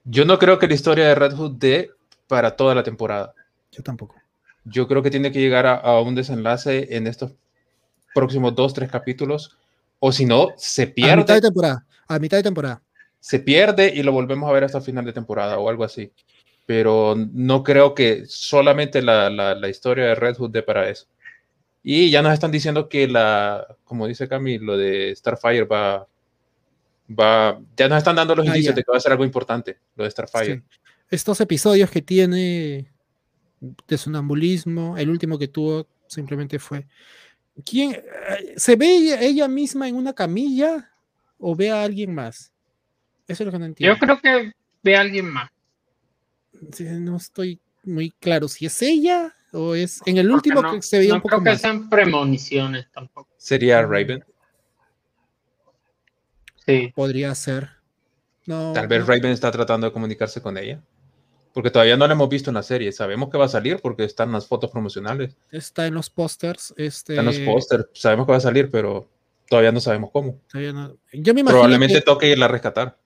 Yo 0.04 0.24
no 0.24 0.38
creo 0.38 0.58
que 0.58 0.66
la 0.66 0.74
historia 0.74 1.06
de 1.08 1.14
Red 1.14 1.34
Hood 1.34 1.52
dé 1.52 1.90
para 2.26 2.56
toda 2.56 2.74
la 2.74 2.82
temporada. 2.82 3.34
Yo 3.70 3.82
tampoco. 3.82 4.16
Yo 4.64 4.86
creo 4.88 5.02
que 5.02 5.10
tiene 5.10 5.32
que 5.32 5.40
llegar 5.40 5.66
a, 5.66 6.00
un 6.00 6.14
desenlace 6.14 6.96
en 6.96 7.06
estos 7.06 7.32
próximos 8.14 8.54
dos, 8.54 8.74
tres 8.74 8.90
capítulos. 8.90 9.56
O 9.98 10.12
si 10.12 10.24
no, 10.24 10.48
se 10.56 10.86
pierde. 10.86 11.12
A 11.12 11.16
mitad 11.16 11.34
de 11.34 11.40
temporada. 11.40 11.86
A 12.08 12.18
mitad 12.18 12.36
de 12.38 12.42
temporada. 12.42 12.82
Se 13.20 13.38
pierde 13.38 13.92
y 13.94 14.02
lo 14.02 14.12
volvemos 14.12 14.48
a 14.48 14.52
ver 14.52 14.64
hasta 14.64 14.78
el 14.78 14.84
final 14.84 15.04
de 15.04 15.12
temporada 15.12 15.58
o 15.58 15.68
algo 15.68 15.84
así. 15.84 16.12
Pero 16.66 17.14
no 17.16 17.62
creo 17.62 17.94
que 17.94 18.24
solamente 18.26 19.02
la, 19.02 19.30
la 19.30 19.68
historia 19.68 20.06
de 20.06 20.14
Red 20.14 20.36
Hood 20.36 20.50
dé 20.50 20.62
para 20.62 20.88
eso. 20.88 21.06
Y 21.82 22.10
ya 22.10 22.22
nos 22.22 22.34
están 22.34 22.50
diciendo 22.50 22.88
que 22.88 23.08
la, 23.08 23.66
como 23.84 24.06
dice 24.06 24.28
Cami, 24.28 24.58
lo 24.58 24.76
de 24.76 25.14
Starfire 25.16 25.64
va, 25.64 26.06
va, 27.08 27.60
ya 27.76 27.88
nos 27.88 27.98
están 27.98 28.16
dando 28.16 28.34
los 28.34 28.46
ah, 28.46 28.48
indicios 28.48 28.74
de 28.74 28.82
que 28.82 28.90
va 28.90 28.98
a 28.98 29.00
ser 29.00 29.12
algo 29.12 29.24
importante, 29.24 29.78
lo 29.96 30.04
de 30.04 30.10
Starfire. 30.10 30.62
Estos 31.08 31.40
episodios 31.40 31.90
que 31.90 32.02
tiene 32.02 32.92
de 33.60 33.98
sonambulismo, 33.98 34.96
el 34.96 35.10
último 35.10 35.38
que 35.38 35.48
tuvo 35.48 35.86
simplemente 36.06 36.58
fue, 36.58 36.86
¿quién, 37.64 37.92
eh, 37.92 38.54
¿se 38.56 38.76
ve 38.76 39.16
ella, 39.20 39.48
misma 39.48 39.88
en 39.88 39.96
una 39.96 40.12
camilla 40.12 40.92
o 41.38 41.56
ve 41.56 41.70
a 41.70 41.82
alguien 41.82 42.14
más? 42.14 42.52
Eso 43.26 43.42
es 43.42 43.46
lo 43.46 43.52
que 43.52 43.58
no 43.58 43.64
entiendo. 43.64 43.94
Yo 43.94 43.98
creo 43.98 44.20
que 44.20 44.52
ve 44.82 44.96
a 44.96 45.00
alguien 45.00 45.30
más. 45.30 45.50
no 46.78 47.16
estoy 47.16 47.58
muy 47.84 48.10
claro 48.10 48.48
si 48.48 48.66
es 48.66 48.82
ella 48.82 49.34
o 49.52 49.74
es 49.74 50.00
en 50.06 50.18
el 50.18 50.30
último 50.30 50.62
que 50.72 50.82
se 50.82 50.98
veía 50.98 51.14
un 51.14 51.20
poco 51.20 51.40
creo 51.40 51.54
que 51.54 51.58
sean 51.58 51.88
premoniciones 51.88 52.90
tampoco. 52.92 53.30
¿Sería 53.36 53.82
Raven? 53.82 54.24
Sí. 56.66 56.92
Podría 56.94 57.34
ser. 57.34 57.70
Tal 58.46 58.88
vez 58.88 59.06
Raven 59.06 59.26
está 59.26 59.50
tratando 59.50 59.86
de 59.86 59.92
comunicarse 59.92 60.40
con 60.40 60.56
ella. 60.58 60.82
Porque 61.52 61.70
todavía 61.70 61.96
no 61.96 62.06
lo 62.06 62.12
hemos 62.12 62.28
visto 62.28 62.50
en 62.50 62.54
la 62.54 62.62
serie. 62.62 62.92
Sabemos 62.92 63.28
que 63.28 63.38
va 63.38 63.46
a 63.46 63.48
salir 63.48 63.80
porque 63.82 64.04
están 64.04 64.30
las 64.30 64.46
fotos 64.46 64.70
promocionales. 64.70 65.36
Está 65.50 65.86
en 65.86 65.94
los 65.94 66.08
pósters. 66.08 66.72
Este... 66.76 67.14
Está 67.14 67.20
en 67.20 67.26
los 67.26 67.38
pósters. 67.40 67.86
Sabemos 67.92 68.26
que 68.26 68.32
va 68.32 68.38
a 68.38 68.42
salir, 68.42 68.70
pero 68.70 69.08
todavía 69.48 69.72
no 69.72 69.80
sabemos 69.80 70.10
cómo. 70.12 70.40
Yo 71.12 71.34
me 71.34 71.44
Probablemente 71.44 72.00
toque 72.02 72.30
irla 72.30 72.44
a 72.44 72.48
rescatar. 72.48 72.96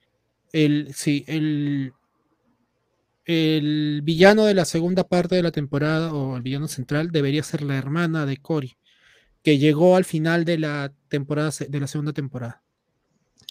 El, 0.53 0.93
sí, 0.93 1.25
el, 1.27 1.93
el 3.25 4.01
villano 4.03 4.45
de 4.45 4.53
la 4.53 4.65
segunda 4.65 5.03
parte 5.07 5.35
de 5.35 5.43
la 5.43 5.51
temporada, 5.51 6.13
o 6.13 6.37
el 6.37 6.43
villano 6.43 6.67
central, 6.67 7.11
debería 7.11 7.43
ser 7.43 7.63
la 7.63 7.75
hermana 7.75 8.25
de 8.25 8.37
Cory, 8.37 8.77
que 9.43 9.57
llegó 9.57 9.95
al 9.95 10.05
final 10.05 10.45
de 10.45 10.59
la 10.59 10.93
temporada 11.07 11.51
de 11.67 11.79
la 11.79 11.87
segunda 11.87 12.13
temporada. 12.13 12.61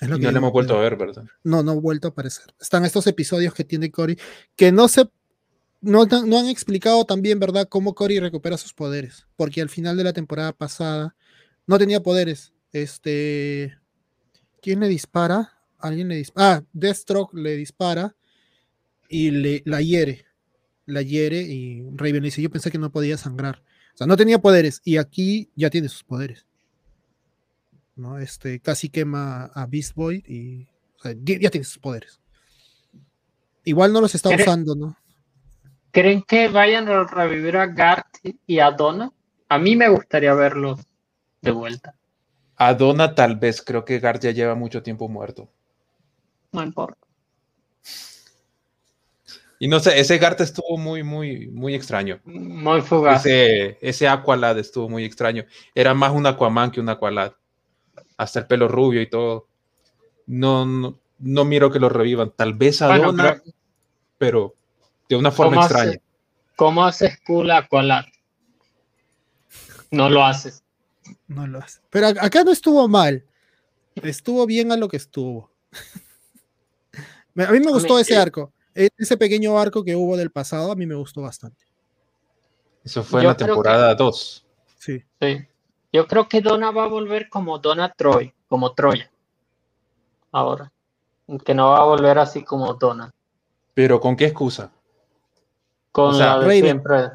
no 0.01 0.17
le 0.17 0.29
hemos 0.29 0.53
vuelto 0.53 0.77
a 0.77 0.81
ver, 0.81 0.97
¿verdad? 0.97 1.25
No, 1.43 1.63
no 1.63 1.73
ha 1.73 1.75
vuelto 1.75 2.09
a 2.09 2.11
aparecer. 2.13 2.55
Están 2.61 2.85
estos 2.85 3.07
episodios 3.07 3.53
que 3.53 3.65
tiene 3.65 3.91
Cory 3.91 4.19
que 4.57 4.71
no 4.71 4.89
se 4.89 5.09
no, 5.81 6.07
no, 6.07 6.39
han 6.39 6.49
explicado 6.49 7.05
también, 7.05 7.39
¿verdad?, 7.39 7.69
cómo 7.69 7.95
Cory 7.95 8.19
recupera 8.19 8.57
sus 8.57 8.73
poderes. 8.73 9.27
Porque 9.37 9.61
al 9.61 9.69
final 9.69 9.99
de 9.99 10.05
la 10.05 10.15
temporada 10.15 10.53
pasada 10.53 11.15
no 11.67 11.79
tenía 11.79 12.03
poderes. 12.03 12.55
Este. 12.73 13.77
¿Quién 14.63 14.81
le 14.81 14.89
dispara? 14.89 15.53
Alguien 15.79 16.09
le 16.09 16.17
dispara. 16.17 16.57
Ah, 16.57 16.63
Deathstroke 16.73 17.35
le 17.35 17.57
dispara 17.57 18.17
y 19.15 19.31
le, 19.31 19.63
la 19.65 19.81
hiere. 19.81 20.27
La 20.87 21.01
hiere 21.01 21.41
y 21.41 21.85
Raven 21.95 22.15
le 22.15 22.29
dice: 22.29 22.43
Yo 22.43 22.51
pensé 22.51 22.73
que 22.73 22.79
no 22.79 22.91
podía 22.91 23.17
sangrar. 23.17 23.63
O 23.95 23.97
sea, 23.97 24.09
no 24.09 24.17
tenía 24.17 24.41
poderes 24.41 24.81
y 24.85 24.97
aquí 24.97 25.51
ya 25.55 25.71
tiene 25.71 25.89
sus 25.89 26.03
poderes. 26.03 26.47
¿no? 27.95 28.19
Este, 28.19 28.59
casi 28.59 28.89
quema 28.89 29.45
a 29.55 29.67
Beast 29.67 29.95
Boy 29.95 30.25
y 30.27 30.67
ya 31.05 31.51
tiene 31.51 31.65
sus 31.65 31.79
poderes. 31.79 32.19
Igual 33.63 33.93
no 33.93 34.01
los 34.01 34.17
está 34.17 34.31
usando, 34.31 34.75
¿no? 34.75 34.97
¿Creen 35.93 36.23
que 36.23 36.49
vayan 36.49 36.89
a 36.89 37.05
revivir 37.05 37.57
a 37.57 37.67
Gart 37.67 38.17
y 38.49 38.59
a 38.59 38.73
Donna? 38.73 39.13
A 39.49 39.59
mí 39.61 39.77
me 39.77 39.89
gustaría 39.89 40.35
verlos 40.35 40.81
de 41.41 41.53
vuelta. 41.53 41.95
A 42.57 42.75
Donna 42.75 43.15
tal 43.15 43.37
vez, 43.37 43.63
creo 43.63 43.85
que 43.85 44.01
Gart 44.01 44.21
ya 44.21 44.33
lleva 44.33 44.57
mucho 44.57 44.83
tiempo 44.83 45.09
muerto. 45.09 45.49
No 46.51 46.65
importa. 46.65 46.99
Y 49.59 49.69
no 49.69 49.81
sé, 49.81 49.99
ese 49.99 50.19
Gart 50.19 50.41
estuvo 50.41 50.77
muy, 50.77 51.03
muy, 51.03 51.49
muy 51.49 51.75
extraño. 51.75 52.21
Muy 52.25 52.81
fugaz. 52.83 53.25
Ese, 53.25 53.79
ese 53.81 54.09
Aqualad 54.09 54.59
estuvo 54.59 54.89
muy 54.89 55.05
extraño. 55.05 55.45
Era 55.75 55.95
más 55.95 56.13
un 56.13 56.27
Aquaman 56.27 56.71
que 56.71 56.81
un 56.81 56.89
Aqualad. 56.89 57.33
Hasta 58.17 58.41
el 58.41 58.47
pelo 58.47 58.69
rubio 58.69 59.01
y 59.01 59.09
todo. 59.09 59.49
No, 60.27 60.99
no, 61.19 61.45
miro 61.45 61.71
que 61.71 61.79
lo 61.79 61.89
revivan. 61.89 62.33
Tal 62.35 62.55
vez 62.55 62.83
a 62.83 62.97
Donna, 62.97 63.43
pero 64.19 64.55
de 65.09 65.17
una 65.17 65.31
forma 65.31 65.63
extraña. 65.63 65.99
¿Cómo 66.57 66.85
haces 66.85 67.19
cool 67.27 67.51
Aqualad? 67.51 68.05
No 69.91 70.09
lo 70.09 70.25
haces. 70.25 70.63
No 71.29 71.47
lo 71.47 71.59
hace. 71.59 71.81
Pero 71.91 72.09
acá 72.09 72.45
no 72.45 72.53
estuvo 72.53 72.87
mal. 72.89 73.25
Estuvo 73.95 74.45
bien 74.47 74.73
a 74.73 74.77
lo 74.77 74.89
que 74.89 74.97
estuvo. 74.97 75.51
a 77.37 77.53
mí 77.53 77.61
me 77.61 77.71
gustó 77.71 77.99
ese 77.99 78.17
arco. 78.17 78.53
E, 78.75 78.91
ese 78.97 79.17
pequeño 79.17 79.59
arco 79.59 79.85
que 79.85 79.97
hubo 79.97 80.17
del 80.17 80.31
pasado, 80.31 80.73
a 80.73 80.77
mí 80.77 80.87
me 80.87 80.95
gustó 80.95 81.23
bastante. 81.23 81.65
Eso 82.83 83.03
fue 83.03 83.21
en 83.21 83.29
la 83.29 83.37
temporada 83.37 83.95
2. 83.95 84.47
Sí. 84.79 85.03
sí. 85.21 85.47
Yo 85.93 86.07
creo 86.07 86.29
que 86.29 86.41
Donna 86.41 86.71
va 86.71 86.85
a 86.85 86.89
volver 86.89 87.29
como 87.29 87.59
Donna 87.59 87.93
Troy, 87.97 88.35
como 88.49 88.75
Troya. 88.75 89.11
Ahora. 90.33 90.73
Que 91.45 91.55
no 91.55 91.71
va 91.71 91.79
a 91.79 91.85
volver 91.85 92.19
así 92.19 92.45
como 92.45 92.75
Donna. 92.75 93.15
¿Pero 93.73 94.01
con 94.01 94.17
qué 94.17 94.27
excusa? 94.27 94.73
Con 95.93 96.19
la 96.19 96.39
de 96.41 96.61
siempre. 96.61 97.11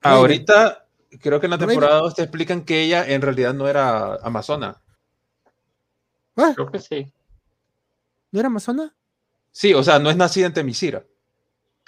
Ahorita 0.00 0.86
creo 1.20 1.40
que 1.40 1.46
en 1.46 1.50
la 1.50 1.58
temporada 1.58 1.98
2 1.98 2.14
te 2.14 2.22
explican 2.22 2.64
que 2.64 2.82
ella 2.82 3.06
en 3.06 3.20
realidad 3.22 3.52
no 3.52 3.68
era 3.68 4.14
amazona. 4.16 4.80
¿Ah? 6.36 6.52
Creo 6.54 6.70
que 6.70 6.78
sí. 6.78 7.12
¿No 8.30 8.40
era 8.40 8.46
amazona? 8.48 8.94
Sí, 9.56 9.72
o 9.72 9.82
sea, 9.82 9.98
no 9.98 10.10
es 10.10 10.18
nacida 10.18 10.44
en 10.44 10.52
Temisira. 10.52 11.02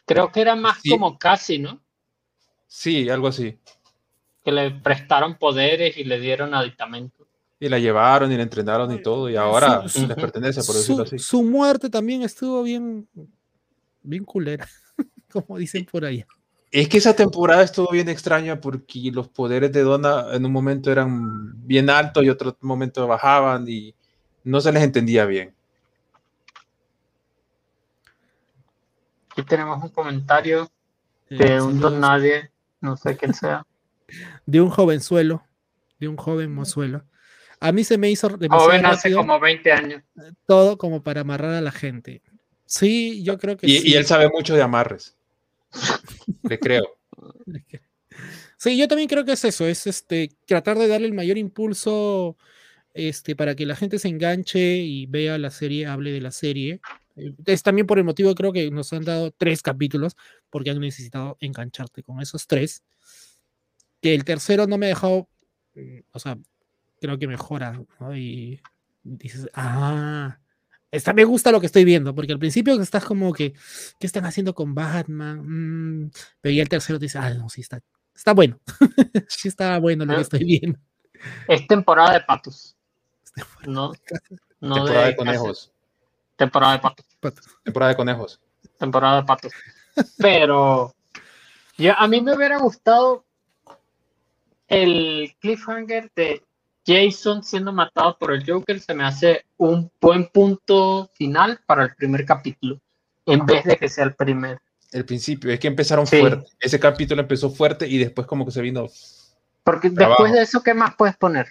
Creo 0.07 0.33
que 0.33 0.41
era 0.41 0.57
más 0.57 0.79
como 0.89 1.19
casi, 1.19 1.59
¿no? 1.59 1.83
Sí, 2.67 3.11
algo 3.11 3.29
así. 3.29 3.59
Que 4.43 4.51
le 4.51 4.71
prestaron 4.71 5.37
poderes 5.37 5.99
y 5.99 6.05
le 6.05 6.19
dieron 6.19 6.55
aditamento. 6.55 7.29
Y 7.61 7.69
la 7.69 7.79
llevaron 7.79 8.33
y 8.33 8.39
la 8.39 8.43
entrenaron 8.43 8.91
y 8.91 9.03
todo, 9.03 9.29
y 9.29 9.37
ahora 9.37 9.83
les 9.83 10.17
pertenece, 10.17 10.63
por 10.65 10.77
decirlo 10.77 11.03
así. 11.03 11.19
Su 11.19 11.43
muerte 11.43 11.91
también 11.91 12.23
estuvo 12.23 12.63
bien, 12.63 13.07
bien 14.03 14.25
culera, 14.25 14.67
como 15.31 15.59
dicen 15.59 15.85
por 15.85 16.07
ahí. 16.07 16.25
Es 16.71 16.89
que 16.89 16.97
esa 16.97 17.15
temporada 17.15 17.65
estuvo 17.65 17.91
bien 17.91 18.09
extraña 18.09 18.63
porque 18.63 19.11
los 19.13 19.29
poderes 19.29 19.73
de 19.73 19.83
Donna 19.83 20.29
en 20.33 20.47
un 20.47 20.53
momento 20.53 20.91
eran 20.91 21.53
bien 21.67 21.91
altos 21.91 22.25
y 22.25 22.31
otro 22.31 22.57
momento 22.63 23.07
bajaban 23.07 23.69
y 23.69 23.95
no 24.43 24.59
se 24.63 24.73
les 24.73 24.83
entendía 24.83 25.27
bien. 25.27 25.58
Aquí 29.39 29.47
tenemos 29.47 29.81
un 29.85 29.91
comentario 29.91 30.69
de 31.31 31.63
un 31.63 31.79
don 31.79 32.01
nadie, 32.01 32.51
no 32.81 32.97
sé 32.97 33.17
quién 33.17 33.33
sea. 33.33 33.65
De 34.47 34.61
un 34.61 34.69
jovenzuelo, 34.69 35.45
de 36.01 36.09
un 36.09 36.17
joven 36.17 36.53
mozuelo. 36.53 37.05
A 37.61 37.71
mí 37.71 37.85
se 37.85 37.99
me 37.99 38.11
hizo 38.11 38.31
Joven 38.51 38.87
hace 38.87 39.13
como 39.13 39.39
20 39.39 39.71
años. 39.71 40.03
Todo 40.47 40.77
como 40.79 41.03
para 41.03 41.21
amarrar 41.21 41.53
a 41.55 41.61
la 41.61 41.71
gente. 41.71 42.23
Sí, 42.65 43.23
yo 43.23 43.39
creo 43.39 43.57
que 43.57 43.67
y, 43.67 43.79
sí. 43.79 43.89
Y 43.91 43.95
él 43.95 44.07
sabe 44.07 44.29
mucho 44.29 44.57
de 44.57 44.63
amarres. 44.63 45.17
Le 46.43 46.59
creo. 46.59 46.97
Sí, 48.57 48.77
yo 48.77 48.89
también 48.89 49.09
creo 49.09 49.25
que 49.25 49.33
es 49.33 49.45
eso, 49.45 49.69
es 49.69 49.87
este 49.87 50.31
tratar 50.45 50.77
de 50.79 50.89
darle 50.89 51.07
el 51.07 51.15
mayor 51.15 51.39
impulso 51.39 52.37
este, 52.93 53.37
para 53.37 53.55
que 53.55 53.67
la 53.67 53.77
gente 53.77 54.01
se 54.01 54.09
enganche 54.09 54.79
y 54.79 55.07
vea 55.07 55.39
la 55.39 55.53
serie, 55.53 55.87
hable 55.87 56.11
de 56.11 56.21
la 56.21 56.33
serie. 56.33 56.81
Es 57.47 57.63
también 57.63 57.87
por 57.87 57.99
el 57.99 58.05
motivo, 58.05 58.35
creo 58.35 58.53
que 58.53 58.71
nos 58.71 58.93
han 58.93 59.05
dado 59.05 59.31
tres 59.33 59.63
capítulos, 59.63 60.17
porque 60.51 60.71
han 60.71 60.81
necesitado 60.81 61.37
engancharte 61.41 62.03
con 62.03 62.21
esos 62.21 62.47
tres. 62.47 62.83
Que 64.01 64.15
el 64.15 64.25
tercero 64.25 64.67
no 64.67 64.79
me 64.79 64.87
ha 64.87 64.91
dejado, 64.91 65.29
mm, 65.75 65.99
o 66.13 66.19
sea, 66.19 66.39
creo 67.01 67.19
que 67.19 67.27
mejora, 67.27 67.81
Y 68.15 68.61
dices, 69.03 69.49
ah, 69.55 70.39
Está, 70.91 71.13
me 71.13 71.25
gusta 71.25 71.53
lo 71.53 71.61
que 71.61 71.67
estoy 71.67 71.85
viendo, 71.85 72.15
porque 72.15 72.33
al 72.33 72.39
principio 72.39 72.81
estás 72.81 73.05
como 73.05 73.33
que, 73.33 73.53
¿qué 74.01 74.07
están 74.07 74.25
haciendo 74.25 74.55
con 74.55 74.75
Batman? 74.75 76.05
Mm, 76.05 76.11
pero 76.41 76.55
ya 76.55 76.63
el 76.63 76.69
tercero 76.69 76.99
te 76.99 77.05
dice, 77.05 77.19
ah, 77.19 77.35
no, 77.35 77.49
sí, 77.51 77.61
está, 77.61 77.81
está 78.15 78.33
bueno. 78.33 78.59
sí 79.29 79.49
está 79.49 79.79
bueno 79.79 80.07
lo 80.07 80.15
que 80.15 80.23
estoy 80.23 80.45
viendo. 80.45 80.79
Es 81.47 81.67
temporada 81.67 82.15
de 82.15 82.21
patos. 82.21 82.77
No, 83.67 83.93
no 84.61 84.75
temporada 84.75 85.07
de, 85.09 85.17
conejos. 85.17 85.73
Temporada 86.39 86.75
de 86.75 86.79
patos. 86.79 87.05
Temporada 87.65 87.91
de 87.91 87.97
conejos. 87.97 88.41
Temporada 88.79 89.17
de 89.17 89.27
patos. 89.27 89.53
Pero 90.19 90.95
ya, 91.77 91.95
a 91.95 92.07
mí 92.07 92.21
me 92.21 92.37
hubiera 92.37 92.59
gustado 92.59 93.25
el 94.69 95.35
cliffhanger 95.41 96.13
de 96.15 96.45
Jason 96.87 97.43
siendo 97.43 97.73
matado 97.73 98.17
por 98.19 98.33
el 98.33 98.49
Joker 98.49 98.79
se 98.79 98.95
me 98.95 99.05
hace 99.05 99.47
un 99.57 99.91
buen 100.01 100.29
punto 100.29 101.11
final 101.15 101.61
para 101.67 101.83
el 101.83 101.95
primer 101.97 102.25
capítulo, 102.25 102.81
en 103.27 103.45
vez 103.45 103.65
de 103.65 103.77
que 103.77 103.89
sea 103.89 104.05
el 104.05 104.15
primer. 104.15 104.61
El 104.93 105.05
principio, 105.05 105.53
es 105.53 105.59
que 105.59 105.67
empezaron 105.67 106.07
fuerte. 106.07 106.47
Ese 106.61 106.79
capítulo 106.79 107.21
empezó 107.21 107.51
fuerte 107.51 107.89
y 107.89 107.99
después 107.99 108.29
como 108.29 108.47
que 108.47 108.53
se 108.53 108.63
vino. 108.63 108.87
Porque 109.65 109.91
después 109.91 110.33
de 110.33 110.43
eso, 110.43 110.63
¿qué 110.63 110.73
más 110.73 110.95
puedes 110.95 111.17
poner? 111.17 111.49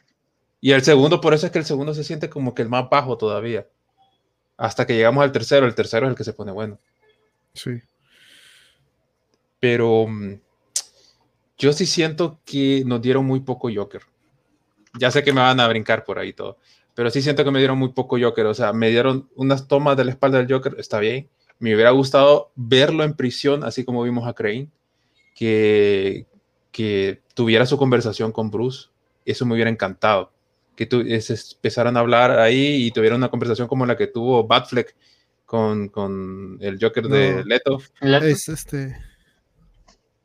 Y 0.61 0.71
el 0.71 0.81
segundo, 0.81 1.19
por 1.19 1.33
eso 1.33 1.45
es 1.45 1.51
que 1.51 1.59
el 1.59 1.65
segundo 1.65 1.93
se 1.93 2.05
siente 2.05 2.29
como 2.29 2.55
que 2.55 2.61
el 2.61 2.69
más 2.69 2.89
bajo 2.89 3.17
todavía. 3.17 3.67
Hasta 4.57 4.85
que 4.85 4.95
llegamos 4.95 5.23
al 5.23 5.31
tercero, 5.31 5.65
el 5.65 5.75
tercero 5.75 6.07
es 6.07 6.11
el 6.11 6.17
que 6.17 6.23
se 6.23 6.33
pone 6.33 6.51
bueno. 6.51 6.79
Sí. 7.53 7.81
Pero 9.59 10.07
mm, 10.07 10.39
yo 11.57 11.73
sí 11.73 11.85
siento 11.85 12.39
que 12.43 12.83
nos 12.85 13.01
dieron 13.01 13.25
muy 13.25 13.39
poco 13.39 13.69
Joker 13.73 14.01
ya 14.99 15.11
sé 15.11 15.23
que 15.23 15.33
me 15.33 15.41
van 15.41 15.59
a 15.59 15.67
brincar 15.67 16.03
por 16.03 16.19
ahí 16.19 16.33
todo, 16.33 16.57
pero 16.93 17.09
sí 17.09 17.21
siento 17.21 17.43
que 17.43 17.51
me 17.51 17.59
dieron 17.59 17.77
muy 17.77 17.89
poco 17.89 18.17
Joker, 18.19 18.45
o 18.47 18.53
sea, 18.53 18.73
me 18.73 18.89
dieron 18.89 19.29
unas 19.35 19.67
tomas 19.67 19.97
de 19.97 20.05
la 20.05 20.11
espalda 20.11 20.39
del 20.39 20.51
Joker, 20.51 20.75
está 20.77 20.99
bien. 20.99 21.29
Me 21.59 21.73
hubiera 21.73 21.89
gustado 21.91 22.51
verlo 22.55 23.03
en 23.03 23.15
prisión, 23.15 23.63
así 23.63 23.83
como 23.83 24.03
vimos 24.03 24.27
a 24.27 24.33
Crane, 24.33 24.69
que, 25.35 26.27
que 26.71 27.21
tuviera 27.33 27.65
su 27.65 27.77
conversación 27.77 28.31
con 28.31 28.51
Bruce. 28.51 28.89
Eso 29.25 29.45
me 29.45 29.55
hubiera 29.55 29.69
encantado. 29.69 30.31
Que 30.77 30.85
tu, 30.85 31.01
empezaran 31.01 31.97
a 31.97 31.99
hablar 31.99 32.39
ahí 32.39 32.85
y 32.85 32.91
tuvieran 32.91 33.17
una 33.17 33.29
conversación 33.29 33.67
como 33.67 33.85
la 33.85 33.97
que 33.97 34.07
tuvo 34.07 34.47
Batfleck 34.47 34.95
con, 35.45 35.89
con 35.89 36.57
el 36.61 36.77
Joker 36.79 37.07
de 37.09 37.43
Leto. 37.43 37.79
Es 38.01 38.47
este. 38.47 38.95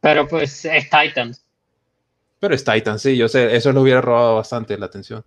Pero 0.01 0.29
pues 0.29 0.65
es 0.65 0.91
Titans. 0.91 1.43
Pero 2.43 2.57
es 2.57 2.65
Titan, 2.65 2.99
sí, 2.99 3.17
yo 3.17 3.29
sé, 3.29 3.55
eso 3.55 3.73
le 3.73 3.79
hubiera 3.79 4.01
robado 4.01 4.35
bastante 4.35 4.77
la 4.77 4.87
atención. 4.87 5.25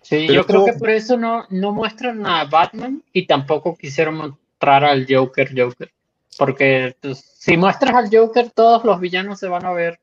Sí, 0.00 0.26
yo 0.26 0.46
creo 0.46 0.64
que 0.64 0.72
por 0.72 0.88
eso 0.88 1.18
no, 1.18 1.44
no 1.50 1.72
muestran 1.72 2.24
a 2.24 2.46
Batman 2.46 3.02
y 3.12 3.26
tampoco 3.26 3.76
quisieron 3.76 4.14
mostrar 4.14 4.82
al 4.82 5.06
Joker 5.06 5.52
Joker. 5.54 5.92
Porque 6.38 6.96
pues, 7.02 7.18
si 7.18 7.58
muestras 7.58 7.94
al 7.94 8.08
Joker, 8.10 8.50
todos 8.50 8.82
los 8.84 8.98
villanos 8.98 9.38
se 9.38 9.48
van 9.48 9.66
a 9.66 9.72
ver 9.72 10.00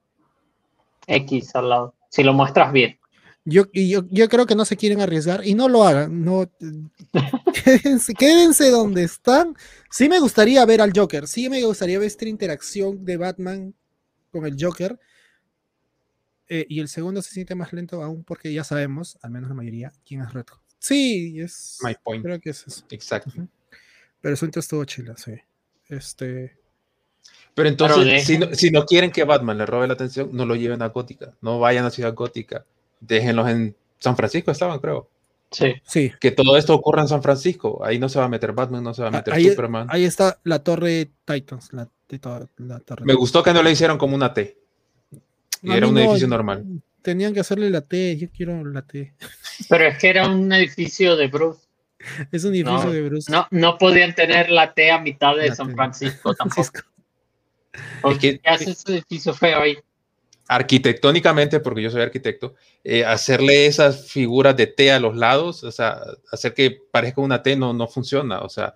X 1.07 1.55
al 1.55 1.69
lado. 1.69 1.95
Si 2.09 2.23
lo 2.23 2.33
muestras 2.33 2.71
bien. 2.71 2.99
Yo, 3.47 3.65
yo, 3.71 4.07
yo 4.09 4.27
creo 4.27 4.47
que 4.47 4.55
no 4.55 4.65
se 4.65 4.75
quieren 4.75 5.01
arriesgar 5.01 5.45
y 5.45 5.53
no 5.53 5.69
lo 5.69 5.83
hagan. 5.83 6.25
No, 6.25 6.49
quédense, 7.63 8.15
quédense 8.15 8.71
donde 8.71 9.03
están. 9.03 9.55
Sí 9.91 10.09
me 10.09 10.19
gustaría 10.19 10.65
ver 10.65 10.81
al 10.81 10.91
Joker. 10.95 11.27
Sí 11.27 11.47
me 11.47 11.63
gustaría 11.63 11.99
ver 11.99 12.07
esta 12.07 12.27
interacción 12.27 13.05
de 13.05 13.17
Batman 13.17 13.75
con 14.31 14.47
el 14.47 14.57
Joker. 14.59 14.99
Eh, 16.49 16.65
y 16.67 16.79
el 16.79 16.87
segundo 16.87 17.21
se 17.21 17.31
siente 17.31 17.53
más 17.53 17.71
lento 17.71 18.01
aún 18.01 18.23
porque 18.23 18.51
ya 18.51 18.63
sabemos, 18.63 19.17
al 19.21 19.29
menos 19.29 19.49
la 19.49 19.55
mayoría, 19.55 19.91
quién 20.05 20.21
es 20.21 20.33
Red 20.33 20.45
Sí, 20.79 21.39
es. 21.39 21.77
My 21.83 21.95
point. 22.03 22.23
Creo 22.23 22.39
que 22.39 22.49
es 22.49 22.65
eso. 22.65 22.83
Exacto. 22.89 23.31
Pero 24.21 24.33
eso 24.33 24.45
entonces 24.45 24.65
estuvo 24.65 24.85
chila, 24.85 25.15
sí. 25.17 25.33
Este. 25.87 26.57
Pero 27.53 27.69
entonces, 27.69 28.25
si, 28.25 28.39
no, 28.39 28.53
si 28.55 28.71
no 28.71 28.85
quieren 28.85 29.11
que 29.11 29.23
Batman 29.23 29.59
le 29.59 29.67
robe 29.67 29.87
la 29.87 29.93
atención, 29.93 30.29
no 30.33 30.45
lo 30.45 30.55
lleven 30.55 30.81
a 30.81 30.87
Gótica. 30.87 31.35
No 31.41 31.59
vayan 31.59 31.85
a 31.85 31.91
Ciudad 31.91 32.13
Gótica 32.15 32.65
déjenlos 32.99 33.49
en 33.49 33.75
San 33.99 34.15
Francisco, 34.15 34.51
estaban, 34.51 34.79
creo. 34.79 35.09
Sí. 35.51 35.73
sí. 35.85 36.11
Que 36.19 36.31
todo 36.31 36.57
esto 36.57 36.73
ocurra 36.73 37.01
en 37.01 37.07
San 37.07 37.23
Francisco. 37.23 37.83
Ahí 37.83 37.97
no 37.97 38.09
se 38.09 38.19
va 38.19 38.25
a 38.25 38.29
meter 38.29 38.51
Batman, 38.51 38.83
no 38.83 38.93
se 38.93 39.03
va 39.03 39.07
a 39.07 39.11
meter 39.11 39.41
Superman. 39.41 39.87
Ahí 39.89 40.03
está 40.03 40.39
la 40.43 40.59
torre 40.59 41.11
Titans. 41.23 41.71
La, 41.71 41.89
Me 43.03 43.13
gustó 43.13 43.41
que 43.41 43.53
no 43.53 43.63
le 43.63 43.71
hicieron 43.71 43.97
como 43.97 44.15
una 44.15 44.33
T. 44.33 44.57
Y 45.61 45.71
era 45.71 45.87
un 45.87 45.97
edificio 45.97 46.27
normal. 46.27 46.65
Tenían 47.01 47.33
que 47.33 47.39
hacerle 47.39 47.69
la 47.69 47.81
T. 47.81 48.17
Yo 48.17 48.27
quiero 48.35 48.65
la 48.65 48.81
T. 48.81 49.13
Pero 49.69 49.85
es 49.85 49.97
que 49.97 50.09
era 50.09 50.27
un 50.27 50.51
edificio 50.51 51.15
de 51.15 51.27
Bruce. 51.27 51.67
Es 52.31 52.43
un 52.43 52.53
edificio 52.53 52.91
de 52.91 53.01
Bruce. 53.01 53.31
No, 53.31 53.47
no 53.51 53.77
podían 53.77 54.13
tener 54.13 54.49
la 54.49 54.73
T 54.73 54.91
a 54.91 54.99
mitad 54.99 55.35
de 55.35 55.55
San 55.55 55.73
Francisco 55.75 56.33
tampoco. 56.35 56.79
Es 58.09 58.17
que, 58.19 58.39
¿Qué 58.39 58.49
hace 58.49 58.71
ese 58.71 58.93
edificio 58.93 59.33
feo 59.33 59.59
ahí? 59.61 59.77
Arquitectónicamente, 60.47 61.59
porque 61.59 61.81
yo 61.81 61.89
soy 61.89 62.01
arquitecto, 62.01 62.55
eh, 62.83 63.03
hacerle 63.03 63.65
esas 63.65 64.11
figuras 64.11 64.55
de 64.55 64.67
T 64.67 64.91
a 64.91 64.99
los 64.99 65.15
lados, 65.15 65.63
o 65.63 65.71
sea, 65.71 65.99
hacer 66.31 66.53
que 66.53 66.79
parezca 66.91 67.21
una 67.21 67.41
T 67.41 67.55
no, 67.55 67.73
no 67.73 67.87
funciona, 67.87 68.41
o 68.41 68.49
sea, 68.49 68.75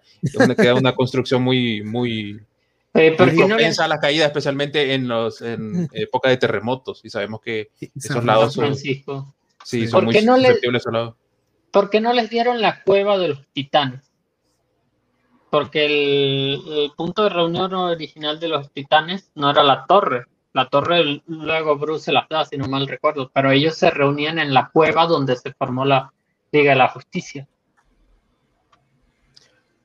queda 0.57 0.76
una 0.76 0.95
construcción 0.95 1.43
muy, 1.43 1.84
muy, 1.84 2.41
eh, 2.95 3.15
propensa 3.15 3.86
a 3.86 3.88
la 3.88 3.99
caída, 3.99 4.26
especialmente 4.26 4.93
en, 4.93 5.07
los, 5.07 5.41
en 5.41 5.88
época 5.93 6.30
de 6.30 6.38
terremotos, 6.38 7.01
y 7.03 7.09
sabemos 7.09 7.41
que 7.41 7.70
esos 7.95 8.24
lados 8.24 8.53
son, 8.53 8.76
sí, 8.76 9.03
son 9.88 10.05
muy 10.05 10.20
susceptibles 10.20 10.88
a 10.88 10.91
lados. 10.91 11.15
¿Por 11.72 11.91
qué 11.91 12.01
no 12.01 12.13
les 12.13 12.32
dieron 12.32 12.61
la 12.61 12.82
cueva 12.84 13.20
de 13.20 13.28
los 13.28 13.45
titanes? 13.53 14.01
Porque 15.51 15.86
el, 15.86 16.61
el 16.67 16.91
punto 16.97 17.24
de 17.24 17.30
reunión 17.30 17.74
original 17.76 18.39
de 18.39 18.47
los 18.47 18.72
titanes 18.72 19.32
no 19.36 19.51
era 19.51 19.63
la 19.63 19.86
torre, 19.86 20.26
la 20.54 20.68
torre 20.68 21.22
luego 21.28 21.78
Bruce 21.78 22.06
se 22.06 22.12
la 22.12 22.26
da, 22.30 22.45
si 22.45 22.58
no 22.58 22.68
mal 22.68 22.88
recuerdo, 22.88 23.30
pero 23.34 23.52
ellos 23.52 23.76
se 23.76 23.89
reunían 23.91 24.39
en 24.39 24.54
la 24.54 24.70
cueva 24.72 25.06
donde 25.06 25.36
se 25.36 25.54
formó 25.54 25.86
la 25.86 26.12
Liga 26.52 26.72
de 26.72 26.78
la 26.78 26.88
Justicia. 26.89 27.47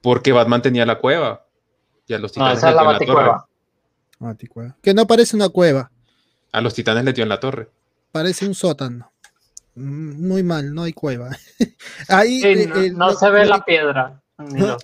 Porque 0.00 0.32
Batman 0.32 0.62
tenía 0.62 0.86
la 0.86 0.98
cueva. 0.98 1.46
Y 2.06 2.14
a 2.14 2.18
los 2.18 2.32
titanes 2.32 2.54
no, 2.54 2.58
esa 2.58 2.70
es 2.70 2.76
la 2.76 2.82
baticueva. 2.82 3.48
Que 4.82 4.94
no 4.94 5.06
parece 5.06 5.36
una 5.36 5.48
cueva. 5.48 5.90
A 6.52 6.60
los 6.60 6.74
titanes 6.74 7.04
le 7.04 7.12
dio 7.12 7.22
en 7.22 7.28
la 7.28 7.40
torre. 7.40 7.70
Parece 8.12 8.46
un 8.46 8.54
sótano. 8.54 9.12
Mm, 9.74 10.26
muy 10.26 10.42
mal, 10.42 10.72
no 10.74 10.84
hay 10.84 10.92
cueva. 10.92 11.30
Ahí, 12.08 12.42
eh, 12.42 12.70
eh, 12.74 12.90
no, 12.94 13.12
se 13.12 13.30
ve 13.30 13.44
la 13.44 13.64
piedra. 13.64 14.22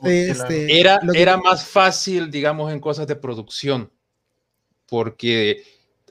Este, 0.03 0.81
era, 0.81 1.01
era 1.15 1.37
más 1.37 1.65
fácil, 1.65 2.31
digamos, 2.31 2.73
en 2.73 2.81
cosas 2.81 3.07
de 3.07 3.17
producción 3.17 3.91
porque 4.91 5.63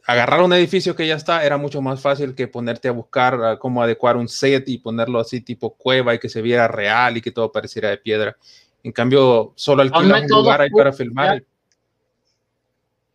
agarrar 0.05 0.41
un 0.41 0.53
edificio 0.53 0.95
que 0.95 1.05
ya 1.05 1.15
está 1.15 1.45
era 1.45 1.57
mucho 1.57 1.81
más 1.83 2.01
fácil 2.01 2.33
que 2.33 2.47
ponerte 2.47 2.87
a 2.87 2.93
buscar 2.93 3.59
cómo 3.59 3.83
adecuar 3.83 4.17
un 4.17 4.27
set 4.27 4.67
y 4.69 4.79
ponerlo 4.79 5.19
así 5.19 5.41
tipo 5.41 5.75
cueva 5.75 6.15
y 6.15 6.19
que 6.19 6.29
se 6.29 6.41
viera 6.41 6.67
real 6.67 7.17
y 7.17 7.21
que 7.21 7.31
todo 7.31 7.51
pareciera 7.51 7.89
de 7.89 7.97
piedra. 7.97 8.35
En 8.81 8.91
cambio, 8.91 9.53
solo 9.55 9.83
alquilar 9.83 10.23
un 10.23 10.27
lugar 10.29 10.61
ahí 10.61 10.69
para 10.71 10.93
filmar. 10.93 11.43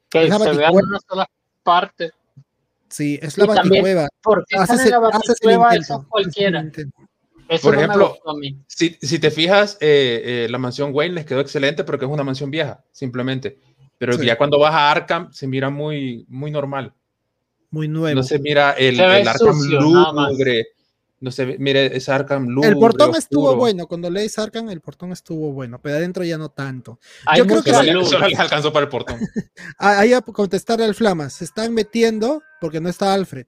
Que 0.08 0.30
se 0.30 0.52
vea 0.52 0.70
una 0.70 1.00
sola 1.08 1.28
parte. 1.64 2.12
Sí, 2.88 3.18
es 3.20 3.36
la 3.38 3.46
baticueva. 3.46 4.08
Porque 4.22 4.56
haces, 4.56 4.88
la 4.88 5.00
baticueva 5.00 5.74
eso 5.74 6.06
cualquiera. 6.08 6.64
Por 7.60 7.74
ejemplo, 7.74 8.16
si, 8.68 8.96
si, 9.02 9.18
te 9.18 9.30
fijas, 9.30 9.76
eh, 9.80 10.44
eh, 10.44 10.48
la 10.48 10.58
mansión 10.58 10.90
Wayne 10.94 11.16
les 11.16 11.26
quedó 11.26 11.40
excelente 11.40 11.84
porque 11.84 12.04
es 12.04 12.10
una 12.10 12.22
mansión 12.22 12.50
vieja, 12.50 12.84
simplemente. 12.92 13.58
Pero 13.98 14.22
ya 14.22 14.36
cuando 14.36 14.58
vas 14.58 14.74
a 14.74 14.90
Arkham 14.90 15.32
se 15.32 15.46
mira 15.46 15.70
muy, 15.70 16.24
muy 16.28 16.50
normal. 16.50 16.92
Muy 17.70 17.88
nuevo. 17.88 18.14
No 18.14 18.22
se 18.22 18.38
mira 18.38 18.72
el, 18.72 19.00
Arkham 19.00 19.60
lúgubre. 19.62 20.68
No 21.20 21.30
se 21.30 21.58
mira 21.58 21.80
ese 21.80 22.12
Arkham 22.12 22.46
lúgubre. 22.46 22.68
El 22.70 22.76
portón 22.76 23.14
estuvo 23.16 23.56
bueno. 23.56 23.86
Cuando 23.86 24.10
lees 24.10 24.38
Arkham, 24.38 24.68
el 24.70 24.80
portón 24.80 25.12
estuvo 25.12 25.52
bueno. 25.52 25.80
Pero 25.80 25.96
adentro 25.96 26.22
ya 26.24 26.38
no 26.38 26.50
tanto. 26.50 26.98
Yo 27.36 27.46
creo 27.46 27.62
que 27.62 27.72
solo 27.72 28.02
les 28.28 28.38
alcanzó 28.38 28.72
para 28.72 28.84
el 28.84 28.90
portón. 28.90 29.18
Ahí 29.78 30.12
a 30.12 30.20
contestarle 30.20 30.84
al 30.84 30.94
Flama. 30.94 31.30
Se 31.30 31.44
están 31.44 31.72
metiendo 31.72 32.42
porque 32.60 32.80
no 32.80 32.88
está 32.88 33.14
Alfred. 33.14 33.46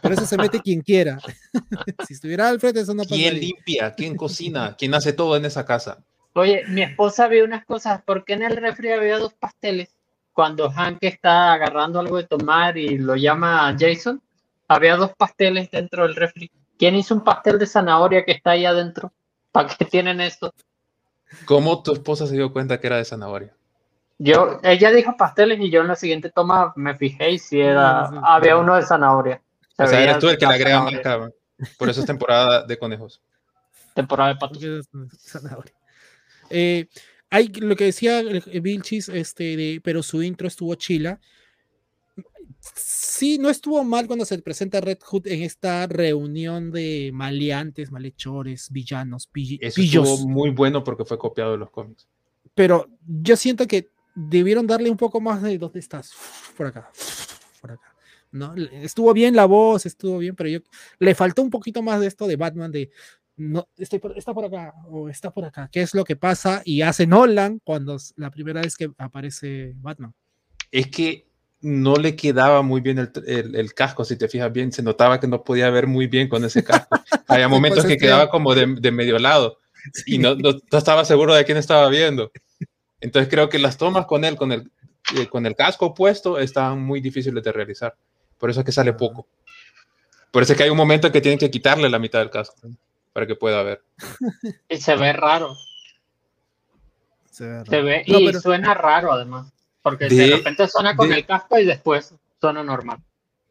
Por 0.00 0.12
eso 0.12 0.24
se 0.24 0.38
mete 0.38 0.60
quien 0.60 0.80
quiera. 0.80 1.18
si 2.06 2.14
estuviera 2.14 2.48
Alfred, 2.48 2.76
eso 2.76 2.94
no 2.94 3.02
pasaría. 3.02 3.30
¿Quién 3.30 3.40
limpia? 3.40 3.94
¿Quién 3.94 4.16
cocina? 4.16 4.74
¿Quién 4.78 4.94
hace 4.94 5.12
todo 5.12 5.36
en 5.36 5.44
esa 5.44 5.64
casa? 5.64 6.04
Oye, 6.38 6.62
mi 6.68 6.82
esposa 6.82 7.26
vio 7.26 7.44
unas 7.44 7.64
cosas, 7.64 8.00
¿por 8.02 8.24
qué 8.24 8.34
en 8.34 8.44
el 8.44 8.56
refri 8.56 8.92
había 8.92 9.18
dos 9.18 9.34
pasteles? 9.34 9.96
Cuando 10.32 10.70
Hank 10.70 10.98
está 11.00 11.52
agarrando 11.52 11.98
algo 11.98 12.16
de 12.16 12.28
tomar 12.28 12.78
y 12.78 12.96
lo 12.96 13.16
llama 13.16 13.74
Jason, 13.76 14.22
había 14.68 14.94
dos 14.94 15.10
pasteles 15.16 15.68
dentro 15.68 16.04
del 16.04 16.14
refri. 16.14 16.48
¿Quién 16.78 16.94
hizo 16.94 17.16
un 17.16 17.24
pastel 17.24 17.58
de 17.58 17.66
zanahoria 17.66 18.24
que 18.24 18.30
está 18.30 18.52
ahí 18.52 18.64
adentro? 18.64 19.12
¿Para 19.50 19.68
qué 19.68 19.84
tienen 19.84 20.20
eso? 20.20 20.54
¿Cómo 21.44 21.82
tu 21.82 21.92
esposa 21.92 22.28
se 22.28 22.36
dio 22.36 22.52
cuenta 22.52 22.78
que 22.78 22.86
era 22.86 22.98
de 22.98 23.04
zanahoria? 23.04 23.52
Yo, 24.18 24.60
ella 24.62 24.92
dijo 24.92 25.16
pasteles 25.16 25.58
y 25.58 25.70
yo 25.70 25.80
en 25.80 25.88
la 25.88 25.96
siguiente 25.96 26.30
toma 26.30 26.72
me 26.76 26.94
fijé 26.94 27.32
y 27.32 27.40
si 27.40 27.60
era, 27.60 28.04
había 28.22 28.58
uno 28.58 28.76
de 28.76 28.82
zanahoria. 28.82 29.42
o 29.76 29.86
sea, 29.88 30.04
eres 30.04 30.20
tú 30.20 30.28
el 30.28 30.38
que 30.38 30.46
le 30.46 30.54
agrega 30.54 30.82
marca. 30.82 31.30
Por 31.76 31.88
eso 31.88 31.98
es 31.98 32.06
temporada 32.06 32.62
de 32.62 32.78
conejos. 32.78 33.20
Temporada 33.92 34.34
de 34.34 34.36
patos. 34.36 34.60
Zanahoria. 35.18 35.72
Eh, 36.50 36.86
hay 37.30 37.48
lo 37.48 37.76
que 37.76 37.84
decía 37.84 38.22
Vilchis, 38.22 39.08
este, 39.08 39.80
pero 39.82 40.02
su 40.02 40.22
intro 40.22 40.48
estuvo 40.48 40.74
chila. 40.74 41.20
Sí, 42.74 43.38
no 43.38 43.48
estuvo 43.48 43.82
mal 43.84 44.06
cuando 44.06 44.24
se 44.24 44.38
presenta 44.38 44.80
Red 44.80 44.98
Hood 45.02 45.26
en 45.26 45.42
esta 45.42 45.86
reunión 45.86 46.70
de 46.70 47.10
maleantes, 47.12 47.90
malhechores, 47.90 48.70
villanos, 48.70 49.26
pillos. 49.26 49.60
estuvo 49.62 50.28
muy 50.28 50.50
bueno 50.50 50.82
porque 50.84 51.04
fue 51.04 51.18
copiado 51.18 51.52
de 51.52 51.58
los 51.58 51.70
cómics. 51.70 52.08
Pero 52.54 52.88
yo 53.06 53.36
siento 53.36 53.66
que 53.66 53.88
debieron 54.14 54.66
darle 54.66 54.90
un 54.90 54.96
poco 54.96 55.20
más 55.20 55.42
de 55.42 55.58
dónde 55.58 55.78
estás, 55.78 56.12
por 56.56 56.66
acá, 56.66 56.90
por 57.60 57.72
acá. 57.72 57.94
¿no? 58.30 58.54
Estuvo 58.54 59.12
bien 59.12 59.36
la 59.36 59.46
voz, 59.46 59.86
estuvo 59.86 60.18
bien, 60.18 60.34
pero 60.34 60.48
yo 60.50 60.60
le 60.98 61.14
faltó 61.14 61.42
un 61.42 61.50
poquito 61.50 61.82
más 61.82 62.00
de 62.00 62.08
esto 62.08 62.26
de 62.26 62.36
Batman, 62.36 62.72
de 62.72 62.90
no, 63.38 63.68
estoy 63.76 64.00
está 64.16 64.34
por 64.34 64.44
acá 64.44 64.74
o 64.88 65.08
está 65.08 65.30
por 65.30 65.44
acá. 65.44 65.68
¿Qué 65.72 65.80
es 65.80 65.94
lo 65.94 66.04
que 66.04 66.16
pasa? 66.16 66.60
Y 66.64 66.82
hace 66.82 67.06
Nolan 67.06 67.60
cuando 67.62 67.96
la 68.16 68.30
primera 68.30 68.60
vez 68.60 68.76
que 68.76 68.90
aparece 68.98 69.74
Batman. 69.76 70.12
Es 70.72 70.88
que 70.88 71.28
no 71.60 71.96
le 71.96 72.16
quedaba 72.16 72.62
muy 72.62 72.80
bien 72.80 72.98
el, 73.26 73.74
casco, 73.74 74.04
si 74.04 74.16
te 74.16 74.28
fijas 74.28 74.52
bien, 74.52 74.70
se 74.72 74.82
notaba 74.82 75.18
que 75.18 75.26
no 75.26 75.42
podía 75.42 75.70
ver 75.70 75.86
muy 75.86 76.08
bien 76.08 76.28
con 76.28 76.44
ese 76.44 76.62
casco. 76.64 76.88
Había 77.28 77.48
momentos 77.48 77.84
que 77.84 77.96
quedaba 77.96 78.28
como 78.28 78.54
de, 78.54 78.90
medio 78.90 79.18
lado 79.18 79.58
y 80.06 80.18
no, 80.18 80.34
no, 80.34 80.50
estaba 80.72 81.04
seguro 81.04 81.34
de 81.34 81.44
quién 81.44 81.58
estaba 81.58 81.88
viendo. 81.88 82.32
Entonces 83.00 83.30
creo 83.30 83.48
que 83.48 83.58
las 83.58 83.76
tomas 83.76 84.06
con 84.06 84.24
él, 84.24 84.36
con 84.36 84.50
el, 84.50 84.70
eh, 85.16 85.26
con 85.28 85.46
el 85.46 85.54
casco 85.54 85.94
puesto, 85.94 86.38
estaban 86.38 86.82
muy 86.82 87.00
difíciles 87.00 87.42
de 87.42 87.52
realizar. 87.52 87.94
Por 88.36 88.50
eso 88.50 88.60
es 88.60 88.66
que 88.66 88.72
sale 88.72 88.92
poco. 88.92 89.28
Por 90.32 90.42
eso 90.42 90.52
es 90.52 90.56
que 90.56 90.64
hay 90.64 90.70
un 90.70 90.76
momento 90.76 91.06
en 91.06 91.12
que 91.12 91.20
tienen 91.20 91.38
que 91.38 91.50
quitarle 91.50 91.88
la 91.88 91.98
mitad 91.98 92.18
del 92.18 92.30
casco 92.30 92.68
para 93.18 93.26
que 93.26 93.34
pueda 93.34 93.64
ver. 93.64 93.82
Y 94.68 94.76
se 94.76 94.94
ve 94.94 95.12
raro. 95.12 95.56
Se 97.32 97.82
ve, 97.82 98.04
y 98.06 98.32
suena 98.34 98.74
raro 98.74 99.12
además, 99.12 99.52
porque 99.82 100.08
de, 100.08 100.36
repente 100.36 100.68
suena 100.68 100.94
con 100.94 101.12
el 101.12 101.26
casco 101.26 101.58
y 101.58 101.64
después 101.64 102.14
suena 102.40 102.62
normal. 102.62 102.98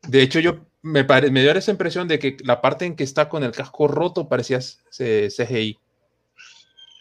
De 0.04 0.22
hecho, 0.22 0.40
yo 0.40 0.60
me, 0.82 1.04
me 1.04 1.42
dio 1.42 1.52
esa 1.52 1.72
impresión 1.72 2.08
de 2.08 2.18
que 2.18 2.38
la 2.46 2.62
parte 2.62 2.86
en 2.86 2.96
que 2.96 3.04
está 3.04 3.28
con 3.28 3.44
el 3.44 3.52
casco 3.52 3.90
roto 3.90 4.30
parecía 4.30 4.60
CGI. 4.90 5.78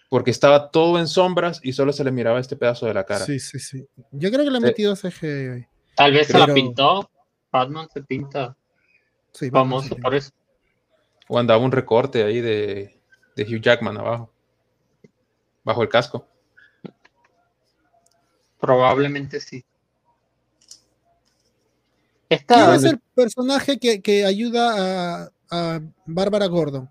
Porque 0.09 0.33
estaba 0.33 0.73
todo 0.73 0.99
en 0.99 1.07
sombras 1.07 1.61
y 1.63 1.73
solo 1.73 1.93
se 1.93 2.03
le 2.03 2.11
miraba 2.11 2.41
este 2.41 2.57
pedazo 2.57 2.87
de 2.87 2.95
la 2.95 3.05
cara. 3.05 3.27
Sí, 3.27 3.39
sí, 3.39 3.61
sí. 3.61 3.87
Yo 4.11 4.33
creo 4.33 4.45
que 4.45 4.51
le 4.51 4.59
ha 4.59 4.61
metido 4.61 4.97
CGI. 4.97 5.69
Tal 5.95 6.13
vez 6.13 6.27
se 6.27 6.37
la 6.37 6.53
pintó. 6.53 7.09
Batman 7.53 7.89
se 7.95 8.03
pinta. 8.03 8.57
Sí, 9.31 9.51
famoso 9.51 9.95
por 9.97 10.17
eso. 10.17 10.33
O 11.29 11.39
andaba 11.39 11.63
un 11.63 11.73
recorte 11.73 12.23
ahí 12.23 12.41
de, 12.41 13.01
Hugh 13.37 13.61
Jackman 13.61 13.99
abajo, 13.99 14.31
bajo 15.65 15.83
el 15.83 15.89
casco. 15.89 16.27
Probablemente 18.61 19.41
sí. 19.41 19.65
¿Quién 22.29 22.71
es 22.75 22.85
el 22.85 22.99
personaje 23.15 23.79
que, 23.79 24.25
ayuda 24.25 25.25
a, 25.25 25.31
a 25.51 25.81
Bárbara 26.07 26.47
Gordon? 26.47 26.91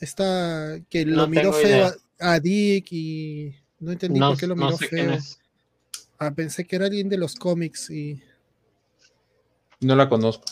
Está 0.00 0.78
que 0.90 1.06
lo 1.06 1.26
miró 1.26 1.52
feo 1.52 1.92
a, 2.18 2.38
Dick 2.38 2.92
y 2.92 3.54
no 3.80 3.92
entendí 3.92 4.20
por 4.20 4.36
qué 4.36 4.46
lo 4.46 4.56
miró 4.56 4.76
feo. 4.76 5.18
Ah, 6.18 6.34
pensé 6.34 6.66
que 6.66 6.76
era 6.76 6.86
alguien 6.86 7.08
de 7.08 7.18
los 7.18 7.34
cómics 7.34 7.90
y. 7.90 8.22
No 9.80 9.96
la 9.96 10.08
conozco. 10.08 10.44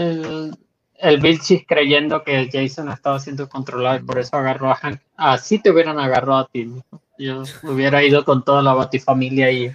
El, 0.00 0.56
el 1.00 1.20
Vilchis 1.20 1.64
creyendo 1.66 2.22
que 2.22 2.48
Jason 2.52 2.90
estaba 2.90 3.18
siendo 3.18 3.48
controlado 3.48 3.98
y 3.98 4.02
por 4.02 4.18
eso 4.18 4.36
agarró 4.36 4.70
a 4.70 4.76
Hank. 4.76 5.00
Así 5.16 5.58
te 5.58 5.70
hubieran 5.70 5.98
agarrado 5.98 6.38
a 6.38 6.48
ti. 6.48 6.70
Yo 7.18 7.42
hubiera 7.64 8.02
ido 8.02 8.24
con 8.24 8.44
toda 8.44 8.62
la 8.62 8.74
batifamilia 8.74 9.50
y 9.50 9.72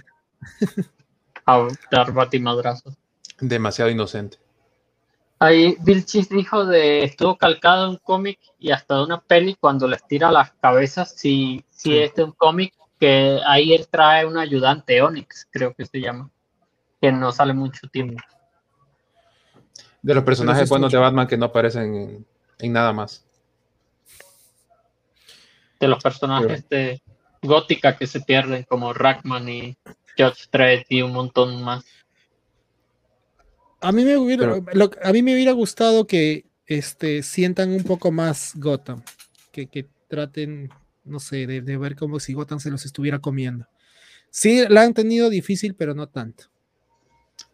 a 1.46 1.68
dar 1.90 2.12
batimadrazos. 2.12 2.94
Demasiado 3.38 3.90
inocente. 3.90 4.38
Ahí 5.38 5.76
Vilchis 5.80 6.28
dijo 6.28 6.64
de 6.64 7.04
estuvo 7.04 7.36
calcado 7.36 7.90
un 7.90 7.98
cómic 7.98 8.40
y 8.58 8.70
hasta 8.70 8.96
de 8.96 9.04
una 9.04 9.20
peli 9.20 9.54
cuando 9.60 9.86
les 9.86 10.04
tira 10.06 10.32
las 10.32 10.52
cabezas 10.52 11.12
si, 11.14 11.62
si 11.70 11.98
es 11.98 12.14
de 12.14 12.24
un 12.24 12.32
cómic 12.32 12.72
que 12.98 13.38
ahí 13.46 13.74
él 13.74 13.86
trae 13.88 14.24
un 14.24 14.38
ayudante 14.38 15.02
Onyx, 15.02 15.46
creo 15.50 15.74
que 15.74 15.84
se 15.84 16.00
llama, 16.00 16.30
que 17.00 17.12
no 17.12 17.30
sale 17.32 17.52
mucho 17.52 17.86
tiempo. 17.88 18.22
De 20.06 20.14
los 20.14 20.22
personajes 20.22 20.68
buenos 20.68 20.92
de 20.92 20.98
Batman 20.98 21.26
que 21.26 21.36
no 21.36 21.46
aparecen 21.46 22.24
en, 22.60 22.72
nada 22.72 22.92
más. 22.92 23.24
De 25.80 25.88
los 25.88 26.00
personajes 26.00 26.68
de 26.68 27.02
Gótica 27.42 27.96
que 27.96 28.06
se 28.06 28.20
pierden, 28.20 28.62
como 28.68 28.92
Rackman 28.92 29.48
y 29.48 29.76
Judge 30.16 30.46
Dredd 30.52 30.84
y 30.90 31.02
un 31.02 31.10
montón 31.10 31.60
más. 31.60 31.84
A 33.80 33.90
mí 33.90 34.04
me 34.04 34.16
hubiera, 34.16 34.54
a 35.02 35.12
mí 35.12 35.22
me 35.24 35.34
hubiera 35.34 35.50
gustado 35.50 36.06
que 36.06 36.44
este, 36.66 37.24
sientan 37.24 37.72
un 37.72 37.82
poco 37.82 38.12
más 38.12 38.52
Gotham, 38.54 39.02
que, 39.50 39.66
que 39.66 39.88
traten, 40.06 40.70
no 41.02 41.18
sé, 41.18 41.48
de, 41.48 41.62
de, 41.62 41.76
ver 41.78 41.96
como 41.96 42.20
si 42.20 42.32
Gotham 42.32 42.60
se 42.60 42.70
los 42.70 42.84
estuviera 42.84 43.18
comiendo. 43.18 43.66
Sí, 44.30 44.62
la 44.68 44.82
han 44.82 44.94
tenido 44.94 45.30
difícil, 45.30 45.74
pero 45.74 45.94
no 45.94 46.08
tanto. 46.08 46.44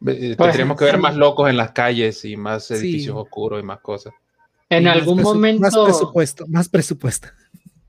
Pues, 0.02 0.36
tendríamos 0.36 0.76
que 0.76 0.84
ver 0.84 0.98
más 0.98 1.16
locos 1.16 1.48
en 1.48 1.56
las 1.56 1.72
calles 1.72 2.24
y 2.24 2.36
más 2.36 2.70
edificios 2.70 3.16
oscuros 3.16 3.60
y 3.60 3.64
más 3.64 3.80
cosas. 3.80 4.12
En 4.68 4.86
algún 4.86 5.22
momento. 5.22 5.60
Más 5.60 5.76
presupuesto, 5.76 6.46
más 6.48 6.68
presupuesto. 6.68 7.28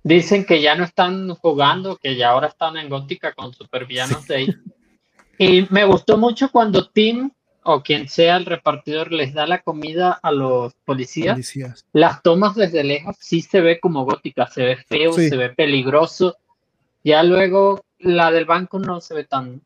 Dicen 0.04 0.46
que 0.46 0.62
ya 0.62 0.76
no 0.76 0.84
están 0.84 1.34
jugando, 1.36 1.96
que 1.96 2.16
ya 2.18 2.32
ahora 2.32 2.48
están 2.48 2.76
en 2.78 2.90
Gótica 2.90 3.34
con 3.34 3.54
supervillanos 3.54 4.28
de 4.28 4.36
ahí. 4.36 4.48
Y 5.38 5.66
me 5.70 5.86
gustó 5.86 6.18
mucho 6.18 6.52
cuando 6.52 6.90
Tim 6.90 7.32
o 7.64 7.82
quien 7.82 8.10
sea 8.10 8.38
el 8.38 8.46
repartidor 8.46 9.12
les 9.12 9.34
da 9.34 9.48
la 9.48 9.62
comida 9.62 10.12
a 10.12 10.32
los 10.32 10.74
policías. 10.86 11.40
Las 11.94 12.22
tomas 12.22 12.56
desde 12.56 12.84
lejos 12.84 13.16
sí 13.20 13.42
se 13.42 13.62
ve 13.62 13.80
como 13.80 14.04
gótica, 14.04 14.48
se 14.48 14.64
ve 14.64 14.76
feo, 14.76 15.14
se 15.14 15.36
ve 15.36 15.50
peligroso. 15.50 16.38
Ya 17.04 17.24
luego 17.24 17.86
la 18.00 18.32
del 18.32 18.46
banco 18.46 18.80
no 18.80 19.02
se 19.02 19.14
ve 19.14 19.24
tan, 19.24 19.62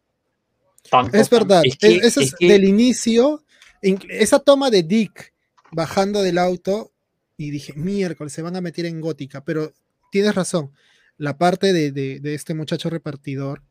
es 1.13 1.29
verdad, 1.29 1.63
eso 1.81 2.21
es, 2.21 2.35
del 2.39 2.63
inicio, 2.63 3.43
esa 3.81 4.39
toma 4.39 4.69
de 4.69 4.83
Dick 4.83 5.33
bajando 5.71 6.21
del 6.21 6.37
auto 6.37 6.91
y 7.37 7.51
dije, 7.51 7.73
miércoles, 7.73 8.33
se 8.33 8.41
van 8.41 8.55
a 8.55 8.61
meter 8.61 8.85
en 8.85 8.99
gótica, 8.99 9.43
pero 9.43 9.71
tienes 10.11 10.33
razón, 10.33 10.71
la 11.17 11.37
parte 11.37 11.73
de, 11.73 12.21
este 12.33 12.53
muchacho 12.53 12.89
repartidor, 12.89 13.61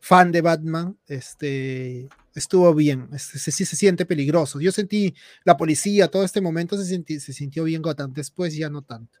fan 0.00 0.30
de 0.30 0.40
Batman, 0.40 0.96
este, 1.08 2.08
estuvo 2.34 2.72
bien, 2.74 3.08
este, 3.12 3.38
se, 3.38 3.50
se, 3.50 3.76
siente 3.76 4.06
peligroso. 4.06 4.60
Yo 4.60 4.70
sentí 4.70 5.14
la 5.44 5.56
policía, 5.56 6.08
todo 6.08 6.22
este 6.22 6.40
momento 6.40 6.76
se, 6.76 7.02
se 7.20 7.32
sintió 7.32 7.64
bien 7.64 7.82
Gotham, 7.82 8.12
después 8.12 8.54
ya 8.54 8.70
no 8.70 8.82
tanto. 8.82 9.18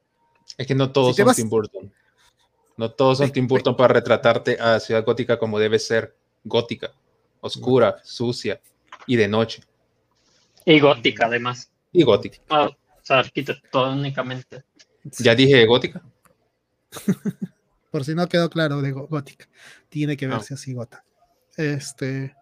Es 0.56 0.66
que 0.66 0.74
no 0.74 0.92
todos 0.92 1.16
son 1.16 1.34
Tim 1.34 1.48
Burton. 1.48 1.92
No 2.76 2.90
todos 2.92 3.18
son 3.18 3.32
Tim 3.32 3.48
Burton 3.48 3.76
para 3.76 3.94
retratarte 3.94 4.58
a 4.60 4.78
Ciudad 4.78 5.04
Gótica 5.04 5.38
como 5.38 5.58
debe 5.58 5.78
ser 5.78 6.14
gótica 6.44 6.92
oscura, 7.40 7.96
sucia 8.04 8.60
y 9.06 9.16
de 9.16 9.28
noche. 9.28 9.62
Y 10.64 10.80
gótica, 10.80 11.26
además. 11.26 11.70
Y 11.92 12.02
gótica. 12.02 12.38
Ah, 12.50 12.66
o 12.66 12.76
sea, 13.02 13.20
arquitectónicamente. 13.20 14.64
¿Ya 15.18 15.34
dije 15.34 15.64
gótica? 15.66 16.02
Por 17.90 18.04
si 18.04 18.14
no 18.14 18.28
quedó 18.28 18.50
claro 18.50 18.82
de 18.82 18.92
gótica. 18.92 19.48
Tiene 19.88 20.16
que 20.16 20.26
verse 20.26 20.54
así 20.54 20.74
Gotham. 20.74 21.00
Este. 21.56 22.34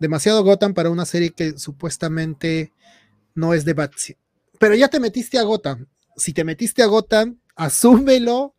Demasiado 0.00 0.42
Gotham 0.42 0.74
para 0.74 0.90
una 0.90 1.06
serie 1.06 1.30
que 1.30 1.58
supuestamente 1.58 2.72
no 3.34 3.54
es 3.54 3.64
de 3.64 3.74
Batsy. 3.74 4.16
Pero 4.58 4.74
ya 4.74 4.88
te 4.88 5.00
metiste 5.00 5.38
a 5.38 5.42
Gotham. 5.44 5.86
Si 6.16 6.32
te 6.32 6.44
metiste 6.44 6.82
a 6.82 6.86
Gotham, 6.86 7.38
asúmelo 7.54 8.55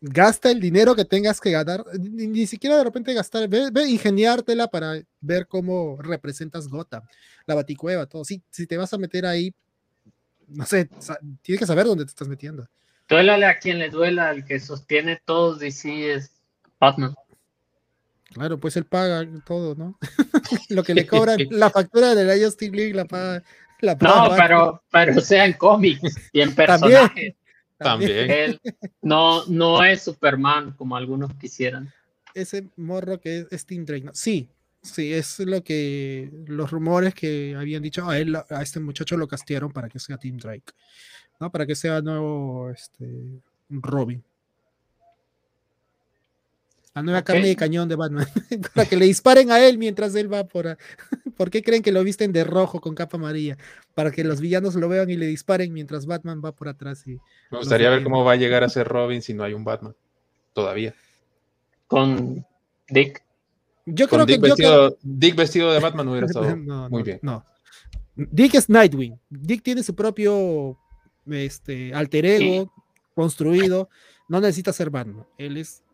gasta 0.00 0.50
el 0.50 0.60
dinero 0.60 0.94
que 0.94 1.04
tengas 1.04 1.40
que 1.40 1.50
ganar, 1.50 1.84
ni, 1.98 2.46
siquiera 2.46 2.76
de 2.76 2.84
repente 2.84 3.14
gastar, 3.14 3.48
ve, 3.48 3.70
ingeniártela 3.88 4.68
para 4.68 5.00
ver 5.20 5.46
cómo 5.46 5.96
representas 6.00 6.68
Gotham, 6.68 7.02
la 7.46 7.54
baticueva, 7.54 8.06
todo. 8.06 8.24
Si, 8.24 8.42
si 8.50 8.66
te 8.66 8.76
vas 8.76 8.92
a 8.92 8.98
meter 8.98 9.26
ahí, 9.26 9.54
no 10.48 10.64
sé, 10.66 10.88
tienes 11.42 11.60
que 11.60 11.66
saber 11.66 11.86
dónde 11.86 12.04
te 12.04 12.10
estás 12.10 12.28
metiendo. 12.28 12.68
Duélale 13.08 13.46
a 13.46 13.58
quien 13.58 13.78
le 13.78 13.88
duela, 13.88 14.30
el 14.30 14.44
que 14.44 14.60
sostiene 14.60 15.20
todo 15.24 15.56
DC 15.56 16.12
es 16.12 16.30
Batman. 16.78 17.14
Claro, 18.32 18.58
pues 18.58 18.76
él 18.76 18.84
paga 18.84 19.26
todo, 19.46 19.74
¿no? 19.74 19.98
Lo 20.68 20.82
que 20.82 20.94
le 20.94 21.06
cobran, 21.06 21.38
la 21.50 21.70
factura 21.70 22.14
de 22.14 22.24
la 22.24 22.44
Justice 22.44 22.74
League 22.74 22.94
la 22.94 23.06
paga. 23.06 23.42
La 23.80 23.94
no, 23.94 24.34
pero, 24.36 24.82
pero 24.90 25.20
sea 25.20 25.46
en 25.46 25.52
cómics 25.52 26.02
y 26.32 26.40
en 26.40 26.52
personajes. 26.52 27.08
También. 27.08 27.36
Él 27.80 28.60
no, 29.02 29.44
no 29.46 29.84
es 29.84 30.02
Superman 30.02 30.72
como 30.72 30.96
algunos 30.96 31.34
quisieran. 31.34 31.92
Ese 32.34 32.68
morro 32.76 33.20
que 33.20 33.46
es, 33.50 33.66
Tim 33.66 33.84
Drake. 33.84 34.10
Sí, 34.12 34.48
sí, 34.82 35.12
es 35.12 35.38
lo 35.40 35.62
que 35.62 36.30
los 36.46 36.70
rumores 36.70 37.14
que 37.14 37.54
habían 37.56 37.82
dicho 37.82 38.08
a 38.08 38.18
él, 38.18 38.36
a 38.36 38.62
este 38.62 38.80
muchacho 38.80 39.16
lo 39.16 39.28
castearon 39.28 39.72
para 39.72 39.88
que 39.88 39.98
sea 39.98 40.18
Tim 40.18 40.36
Drake, 40.36 40.72
¿no? 41.40 41.50
Para 41.50 41.66
que 41.66 41.74
sea 41.74 42.00
nuevo 42.00 42.70
este, 42.70 43.40
Robin. 43.68 44.22
La 46.94 47.02
nueva 47.02 47.22
carne 47.22 47.46
de 47.46 47.56
cañón 47.56 47.88
de 47.88 47.96
Batman. 47.96 48.26
para 48.74 48.88
que 48.88 48.96
le 48.96 49.04
disparen 49.04 49.50
a 49.50 49.60
él 49.60 49.78
mientras 49.78 50.14
él 50.14 50.32
va 50.32 50.44
por. 50.44 50.76
¿Por 51.36 51.50
qué 51.50 51.62
creen 51.62 51.82
que 51.82 51.92
lo 51.92 52.02
visten 52.02 52.32
de 52.32 52.44
rojo 52.44 52.80
con 52.80 52.94
capa 52.94 53.16
amarilla? 53.16 53.56
Para 53.94 54.10
que 54.10 54.24
los 54.24 54.40
villanos 54.40 54.74
lo 54.74 54.88
vean 54.88 55.10
y 55.10 55.16
le 55.16 55.26
disparen 55.26 55.72
mientras 55.72 56.06
Batman 56.06 56.42
va 56.44 56.52
por 56.52 56.68
atrás. 56.68 57.06
Y 57.06 57.18
Me 57.50 57.58
gustaría 57.58 57.90
ver 57.90 58.02
cómo 58.02 58.24
va 58.24 58.32
a 58.32 58.36
llegar 58.36 58.64
a 58.64 58.68
ser 58.68 58.88
Robin 58.88 59.22
si 59.22 59.34
no 59.34 59.44
hay 59.44 59.54
un 59.54 59.64
Batman. 59.64 59.94
Todavía. 60.52 60.94
Con 61.86 62.44
Dick. 62.88 63.22
Yo 63.86 64.08
creo 64.08 64.26
Dick 64.26 64.40
que. 64.40 64.48
Vestido, 64.48 64.98
Dick 65.02 65.36
vestido 65.36 65.72
de 65.72 65.80
Batman 65.80 66.08
hubiera 66.08 66.26
estado 66.28 66.56
muy 66.56 67.02
bien. 67.02 67.20
No. 67.22 67.44
Dick 68.16 68.54
es 68.54 68.68
Nightwing. 68.68 69.18
Dick 69.30 69.62
tiene 69.62 69.82
su 69.82 69.94
propio 69.94 70.76
este, 71.26 71.94
alter 71.94 72.26
ego 72.26 72.72
construido. 73.14 73.88
No 74.28 74.40
necesita 74.40 74.72
ser 74.72 74.90
Batman. 74.90 75.24
Él 75.38 75.56
es 75.56 75.84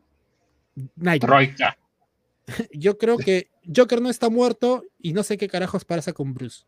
Yo 2.72 2.98
creo 2.98 3.16
que 3.16 3.48
Joker 3.74 4.00
no 4.00 4.10
está 4.10 4.28
muerto 4.28 4.84
y 4.98 5.12
no 5.12 5.22
sé 5.22 5.36
qué 5.36 5.48
carajos 5.48 5.84
pasa 5.84 6.12
con 6.12 6.34
Bruce. 6.34 6.64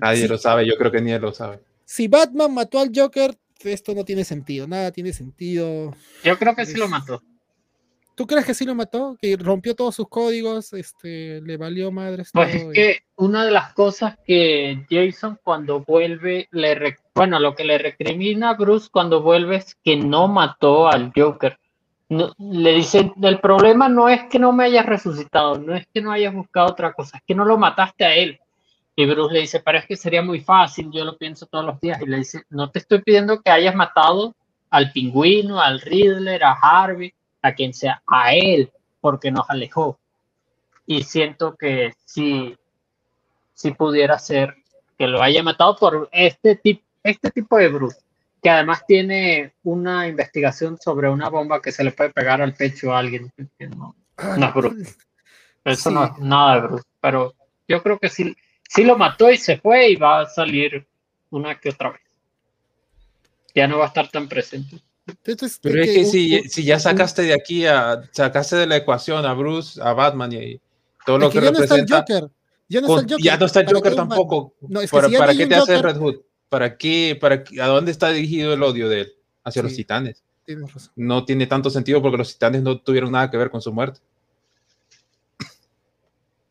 Nadie 0.00 0.28
lo 0.28 0.38
sabe, 0.38 0.66
yo 0.66 0.76
creo 0.76 0.92
que 0.92 1.00
ni 1.00 1.10
él 1.10 1.20
lo 1.20 1.32
sabe. 1.32 1.60
Si 1.84 2.06
Batman 2.06 2.54
mató 2.54 2.78
al 2.78 2.92
Joker, 2.94 3.36
esto 3.64 3.92
no 3.92 4.04
tiene 4.04 4.24
sentido, 4.24 4.68
nada 4.68 4.92
tiene 4.92 5.12
sentido. 5.12 5.92
Yo 6.22 6.38
creo 6.38 6.54
que 6.54 6.64
sí 6.64 6.76
lo 6.76 6.86
mató. 6.86 7.20
¿Tú 8.14 8.28
crees 8.28 8.46
que 8.46 8.54
sí 8.54 8.64
lo 8.64 8.76
mató? 8.76 9.18
Que 9.20 9.36
rompió 9.36 9.74
todos 9.74 9.96
sus 9.96 10.08
códigos, 10.08 10.72
este, 10.72 11.40
le 11.40 11.56
valió 11.56 11.90
madre. 11.90 12.22
Pues 12.32 12.54
es 12.54 12.64
que 12.72 12.98
una 13.16 13.44
de 13.44 13.50
las 13.50 13.74
cosas 13.74 14.16
que 14.24 14.86
Jason 14.88 15.40
cuando 15.42 15.80
vuelve, 15.80 16.48
le 16.52 16.96
bueno, 17.12 17.40
lo 17.40 17.56
que 17.56 17.64
le 17.64 17.76
recrimina 17.78 18.50
a 18.50 18.54
Bruce 18.54 18.88
cuando 18.90 19.20
vuelve 19.20 19.56
es 19.56 19.74
que 19.82 19.96
no 19.96 20.28
mató 20.28 20.86
al 20.86 21.12
Joker 21.14 21.58
le 22.38 22.72
dicen, 22.72 23.12
el 23.22 23.40
problema 23.40 23.88
no 23.88 24.08
es 24.08 24.24
que 24.24 24.38
no 24.38 24.52
me 24.52 24.64
hayas 24.64 24.86
resucitado, 24.86 25.58
no 25.58 25.74
es 25.74 25.86
que 25.92 26.00
no 26.00 26.12
hayas 26.12 26.34
buscado 26.34 26.68
otra 26.68 26.92
cosa, 26.92 27.18
es 27.18 27.22
que 27.26 27.34
no 27.34 27.44
lo 27.44 27.58
mataste 27.58 28.04
a 28.04 28.14
él. 28.14 28.40
Y 28.96 29.06
Bruce 29.06 29.34
le 29.34 29.40
dice, 29.40 29.60
pero 29.60 29.78
es 29.78 29.86
que 29.86 29.96
sería 29.96 30.22
muy 30.22 30.40
fácil, 30.40 30.90
yo 30.92 31.04
lo 31.04 31.16
pienso 31.16 31.46
todos 31.46 31.64
los 31.64 31.80
días. 31.80 32.00
Y 32.00 32.06
le 32.06 32.18
dice, 32.18 32.42
no 32.50 32.70
te 32.70 32.78
estoy 32.78 33.02
pidiendo 33.02 33.40
que 33.40 33.50
hayas 33.50 33.74
matado 33.74 34.34
al 34.70 34.92
pingüino, 34.92 35.60
al 35.60 35.80
Riddler, 35.80 36.44
a 36.44 36.52
Harvey, 36.52 37.12
a 37.42 37.52
quien 37.52 37.74
sea, 37.74 38.02
a 38.06 38.34
él, 38.34 38.70
porque 39.00 39.30
nos 39.30 39.48
alejó. 39.50 39.98
Y 40.86 41.02
siento 41.02 41.56
que 41.56 41.92
si, 42.04 42.56
si 43.52 43.72
pudiera 43.72 44.18
ser 44.18 44.54
que 44.96 45.08
lo 45.08 45.22
haya 45.22 45.42
matado 45.42 45.76
por 45.76 46.08
este, 46.12 46.54
tipo 46.56 46.84
este 47.04 47.30
tipo 47.30 47.58
de 47.58 47.68
Bruce 47.68 47.98
que 48.44 48.50
además 48.50 48.84
tiene 48.86 49.54
una 49.62 50.06
investigación 50.06 50.76
sobre 50.78 51.08
una 51.08 51.30
bomba 51.30 51.62
que 51.62 51.72
se 51.72 51.82
le 51.82 51.92
puede 51.92 52.10
pegar 52.10 52.42
al 52.42 52.52
pecho 52.52 52.92
a 52.92 52.98
alguien. 52.98 53.32
No, 53.74 53.96
no 54.36 54.46
es 54.46 54.54
Bruce. 54.54 54.94
Eso 55.64 55.90
no 55.90 56.04
es 56.04 56.18
nada 56.18 56.56
de 56.56 56.60
Bruce, 56.66 56.84
pero 57.00 57.34
yo 57.66 57.82
creo 57.82 57.98
que 57.98 58.10
sí, 58.10 58.36
sí 58.68 58.84
lo 58.84 58.98
mató 58.98 59.30
y 59.30 59.38
se 59.38 59.56
fue 59.56 59.88
y 59.88 59.96
va 59.96 60.20
a 60.20 60.26
salir 60.26 60.86
una 61.30 61.58
que 61.58 61.70
otra 61.70 61.92
vez. 61.92 62.02
Ya 63.54 63.66
no 63.66 63.78
va 63.78 63.86
a 63.86 63.88
estar 63.88 64.10
tan 64.10 64.28
presente. 64.28 64.76
Pero 65.22 65.46
es 65.46 65.58
que, 65.62 66.04
si, 66.04 66.46
si, 66.50 66.64
ya 66.64 66.78
sacaste 66.78 67.22
de 67.22 67.32
aquí, 67.32 67.64
a, 67.64 68.02
sacaste 68.12 68.56
de 68.56 68.66
la 68.66 68.76
ecuación 68.76 69.24
a 69.24 69.32
Bruce, 69.32 69.80
a 69.82 69.94
Batman 69.94 70.30
y 70.34 70.60
todo 71.06 71.16
lo 71.16 71.30
que, 71.30 71.40
representa. 71.40 72.04
ya 72.68 72.82
no 72.82 72.88
está 72.88 73.00
el 73.00 73.10
Joker. 73.10 73.24
Ya 73.24 73.36
no 73.38 73.46
está 73.46 73.60
el 73.60 73.72
Joker 73.72 73.94
tampoco. 73.94 74.52
¿Para, 74.90 75.34
qué 75.34 75.46
te 75.46 75.54
hace 75.54 75.80
Red 75.80 75.96
Hood? 75.96 76.16
¿Para 76.54 76.76
qué? 76.78 77.18
Para 77.20 77.42
¿A 77.60 77.66
dónde 77.66 77.90
está 77.90 78.10
dirigido 78.10 78.54
el 78.54 78.62
odio 78.62 78.88
de 78.88 79.00
él? 79.00 79.12
Hacia 79.42 79.60
los 79.60 79.74
titanes. 79.74 80.22
No 80.94 81.24
tiene 81.24 81.48
tanto 81.48 81.68
sentido 81.68 82.00
porque 82.00 82.16
los 82.16 82.32
titanes 82.32 82.62
no 82.62 82.78
tuvieron 82.78 83.10
nada 83.10 83.28
que 83.28 83.36
ver 83.36 83.50
con 83.50 83.60
su 83.60 83.72
muerte. 83.72 83.98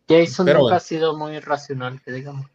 Jason 0.10 0.46
nunca 0.46 0.76
ha 0.76 0.80
sido 0.82 1.16
muy 1.16 1.40
racional, 1.40 2.02
que 2.02 2.12
digamos. 2.12 2.48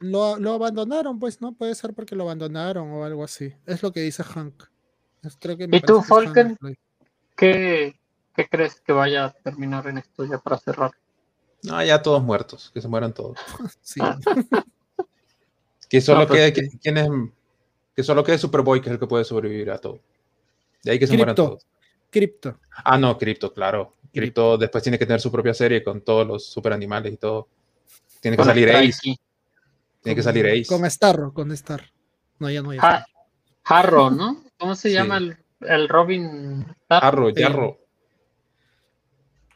Lo, 0.00 0.36
lo, 0.36 0.54
abandonaron, 0.54 1.20
pues, 1.20 1.40
¿no? 1.40 1.52
Puede 1.52 1.76
ser 1.76 1.94
porque 1.94 2.16
lo 2.16 2.24
abandonaron 2.24 2.90
o 2.90 3.04
algo 3.04 3.22
así. 3.22 3.54
Es 3.66 3.84
lo 3.84 3.92
que 3.92 4.00
dice 4.00 4.24
Hank. 4.24 4.64
¿Y 5.22 5.80
tú, 5.82 6.02
Falken? 6.02 6.58
¿qué, 7.36 7.94
¿Qué 8.34 8.48
crees 8.48 8.80
que 8.80 8.92
vaya 8.92 9.26
a 9.26 9.30
terminar 9.30 9.86
en 9.86 9.98
esto 9.98 10.24
ya 10.24 10.38
para 10.38 10.58
cerrar? 10.58 10.90
No, 11.62 11.80
ya 11.84 12.02
todos 12.02 12.20
muertos, 12.20 12.72
que 12.74 12.80
se 12.80 12.88
mueran 12.88 13.14
todos. 13.14 13.38
sí. 13.80 14.00
que 15.88 16.00
solo 16.00 16.26
pues 16.26 16.52
quede, 16.52 16.70
¿quién 16.82 16.98
es? 16.98 17.08
Que 17.94 18.02
solo 18.02 18.24
quede 18.24 18.38
Superboy, 18.38 18.80
que 18.80 18.88
es 18.88 18.94
el 18.94 18.98
que 18.98 19.06
puede 19.06 19.24
sobrevivir 19.24 19.70
a 19.70 19.78
todo. 19.78 20.00
De 20.82 20.92
ahí 20.92 20.98
que 20.98 21.06
se 21.06 21.16
mueran 21.16 21.34
todos. 21.34 21.66
Crypto. 22.10 22.58
Ah, 22.84 22.98
no, 22.98 23.16
Crypto, 23.18 23.52
claro. 23.52 23.94
Crypto 24.12 24.56
después 24.56 24.82
tiene 24.82 24.98
que 24.98 25.06
tener 25.06 25.20
su 25.20 25.30
propia 25.30 25.54
serie 25.54 25.82
con 25.82 26.00
todos 26.00 26.26
los 26.26 26.46
super 26.46 26.72
animales 26.72 27.12
y 27.12 27.16
todo. 27.16 27.48
Tiene 28.20 28.36
que 28.36 28.44
salir 28.44 28.70
Ace. 28.70 29.16
Tiene 30.02 30.16
que 30.16 30.22
salir 30.22 30.46
Ace. 30.46 30.66
Con 30.66 30.88
Starro, 30.90 31.32
con 31.32 31.52
Star. 31.52 31.90
No, 32.38 32.50
ya 32.50 32.62
no 32.62 32.70
hay. 32.70 32.78
Harro, 33.64 34.10
¿no? 34.10 34.44
¿Cómo 34.58 34.74
se 34.74 34.92
llama 34.92 35.18
el, 35.60 35.88
Robin? 35.88 36.66
Harro, 36.88 37.30
Jarro. 37.34 37.78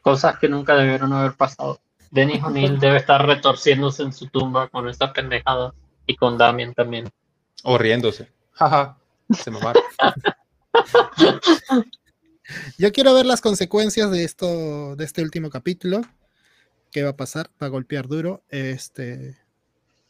Cosas 0.01 0.37
que 0.39 0.49
nunca 0.49 0.75
debieron 0.75 1.13
haber 1.13 1.33
pasado. 1.33 1.79
Dennis 2.09 2.43
O'Neill 2.43 2.79
debe 2.79 2.97
estar 2.97 3.25
retorciéndose 3.25 4.03
en 4.03 4.13
su 4.13 4.27
tumba 4.27 4.67
con 4.67 4.89
esta 4.89 5.13
pendejada 5.13 5.73
y 6.11 6.15
con 6.15 6.37
Damien 6.37 6.73
también. 6.73 7.09
O 7.63 7.77
riéndose. 7.77 8.31
Jaja. 8.51 8.97
Se 9.33 9.49
me 9.49 9.59
Yo 12.77 12.91
quiero 12.91 13.13
ver 13.13 13.25
las 13.25 13.41
consecuencias 13.41 14.11
de 14.11 14.23
esto, 14.23 14.95
de 14.95 15.05
este 15.05 15.21
último 15.21 15.49
capítulo. 15.49 16.01
¿Qué 16.91 17.03
va 17.03 17.11
a 17.11 17.17
pasar? 17.17 17.49
Va 17.61 17.67
a 17.67 17.69
golpear 17.69 18.07
duro. 18.07 18.43
Este. 18.49 19.37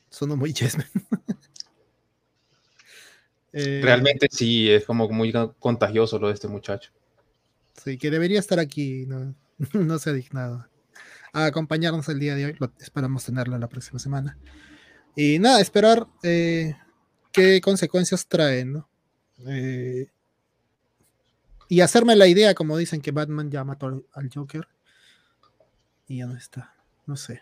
Sonó 0.10 0.36
muy 0.36 0.54
chesme. 0.54 0.86
Eh, 3.54 3.82
Realmente 3.84 4.30
sí, 4.32 4.72
es 4.72 4.86
como 4.86 5.10
muy 5.10 5.34
contagioso 5.60 6.18
lo 6.18 6.30
de 6.30 6.36
este 6.36 6.48
muchacho. 6.48 6.94
Sí, 7.84 7.98
que 7.98 8.10
debería 8.10 8.40
estar 8.40 8.60
aquí, 8.60 9.06
no, 9.08 9.36
no 9.74 10.00
se 10.00 10.10
ha 10.10 10.14
dignado 10.14 10.70
a 11.34 11.46
acompañarnos 11.46 12.08
el 12.10 12.20
día 12.20 12.36
de 12.36 12.46
hoy. 12.46 12.58
esperamos 12.80 13.26
tenerlo 13.26 13.58
la 13.58 13.68
próxima 13.68 14.00
semana. 14.00 14.38
Y 15.16 15.40
nada, 15.40 15.60
esperar 15.60 16.08
eh, 16.24 16.76
qué 17.32 17.60
consecuencias 17.62 18.28
traen, 18.28 18.74
¿no? 18.74 18.90
Eh, 19.48 20.08
y 21.68 21.82
hacerme 21.82 22.16
la 22.16 22.28
idea, 22.28 22.54
como 22.54 22.78
dicen 22.78 23.02
que 23.02 23.12
Batman 23.12 23.50
ya 23.50 23.64
mató 23.64 24.04
al 24.14 24.30
Joker. 24.34 24.68
Y 26.08 26.18
ya 26.18 26.28
no 26.28 26.36
está. 26.36 26.76
No 27.06 27.16
sé. 27.16 27.42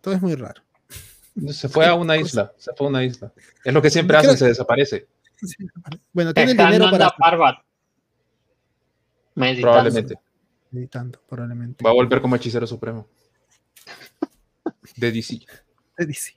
Todo 0.00 0.14
es 0.14 0.22
muy 0.22 0.34
raro. 0.36 0.62
Se 1.48 1.68
fue 1.68 1.86
a 1.86 1.94
una 1.94 2.16
isla. 2.16 2.52
Se 2.56 2.72
fue 2.74 2.86
a 2.86 2.90
una 2.90 3.04
isla. 3.04 3.32
Es 3.64 3.74
lo 3.74 3.82
que 3.82 3.90
siempre 3.90 4.16
hace, 4.16 4.36
se 4.36 4.46
desaparece. 4.46 5.08
Bueno, 6.12 6.32
tiene 6.32 6.52
el 6.52 6.56
dinero 6.56 6.90
para. 6.90 7.10
Parvat. 7.10 7.56
Probablemente. 9.34 10.18
Meditando, 10.70 11.20
probablemente. 11.28 11.84
Va 11.84 11.90
a 11.90 11.94
volver 11.94 12.20
como 12.20 12.36
hechicero 12.36 12.66
supremo. 12.66 13.08
De 14.96 15.12
DC. 15.12 15.40
De 15.98 16.06
DC. 16.06 16.34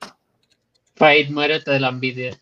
Fight, 0.99 1.29
muérete 1.29 1.71
de 1.71 1.79
la 1.79 1.87
envidia. 1.87 2.37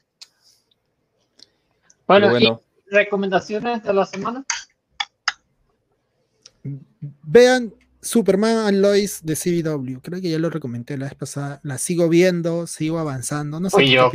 Bueno, 2.07 2.31
bueno. 2.31 2.61
recomendaciones 2.87 3.83
de 3.83 3.93
la 3.93 4.03
semana? 4.03 4.43
Vean 7.21 7.71
Superman 8.01 8.65
and 8.65 8.81
Lois 8.81 9.23
de 9.23 9.35
CW. 9.35 9.99
Creo 10.01 10.19
que 10.19 10.31
ya 10.31 10.39
lo 10.39 10.49
recomendé 10.49 10.97
la 10.97 11.05
vez 11.05 11.13
pasada. 11.13 11.59
La 11.61 11.77
sigo 11.77 12.09
viendo, 12.09 12.65
sigo 12.65 12.97
avanzando. 12.97 13.59
No 13.59 13.69
sé 13.69 13.77
qué 13.77 13.91
yo, 13.91 14.11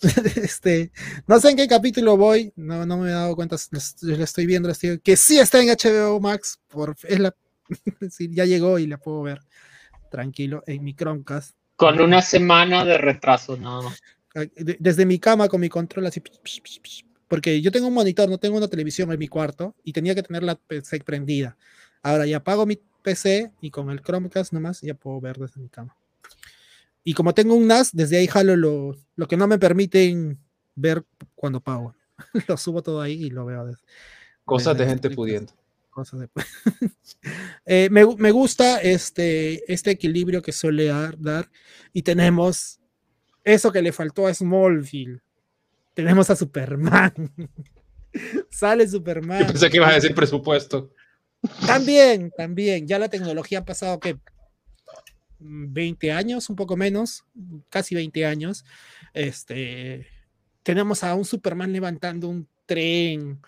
este, 0.36 0.92
no 1.26 1.40
sé 1.40 1.50
en 1.50 1.56
qué 1.56 1.66
capítulo 1.66 2.16
voy, 2.16 2.52
no, 2.54 2.86
no 2.86 2.98
me 2.98 3.08
he 3.08 3.12
dado 3.12 3.34
cuenta, 3.34 3.56
le 4.02 4.22
estoy 4.22 4.46
viendo, 4.46 4.70
estoy, 4.70 5.00
que 5.00 5.16
sí 5.16 5.40
está 5.40 5.60
en 5.60 5.70
HBO 5.70 6.20
Max, 6.20 6.60
por, 6.68 6.94
es 7.02 7.18
la, 7.18 7.34
ya 8.30 8.44
llegó 8.44 8.78
y 8.78 8.86
la 8.86 8.98
puedo 8.98 9.22
ver 9.22 9.40
tranquilo 10.08 10.62
en 10.68 10.84
mi 10.84 10.94
Chromecast. 10.94 11.57
Con 11.78 12.00
una 12.00 12.22
semana 12.22 12.84
de 12.84 12.98
retraso, 12.98 13.56
no. 13.56 13.82
Desde 14.56 15.06
mi 15.06 15.20
cama 15.20 15.46
con 15.46 15.60
mi 15.60 15.68
control 15.68 16.06
así, 16.06 16.20
porque 17.28 17.62
yo 17.62 17.70
tengo 17.70 17.86
un 17.86 17.94
monitor, 17.94 18.28
no 18.28 18.36
tengo 18.38 18.56
una 18.56 18.66
televisión 18.66 19.12
en 19.12 19.18
mi 19.20 19.28
cuarto 19.28 19.76
y 19.84 19.92
tenía 19.92 20.12
que 20.12 20.24
tener 20.24 20.42
la 20.42 20.56
PC 20.56 20.98
prendida. 21.04 21.56
Ahora 22.02 22.26
ya 22.26 22.38
apago 22.38 22.66
mi 22.66 22.80
PC 23.02 23.52
y 23.60 23.70
con 23.70 23.90
el 23.90 24.02
Chromecast 24.02 24.52
nomás 24.52 24.80
ya 24.80 24.94
puedo 24.94 25.20
ver 25.20 25.38
desde 25.38 25.60
mi 25.60 25.68
cama. 25.68 25.96
Y 27.04 27.14
como 27.14 27.32
tengo 27.32 27.54
un 27.54 27.68
NAS, 27.68 27.94
desde 27.94 28.18
ahí 28.18 28.26
jalo 28.26 28.56
lo, 28.56 28.96
lo 29.14 29.28
que 29.28 29.36
no 29.36 29.46
me 29.46 29.60
permiten 29.60 30.36
ver 30.74 31.04
cuando 31.36 31.60
pago. 31.60 31.94
lo 32.48 32.56
subo 32.56 32.82
todo 32.82 33.00
ahí 33.00 33.26
y 33.26 33.30
lo 33.30 33.46
veo. 33.46 33.72
Cosas 34.44 34.76
de 34.76 34.84
gente 34.84 35.10
pudiente. 35.10 35.52
Cosas 35.98 36.20
de... 36.20 36.28
eh, 37.66 37.88
me, 37.90 38.06
me, 38.18 38.30
gusta 38.30 38.80
este, 38.80 39.72
este 39.72 39.90
equilibrio 39.90 40.42
que 40.42 40.52
suele 40.52 40.84
dar, 40.84 41.50
y 41.92 42.02
tenemos 42.02 42.78
eso 43.42 43.72
que 43.72 43.82
le 43.82 43.90
faltó 43.90 44.28
a 44.28 44.32
Smallville. 44.32 45.20
Tenemos 45.94 46.30
a 46.30 46.36
Superman. 46.36 47.12
Sale 48.48 48.86
Superman. 48.86 49.40
Yo 49.40 49.46
pensé 49.48 49.68
que 49.68 49.78
ibas 49.78 49.90
a 49.90 49.94
decir 49.94 50.14
presupuesto. 50.14 50.94
También, 51.66 52.30
también. 52.36 52.86
Ya 52.86 53.00
la 53.00 53.08
tecnología 53.08 53.58
ha 53.58 53.64
pasado 53.64 53.98
que 53.98 54.20
20 55.40 56.12
años, 56.12 56.48
un 56.48 56.54
poco 56.54 56.76
menos, 56.76 57.24
casi 57.70 57.96
20 57.96 58.24
años, 58.24 58.64
este, 59.14 60.06
tenemos 60.62 61.02
a 61.02 61.16
un 61.16 61.24
Superman 61.24 61.72
levantando 61.72 62.28
un 62.28 62.46
tren, 62.66 63.40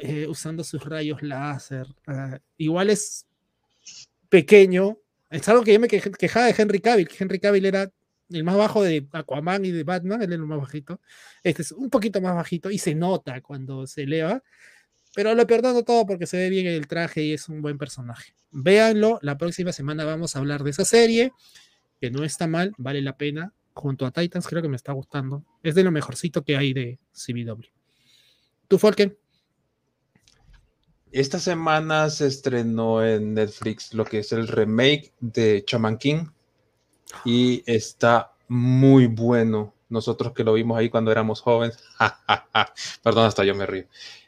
eh, 0.00 0.26
usando 0.28 0.64
sus 0.64 0.84
rayos 0.84 1.22
láser. 1.22 1.86
Ah, 2.06 2.38
igual 2.56 2.90
es 2.90 3.26
pequeño. 4.28 4.98
Es 5.30 5.48
algo 5.48 5.62
que 5.62 5.72
yo 5.72 5.80
me 5.80 5.88
quejaba 5.88 6.46
de 6.46 6.54
Henry 6.56 6.80
Cavill, 6.80 7.08
Henry 7.18 7.38
Cavill 7.38 7.66
era 7.66 7.90
el 8.30 8.44
más 8.44 8.56
bajo 8.56 8.82
de 8.82 9.06
Aquaman 9.12 9.64
y 9.64 9.70
de 9.70 9.84
Batman, 9.84 10.22
él 10.22 10.32
es 10.32 10.38
el 10.38 10.46
más 10.46 10.58
bajito. 10.58 11.00
Este 11.42 11.62
es 11.62 11.72
un 11.72 11.90
poquito 11.90 12.20
más 12.20 12.34
bajito 12.34 12.70
y 12.70 12.78
se 12.78 12.94
nota 12.94 13.40
cuando 13.40 13.86
se 13.86 14.02
eleva. 14.02 14.42
Pero 15.14 15.34
lo 15.34 15.46
perdono 15.46 15.82
todo 15.82 16.06
porque 16.06 16.26
se 16.26 16.36
ve 16.36 16.50
bien 16.50 16.66
el 16.66 16.86
traje 16.86 17.22
y 17.22 17.32
es 17.32 17.48
un 17.48 17.62
buen 17.62 17.78
personaje. 17.78 18.34
Véanlo, 18.50 19.18
la 19.22 19.38
próxima 19.38 19.72
semana 19.72 20.04
vamos 20.04 20.36
a 20.36 20.38
hablar 20.38 20.62
de 20.62 20.70
esa 20.70 20.84
serie, 20.84 21.32
que 22.00 22.10
no 22.10 22.24
está 22.24 22.46
mal, 22.46 22.72
vale 22.78 23.02
la 23.02 23.16
pena. 23.16 23.52
Junto 23.72 24.06
a 24.06 24.10
Titans 24.10 24.46
creo 24.46 24.60
que 24.60 24.68
me 24.68 24.76
está 24.76 24.92
gustando. 24.92 25.44
Es 25.62 25.74
de 25.74 25.84
lo 25.84 25.90
mejorcito 25.90 26.44
que 26.44 26.56
hay 26.56 26.72
de 26.72 26.98
CBW. 27.12 27.64
¿Tú, 28.66 28.78
Falken? 28.78 29.16
Esta 31.12 31.38
semana 31.38 32.10
se 32.10 32.26
estrenó 32.26 33.04
en 33.04 33.34
Netflix 33.34 33.94
lo 33.94 34.04
que 34.04 34.18
es 34.18 34.32
el 34.32 34.46
remake 34.46 35.12
de 35.20 35.64
Chaman 35.64 35.96
King 35.96 36.26
y 37.24 37.62
está 37.66 38.32
muy 38.48 39.06
bueno. 39.06 39.74
Nosotros 39.88 40.32
que 40.34 40.44
lo 40.44 40.52
vimos 40.52 40.78
ahí 40.78 40.90
cuando 40.90 41.10
éramos 41.10 41.40
jóvenes, 41.40 41.78
perdón, 43.02 43.26
hasta 43.26 43.44
yo 43.44 43.54
me 43.54 43.64
río. 43.64 43.84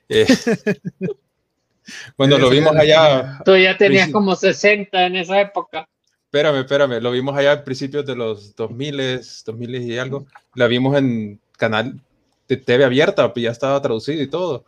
Eh, 0.09 0.26
cuando 2.16 2.39
lo 2.39 2.49
vimos 2.49 2.74
allá. 2.74 3.41
Tú 3.45 3.57
ya 3.57 3.76
tenías 3.76 4.11
como 4.11 4.35
60 4.35 5.07
en 5.07 5.16
esa 5.16 5.41
época. 5.41 5.87
Espérame, 6.24 6.61
espérame, 6.61 7.01
lo 7.03 7.11
vimos 7.11 7.37
allá 7.37 7.53
a 7.53 7.64
principios 7.64 8.07
de 8.07 8.16
los 8.16 8.55
2000, 8.57 9.20
2000 9.45 9.74
y 9.83 9.99
algo. 9.99 10.26
La 10.55 10.66
vimos 10.66 10.97
en 10.97 11.41
canal 11.59 12.01
de 12.49 12.57
TV 12.57 12.85
abierta, 12.85 13.33
pues 13.33 13.45
ya 13.45 13.51
estaba 13.51 13.83
traducido 13.83 14.22
y 14.22 14.28
todo. 14.28 14.64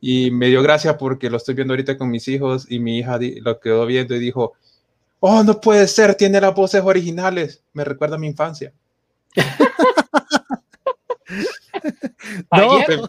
Y 0.00 0.30
me 0.30 0.46
dio 0.46 0.62
gracia 0.62 0.96
porque 0.96 1.30
lo 1.30 1.38
estoy 1.38 1.54
viendo 1.54 1.72
ahorita 1.72 1.98
con 1.98 2.10
mis 2.10 2.28
hijos 2.28 2.70
y 2.70 2.78
mi 2.78 2.98
hija 2.98 3.18
lo 3.40 3.58
quedó 3.58 3.84
viendo 3.86 4.14
y 4.14 4.20
dijo, 4.20 4.52
oh, 5.20 5.42
no 5.42 5.60
puede 5.60 5.88
ser, 5.88 6.14
tiene 6.14 6.40
las 6.40 6.54
voces 6.54 6.82
originales. 6.84 7.62
Me 7.72 7.84
recuerda 7.84 8.16
a 8.16 8.18
mi 8.18 8.28
infancia. 8.28 8.72
no, 12.52 13.08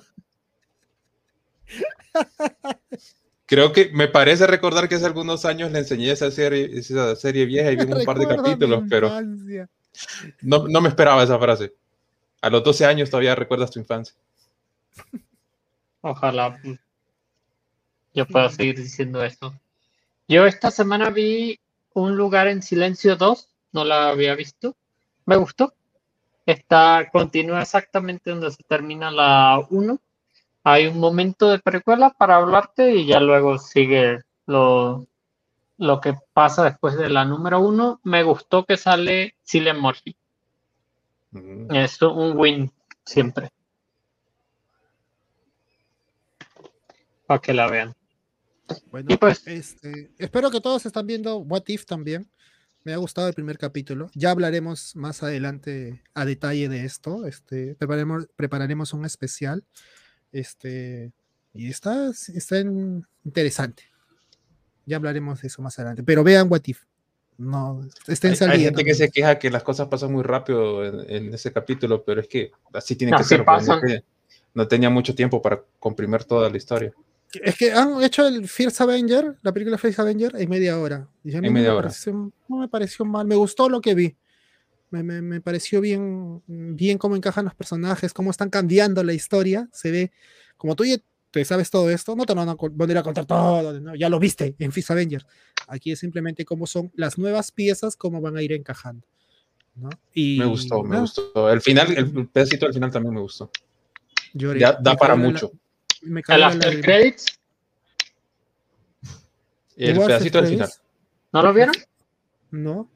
Creo 3.45 3.73
que 3.73 3.89
me 3.93 4.07
parece 4.07 4.45
recordar 4.45 4.87
que 4.87 4.95
hace 4.95 5.07
algunos 5.07 5.43
años 5.43 5.71
le 5.71 5.79
enseñé 5.79 6.11
esa 6.11 6.29
serie, 6.29 6.69
esa 6.71 7.15
serie 7.15 7.45
vieja 7.45 7.71
y 7.71 7.77
vimos 7.77 7.99
un 7.99 8.05
par 8.05 8.19
de 8.19 8.27
capítulos, 8.27 8.83
pero 8.87 9.11
no, 10.41 10.67
no, 10.67 10.81
me 10.81 10.89
esperaba 10.89 11.23
esa 11.23 11.39
frase. 11.39 11.73
A 12.41 12.49
los 12.51 12.63
12 12.63 12.85
años 12.85 13.09
todavía 13.09 13.33
recuerdas 13.33 13.71
tu 13.71 13.79
infancia. 13.79 14.13
Ojalá 16.01 16.59
yo 18.13 18.25
pueda 18.25 18.49
seguir 18.49 18.77
diciendo 18.77 19.23
eso. 19.23 19.53
Yo 20.27 20.45
esta 20.45 20.71
semana 20.71 21.09
vi 21.09 21.59
Un 21.93 22.15
lugar 22.15 22.47
en 22.47 22.61
silencio 22.61 23.15
2, 23.15 23.49
no 23.73 23.83
la 23.83 24.09
había 24.09 24.35
visto. 24.35 24.75
Me 25.25 25.35
gustó. 25.35 25.73
Está, 26.45 27.09
continúa 27.11 27.61
exactamente 27.61 28.29
donde 28.29 28.51
se 28.51 28.63
termina 28.63 29.11
la 29.11 29.59
1 29.69 29.99
hay 30.63 30.87
un 30.87 30.99
momento 30.99 31.49
de 31.49 31.59
precuela 31.59 32.11
para 32.11 32.35
hablarte 32.35 32.93
y 32.93 33.05
ya 33.05 33.19
luego 33.19 33.57
sigue 33.57 34.19
lo, 34.45 35.07
lo 35.77 36.01
que 36.01 36.15
pasa 36.33 36.63
después 36.63 36.95
de 36.95 37.09
la 37.09 37.25
número 37.25 37.59
uno. 37.59 37.99
Me 38.03 38.23
gustó 38.23 38.65
que 38.65 38.77
sale 38.77 39.35
Cillian 39.43 39.79
Murphy. 39.79 40.15
Mm. 41.31 41.73
Es 41.73 42.01
un 42.01 42.37
win 42.37 42.71
siempre. 43.05 43.49
Para 47.29 47.41
que 47.41 47.53
la 47.53 47.69
vean. 47.69 47.93
Bueno, 48.89 49.15
pues, 49.19 49.45
este, 49.45 50.09
espero 50.17 50.49
que 50.49 50.59
todos 50.59 50.87
están 50.87 51.05
viendo 51.05 51.37
What 51.37 51.61
If 51.67 51.85
también. 51.85 52.27
Me 52.83 52.91
ha 52.91 52.97
gustado 52.97 53.27
el 53.27 53.35
primer 53.35 53.59
capítulo. 53.59 54.09
Ya 54.15 54.31
hablaremos 54.31 54.95
más 54.95 55.21
adelante 55.21 56.01
a 56.15 56.25
detalle 56.25 56.69
de 56.69 56.85
esto. 56.85 57.27
Este, 57.27 57.75
prepararemos, 57.75 58.27
prepararemos 58.35 58.93
un 58.93 59.05
especial. 59.05 59.63
Este, 60.31 61.11
y 61.53 61.69
está, 61.69 62.09
está 62.33 62.61
interesante. 63.23 63.83
Ya 64.87 64.95
hablaremos 64.95 65.39
de 65.39 65.49
eso 65.49 65.61
más 65.61 65.77
adelante. 65.77 66.01
Pero 66.01 66.23
vean 66.23 66.47
What 66.49 66.63
If. 66.65 66.81
No, 67.37 67.87
estén 68.07 68.33
hay, 68.41 68.49
hay 68.49 68.63
gente 68.63 68.83
que 68.83 68.95
se 68.95 69.11
queja 69.11 69.37
que 69.37 69.51
las 69.51 69.61
cosas 69.61 69.87
pasan 69.87 70.11
muy 70.11 70.23
rápido 70.23 70.83
en, 70.83 71.31
ese 71.31 71.53
capítulo, 71.53 72.03
pero 72.03 72.21
es 72.21 72.27
que 72.27 72.51
así 72.73 72.95
tiene 72.95 73.15
que 73.15 73.23
ser. 73.23 73.45
No, 74.55 74.67
tenía 74.67 74.89
mucho 74.89 75.13
tiempo 75.13 75.43
para 75.43 75.63
comprimir 75.77 76.23
toda 76.23 76.49
la 76.49 76.57
historia. 76.57 76.91
Es 77.33 77.57
que 77.57 77.71
han 77.71 78.01
hecho 78.01 78.27
el 78.27 78.47
First 78.47 78.81
Avenger, 78.81 79.37
la 79.41 79.53
película 79.53 79.77
First 79.77 79.99
Avenger, 79.99 80.35
en 80.35 80.49
media 80.49 80.79
hora. 80.79 81.07
en 81.23 81.53
media 81.53 81.75
hora. 81.75 81.91
no 82.07 82.57
me 82.57 82.67
pareció 82.67 83.05
mal, 83.05 83.27
me 83.27 83.35
gustó 83.35 83.69
lo 83.69 83.81
que 83.81 83.93
vi. 83.93 84.15
Me, 84.89 85.03
me, 85.03 85.39
pareció 85.39 85.81
bien, 85.81 86.41
bien 86.47 86.97
cómo 86.97 87.15
encajan 87.15 87.45
los 87.45 87.53
personajes, 87.53 88.11
cómo 88.11 88.31
están 88.31 88.49
cambiando 88.49 89.03
la 89.03 89.13
historia. 89.13 89.69
Se 89.71 89.91
ve, 89.91 90.11
como 90.57 90.75
tú 90.75 90.83
ya 90.83 90.97
te 91.29 91.45
sabes 91.45 91.69
todo 91.69 91.91
esto, 91.91 92.15
no 92.15 92.25
te 92.25 92.33
van 92.33 92.49
a 92.49 92.55
volver 92.55 92.97
a 92.97 93.03
contar 93.03 93.25
todo, 93.25 93.95
ya 93.95 94.09
lo 94.09 94.19
viste 94.19 94.55
en 94.57 94.71
Fist 94.71 94.89
Avenger. 94.89 95.25
Aquí 95.67 95.91
es 95.91 95.99
simplemente 95.99 96.43
cómo 96.43 96.65
son 96.65 96.91
las 96.95 97.19
nuevas 97.19 97.51
piezas, 97.51 97.95
cómo 97.95 98.19
van 98.19 98.35
a 98.37 98.41
ir 98.41 98.51
encajando. 98.51 99.05
¿no? 99.75 99.89
Y, 100.13 100.39
me 100.39 100.45
gustó, 100.45 100.83
me 100.83 100.99
gustó. 100.99 101.49
El 101.51 101.61
final, 101.61 101.91
el 101.95 102.27
pedacito 102.27 102.65
del 102.65 102.73
final 102.73 102.91
también 102.91 103.13
me 103.13 103.21
gustó. 103.21 103.51
ya 104.33 104.73
da 104.73 104.95
para 104.95 105.15
mucho. 105.15 105.51
¿El 106.01 106.43
after 106.43 106.81
credits? 106.81 107.39
El 109.75 109.97
pedacito 109.97 110.41
del 110.41 110.51
final. 110.51 110.69
¿No 111.31 111.41
lo 111.43 111.53
vieron? 111.53 111.73
No. 112.51 112.89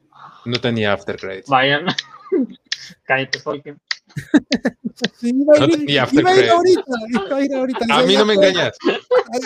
No 0.44 0.60
tenía 0.60 0.92
after 0.92 1.16
credits. 1.16 1.48
Vayan. 1.48 1.86
Cállate, 3.04 3.40
Folken. 3.40 3.80
no 5.22 5.68
tenía 5.68 6.02
after 6.02 6.22
credits. 6.22 6.50
Ahorita, 7.54 7.84
a 7.90 8.02
mí 8.02 8.16
no 8.16 8.26
me 8.26 8.34
engañas. 8.34 8.76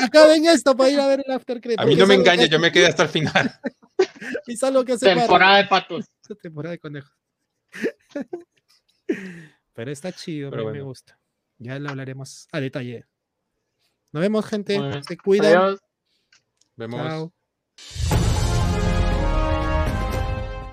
Acá 0.02 0.26
ven 0.26 0.46
esto 0.46 0.76
para 0.76 0.90
ir 0.90 1.00
a 1.00 1.06
ver 1.06 1.22
el 1.24 1.32
after 1.32 1.60
credits. 1.60 1.80
A 1.82 1.86
mí 1.86 1.94
no 1.94 2.06
me 2.06 2.14
engañas, 2.14 2.48
yo 2.48 2.58
me 2.58 2.72
quedé 2.72 2.86
hasta 2.86 3.04
el 3.04 3.08
final. 3.08 3.52
y 4.46 4.56
salgo 4.56 4.84
que 4.84 4.92
hace 4.92 5.14
Temporada 5.14 5.58
de 5.58 5.64
patos. 5.66 6.06
Temporada 6.42 6.72
de 6.72 6.78
conejos. 6.78 7.12
Pero 9.74 9.90
está 9.90 10.12
chido, 10.12 10.50
Pero 10.50 10.70
me 10.70 10.82
gusta. 10.82 11.18
Ya 11.58 11.78
lo 11.78 11.90
hablaremos 11.90 12.48
a 12.52 12.60
detalle. 12.60 13.06
Nos 14.12 14.20
vemos, 14.20 14.44
gente. 14.46 15.02
Se 15.02 15.16
cuidan. 15.16 15.76
Vemos. 16.76 17.00
Chao. 17.00 18.17